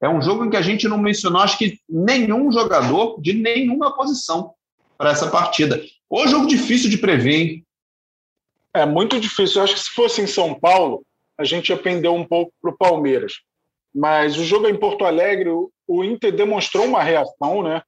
É 0.00 0.08
um 0.08 0.20
jogo 0.20 0.44
em 0.44 0.50
que 0.50 0.56
a 0.56 0.62
gente 0.62 0.86
não 0.86 0.98
mencionou, 0.98 1.40
acho 1.40 1.58
que 1.58 1.78
nenhum 1.88 2.52
jogador 2.52 3.20
de 3.20 3.32
nenhuma 3.32 3.94
posição 3.96 4.54
para 4.98 5.10
essa 5.10 5.30
partida. 5.30 5.82
Ou 6.08 6.28
jogo 6.28 6.46
difícil 6.46 6.90
de 6.90 6.98
prever, 6.98 7.34
hein? 7.34 7.66
É 8.74 8.84
muito 8.84 9.18
difícil. 9.18 9.60
Eu 9.60 9.64
acho 9.64 9.74
que 9.74 9.80
se 9.80 9.90
fosse 9.90 10.20
em 10.20 10.26
São 10.26 10.54
Paulo, 10.54 11.04
a 11.38 11.44
gente 11.44 11.70
ia 11.70 11.76
pender 11.76 12.10
um 12.10 12.24
pouco 12.24 12.52
para 12.60 12.70
o 12.70 12.76
Palmeiras. 12.76 13.34
Mas 13.94 14.36
o 14.36 14.44
jogo 14.44 14.66
é 14.66 14.70
em 14.70 14.76
Porto 14.76 15.04
Alegre, 15.04 15.48
o 15.50 16.04
Inter 16.04 16.34
demonstrou 16.34 16.84
uma 16.84 17.02
reação, 17.02 17.62
né? 17.62 17.82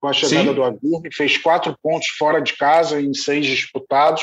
Com 0.00 0.06
a 0.06 0.12
chegada 0.12 0.48
Sim. 0.48 0.54
do 0.54 0.62
Aguirre, 0.62 1.12
fez 1.12 1.36
quatro 1.36 1.76
pontos 1.82 2.08
fora 2.16 2.40
de 2.40 2.56
casa 2.56 3.00
em 3.00 3.12
seis 3.12 3.44
disputados. 3.44 4.22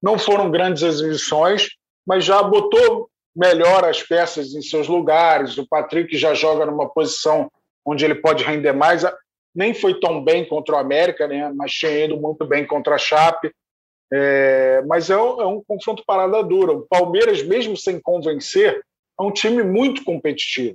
Não 0.00 0.16
foram 0.16 0.50
grandes 0.50 0.82
exibições, 0.82 1.68
mas 2.08 2.24
já 2.24 2.42
botou 2.42 3.10
melhor 3.36 3.84
as 3.84 4.02
peças 4.02 4.54
em 4.54 4.62
seus 4.62 4.88
lugares. 4.88 5.58
O 5.58 5.68
Patrick 5.68 6.16
já 6.16 6.32
joga 6.32 6.64
numa 6.64 6.88
posição 6.88 7.52
onde 7.84 8.02
ele 8.02 8.14
pode 8.14 8.42
render 8.42 8.72
mais. 8.72 9.04
Nem 9.54 9.74
foi 9.74 10.00
tão 10.00 10.24
bem 10.24 10.48
contra 10.48 10.76
o 10.76 10.78
América, 10.78 11.28
né? 11.28 11.52
mas 11.54 11.70
tinha 11.70 12.06
ido 12.06 12.16
muito 12.16 12.46
bem 12.46 12.66
contra 12.66 12.94
a 12.94 12.98
Chape. 12.98 13.52
É, 14.10 14.82
mas 14.86 15.10
é 15.10 15.18
um, 15.18 15.42
é 15.42 15.46
um, 15.46 15.62
confronto 15.62 16.02
parada 16.06 16.42
dura. 16.42 16.72
O 16.72 16.86
Palmeiras, 16.88 17.42
mesmo 17.42 17.76
sem 17.76 18.00
convencer, 18.00 18.80
é 19.20 19.22
um 19.22 19.30
time 19.30 19.62
muito 19.62 20.02
competitivo 20.02 20.74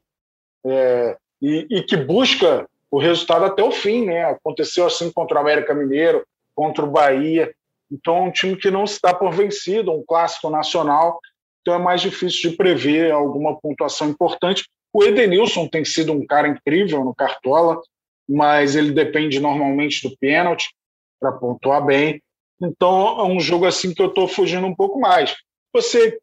é, 0.64 1.18
e, 1.42 1.66
e, 1.68 1.82
que 1.82 1.98
busca 1.98 2.70
o 2.92 3.00
resultado 3.00 3.46
até 3.46 3.64
o 3.64 3.72
fim. 3.72 4.06
Né? 4.06 4.24
Aconteceu 4.24 4.86
assim 4.86 5.12
contra 5.12 5.38
o 5.38 5.42
América 5.42 5.74
Mineiro, 5.74 6.24
contra 6.56 6.86
o 6.86 6.92
Bahia. 6.92 7.52
Então, 7.94 8.18
é 8.18 8.22
um 8.22 8.32
time 8.32 8.56
que 8.56 8.72
não 8.72 8.88
se 8.88 9.00
dá 9.02 9.14
por 9.14 9.32
vencido, 9.32 9.92
um 9.92 10.04
clássico 10.06 10.50
nacional, 10.50 11.20
então 11.62 11.76
é 11.76 11.78
mais 11.80 12.02
difícil 12.02 12.52
de 12.52 12.58
prever 12.58 13.12
alguma 13.12 13.56
pontuação 13.60 14.10
importante. 14.10 14.66
O 14.92 15.04
Edenilson 15.04 15.68
tem 15.68 15.86
sido 15.86 16.12
um 16.12 16.26
cara 16.26 16.48
incrível 16.48 17.06
no 17.06 17.16
Cartola, 17.16 17.80
mas 18.28 18.76
ele 18.76 18.92
depende 18.92 19.40
normalmente 19.40 20.08
do 20.08 20.16
pênalti 20.18 20.70
para 21.20 21.32
pontuar 21.32 21.86
bem. 21.86 22.22
Então 22.62 23.20
é 23.20 23.24
um 23.24 23.40
jogo 23.40 23.66
assim 23.66 23.94
que 23.94 24.02
eu 24.02 24.08
estou 24.08 24.28
fugindo 24.28 24.68
um 24.68 24.76
pouco 24.76 25.00
mais. 25.00 25.36
Você 25.74 26.20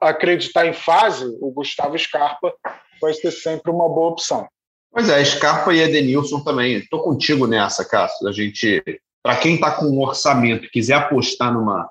acreditar 0.00 0.66
em 0.66 0.72
fase, 0.72 1.24
o 1.40 1.50
Gustavo 1.50 1.98
Scarpa 1.98 2.52
vai 3.00 3.14
ser 3.14 3.30
sempre 3.30 3.70
uma 3.70 3.88
boa 3.88 4.10
opção. 4.10 4.48
Pois 4.90 5.08
é, 5.08 5.24
Scarpa 5.24 5.74
e 5.74 5.80
Edenilson 5.80 6.42
também. 6.42 6.74
Estou 6.76 7.02
contigo 7.02 7.46
nessa, 7.46 7.84
Cássio. 7.84 8.28
A 8.28 8.32
gente 8.32 8.82
para 9.26 9.34
quem 9.38 9.56
está 9.56 9.72
com 9.72 9.86
um 9.86 10.00
orçamento 10.02 10.70
quiser 10.70 10.94
apostar 10.94 11.52
numa, 11.52 11.90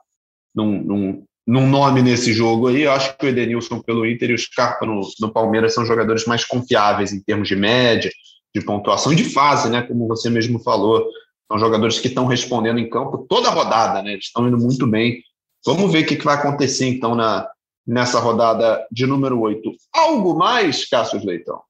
num, 0.55 0.81
num, 0.81 1.23
num, 1.45 1.67
nome 1.67 2.01
nesse 2.01 2.31
jogo 2.31 2.69
aí, 2.69 2.83
eu 2.83 2.93
acho 2.93 3.17
que 3.17 3.25
o 3.25 3.27
Edenilson 3.27 3.81
pelo 3.81 4.05
Inter 4.09 4.29
e 4.29 4.33
o 4.35 4.37
Scarpa 4.37 4.85
no, 4.85 5.01
no 5.19 5.33
Palmeiras 5.33 5.73
são 5.73 5.85
jogadores 5.85 6.23
mais 6.23 6.45
confiáveis 6.45 7.11
em 7.11 7.19
termos 7.21 7.49
de 7.49 7.57
média, 7.57 8.09
de 8.55 8.61
pontuação 8.61 9.11
e 9.11 9.17
de 9.17 9.25
fase, 9.25 9.69
né? 9.69 9.81
Como 9.81 10.07
você 10.07 10.29
mesmo 10.29 10.63
falou. 10.63 11.05
São 11.51 11.59
jogadores 11.59 11.99
que 11.99 12.07
estão 12.07 12.25
respondendo 12.25 12.79
em 12.79 12.89
campo 12.89 13.25
toda 13.27 13.49
a 13.49 13.51
rodada, 13.51 14.01
né? 14.01 14.13
Eles 14.13 14.27
estão 14.27 14.47
indo 14.47 14.57
muito 14.57 14.87
bem. 14.87 15.21
Vamos 15.65 15.91
ver 15.91 16.05
o 16.05 16.07
que, 16.07 16.15
que 16.15 16.23
vai 16.23 16.35
acontecer 16.35 16.87
então 16.87 17.15
na, 17.15 17.45
nessa 17.85 18.17
rodada 18.17 18.87
de 18.89 19.05
número 19.05 19.41
8. 19.41 19.59
Algo 19.93 20.37
mais, 20.37 20.87
Cássio 20.87 21.19
Leitão? 21.21 21.61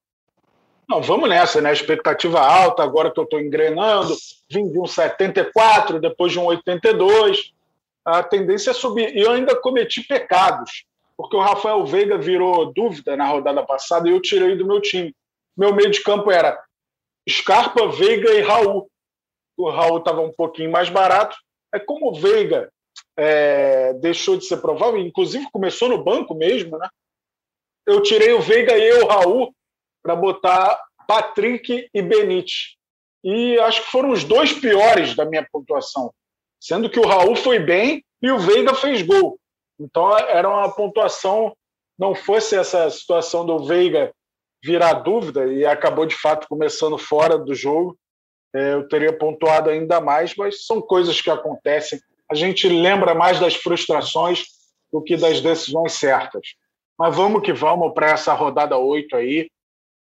Não, 0.88 1.02
vamos 1.02 1.28
nessa, 1.28 1.60
né? 1.60 1.72
Expectativa 1.72 2.40
alta, 2.40 2.82
agora 2.82 3.10
que 3.10 3.18
eu 3.18 3.24
estou 3.24 3.40
engrenando, 3.40 4.14
vim 4.48 4.70
de 4.70 4.78
um 4.78 4.86
74, 4.86 6.00
depois 6.00 6.32
de 6.32 6.38
um 6.38 6.44
82. 6.44 7.52
A 8.04 8.22
tendência 8.22 8.70
é 8.70 8.74
subir. 8.74 9.16
E 9.16 9.20
eu 9.20 9.32
ainda 9.32 9.56
cometi 9.56 10.02
pecados, 10.06 10.84
porque 11.16 11.36
o 11.36 11.40
Rafael 11.40 11.84
Veiga 11.84 12.16
virou 12.16 12.72
dúvida 12.72 13.16
na 13.16 13.26
rodada 13.26 13.64
passada 13.64 14.08
e 14.08 14.12
eu 14.12 14.22
tirei 14.22 14.54
do 14.54 14.66
meu 14.66 14.80
time. 14.80 15.14
Meu 15.56 15.74
meio 15.74 15.90
de 15.90 16.02
campo 16.02 16.30
era 16.30 16.56
Scarpa, 17.28 17.88
Veiga 17.88 18.32
e 18.32 18.42
Raul. 18.42 18.88
O 19.56 19.68
Raul 19.70 19.98
estava 19.98 20.20
um 20.20 20.32
pouquinho 20.32 20.70
mais 20.70 20.88
barato. 20.88 21.36
É 21.74 21.80
como 21.80 22.10
o 22.10 22.14
Veiga 22.14 22.70
é, 23.16 23.92
deixou 23.94 24.36
de 24.36 24.44
ser 24.44 24.58
provável, 24.58 25.00
inclusive 25.00 25.50
começou 25.50 25.88
no 25.88 26.04
banco 26.04 26.32
mesmo, 26.34 26.78
né? 26.78 26.88
Eu 27.84 28.02
tirei 28.02 28.32
o 28.32 28.40
Veiga 28.40 28.76
e 28.76 29.02
o 29.02 29.06
Raul 29.06 29.52
para 30.06 30.14
botar 30.14 30.80
Patrick 31.08 31.88
e 31.92 32.00
Benite. 32.00 32.78
E 33.24 33.58
acho 33.58 33.82
que 33.82 33.90
foram 33.90 34.10
os 34.10 34.22
dois 34.22 34.52
piores 34.52 35.16
da 35.16 35.24
minha 35.24 35.44
pontuação, 35.50 36.12
sendo 36.60 36.88
que 36.88 37.00
o 37.00 37.06
Raul 37.06 37.34
foi 37.34 37.58
bem 37.58 38.04
e 38.22 38.30
o 38.30 38.38
Veiga 38.38 38.72
fez 38.72 39.02
gol. 39.02 39.36
Então 39.80 40.16
era 40.16 40.48
uma 40.48 40.70
pontuação, 40.72 41.52
não 41.98 42.14
fosse 42.14 42.54
essa 42.54 42.88
situação 42.88 43.44
do 43.44 43.64
Veiga 43.66 44.12
virar 44.64 44.94
dúvida 44.94 45.52
e 45.52 45.66
acabou 45.66 46.06
de 46.06 46.14
fato 46.14 46.46
começando 46.48 46.96
fora 46.96 47.36
do 47.36 47.54
jogo, 47.54 47.98
é, 48.54 48.74
eu 48.74 48.88
teria 48.88 49.12
pontuado 49.12 49.68
ainda 49.68 50.00
mais, 50.00 50.36
mas 50.36 50.66
são 50.66 50.80
coisas 50.80 51.20
que 51.20 51.30
acontecem. 51.30 51.98
A 52.30 52.34
gente 52.34 52.68
lembra 52.68 53.12
mais 53.12 53.40
das 53.40 53.56
frustrações 53.56 54.44
do 54.92 55.02
que 55.02 55.16
das 55.16 55.40
decisões 55.40 55.94
certas. 55.94 56.54
Mas 56.96 57.14
vamos 57.14 57.42
que 57.42 57.52
vamos 57.52 57.92
para 57.92 58.12
essa 58.12 58.32
rodada 58.32 58.78
8 58.78 59.16
aí 59.16 59.50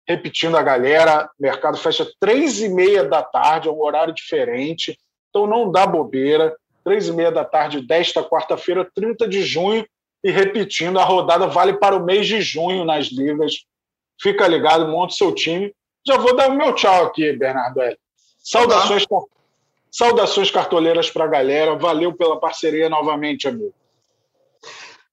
repetindo 0.07 0.55
a 0.55 0.63
galera, 0.63 1.29
o 1.39 1.43
mercado 1.43 1.77
fecha 1.77 2.07
três 2.19 2.61
e 2.61 2.69
meia 2.69 3.03
da 3.03 3.23
tarde, 3.23 3.67
é 3.67 3.71
um 3.71 3.81
horário 3.81 4.13
diferente, 4.13 4.97
então 5.29 5.47
não 5.47 5.71
dá 5.71 5.85
bobeira. 5.85 6.55
Três 6.83 7.07
e 7.07 7.11
meia 7.11 7.31
da 7.31 7.43
tarde 7.43 7.81
desta 7.81 8.23
quarta-feira, 8.23 8.87
30 8.93 9.27
de 9.27 9.41
junho, 9.41 9.85
e 10.23 10.31
repetindo, 10.31 10.99
a 10.99 11.03
rodada 11.03 11.47
vale 11.47 11.73
para 11.73 11.95
o 11.95 12.03
mês 12.03 12.27
de 12.27 12.41
junho 12.41 12.85
nas 12.85 13.07
ligas. 13.07 13.53
Fica 14.21 14.47
ligado, 14.47 14.87
monte 14.87 15.15
seu 15.15 15.33
time. 15.33 15.73
Já 16.07 16.17
vou 16.17 16.35
dar 16.35 16.49
o 16.49 16.55
meu 16.55 16.73
tchau 16.73 17.05
aqui, 17.05 17.33
Bernardo 17.33 17.81
L. 17.81 17.97
Saudações, 18.37 19.05
Saudações 19.91 20.51
cartoleiras 20.51 21.09
para 21.09 21.25
a 21.25 21.27
galera. 21.27 21.75
Valeu 21.75 22.13
pela 22.13 22.39
parceria 22.39 22.87
novamente, 22.89 23.47
amigo. 23.47 23.73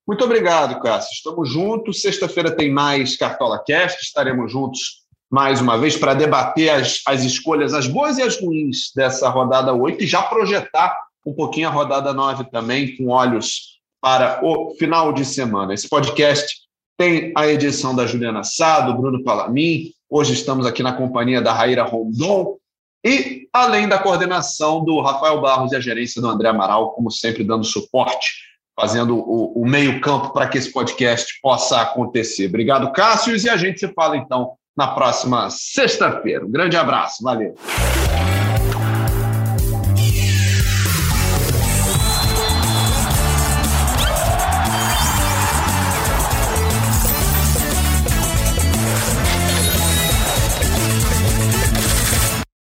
Muito 0.05 0.23
obrigado, 0.25 0.81
Cássio. 0.81 1.13
Estamos 1.13 1.49
juntos. 1.49 2.01
Sexta-feira 2.01 2.51
tem 2.51 2.71
mais 2.71 3.15
Cartola 3.15 3.63
Cast. 3.63 4.01
Estaremos 4.01 4.51
juntos 4.51 5.03
mais 5.31 5.61
uma 5.61 5.77
vez 5.77 5.95
para 5.95 6.13
debater 6.13 6.69
as, 6.69 7.01
as 7.07 7.23
escolhas, 7.23 7.73
as 7.73 7.87
boas 7.87 8.17
e 8.17 8.21
as 8.21 8.39
ruins 8.39 8.91
dessa 8.95 9.29
rodada 9.29 9.73
8 9.73 10.03
e 10.03 10.07
já 10.07 10.21
projetar 10.21 10.95
um 11.25 11.33
pouquinho 11.33 11.69
a 11.69 11.71
rodada 11.71 12.13
9 12.13 12.43
também, 12.51 12.95
com 12.95 13.07
olhos 13.07 13.79
para 14.01 14.45
o 14.45 14.75
final 14.77 15.13
de 15.13 15.23
semana. 15.23 15.73
Esse 15.73 15.87
podcast 15.87 16.53
tem 16.97 17.31
a 17.35 17.47
edição 17.47 17.95
da 17.95 18.05
Juliana 18.05 18.43
Sado, 18.43 18.93
Bruno 18.93 19.23
Palamin. 19.23 19.91
Hoje 20.09 20.33
estamos 20.33 20.65
aqui 20.65 20.83
na 20.83 20.93
companhia 20.93 21.41
da 21.41 21.53
Raíra 21.53 21.83
Rondon 21.83 22.57
e 23.03 23.47
além 23.51 23.87
da 23.87 23.97
coordenação 23.97 24.83
do 24.83 24.99
Rafael 25.01 25.41
Barros 25.41 25.71
e 25.71 25.75
a 25.75 25.79
gerência 25.79 26.21
do 26.21 26.27
André 26.27 26.49
Amaral, 26.49 26.91
como 26.91 27.09
sempre, 27.09 27.43
dando 27.43 27.63
suporte, 27.63 28.52
fazendo 28.75 29.17
o, 29.17 29.61
o 29.61 29.65
meio-campo 29.65 30.33
para 30.33 30.47
que 30.47 30.57
esse 30.57 30.71
podcast 30.71 31.39
possa 31.41 31.81
acontecer. 31.81 32.47
Obrigado, 32.47 32.91
Cássio, 32.91 33.35
e 33.35 33.49
a 33.49 33.57
gente 33.57 33.79
se 33.79 33.87
fala 33.93 34.17
então 34.17 34.53
na 34.75 34.87
próxima 34.87 35.49
sexta-feira. 35.49 36.45
Um 36.45 36.51
grande 36.51 36.75
abraço, 36.75 37.23
valeu. 37.23 37.55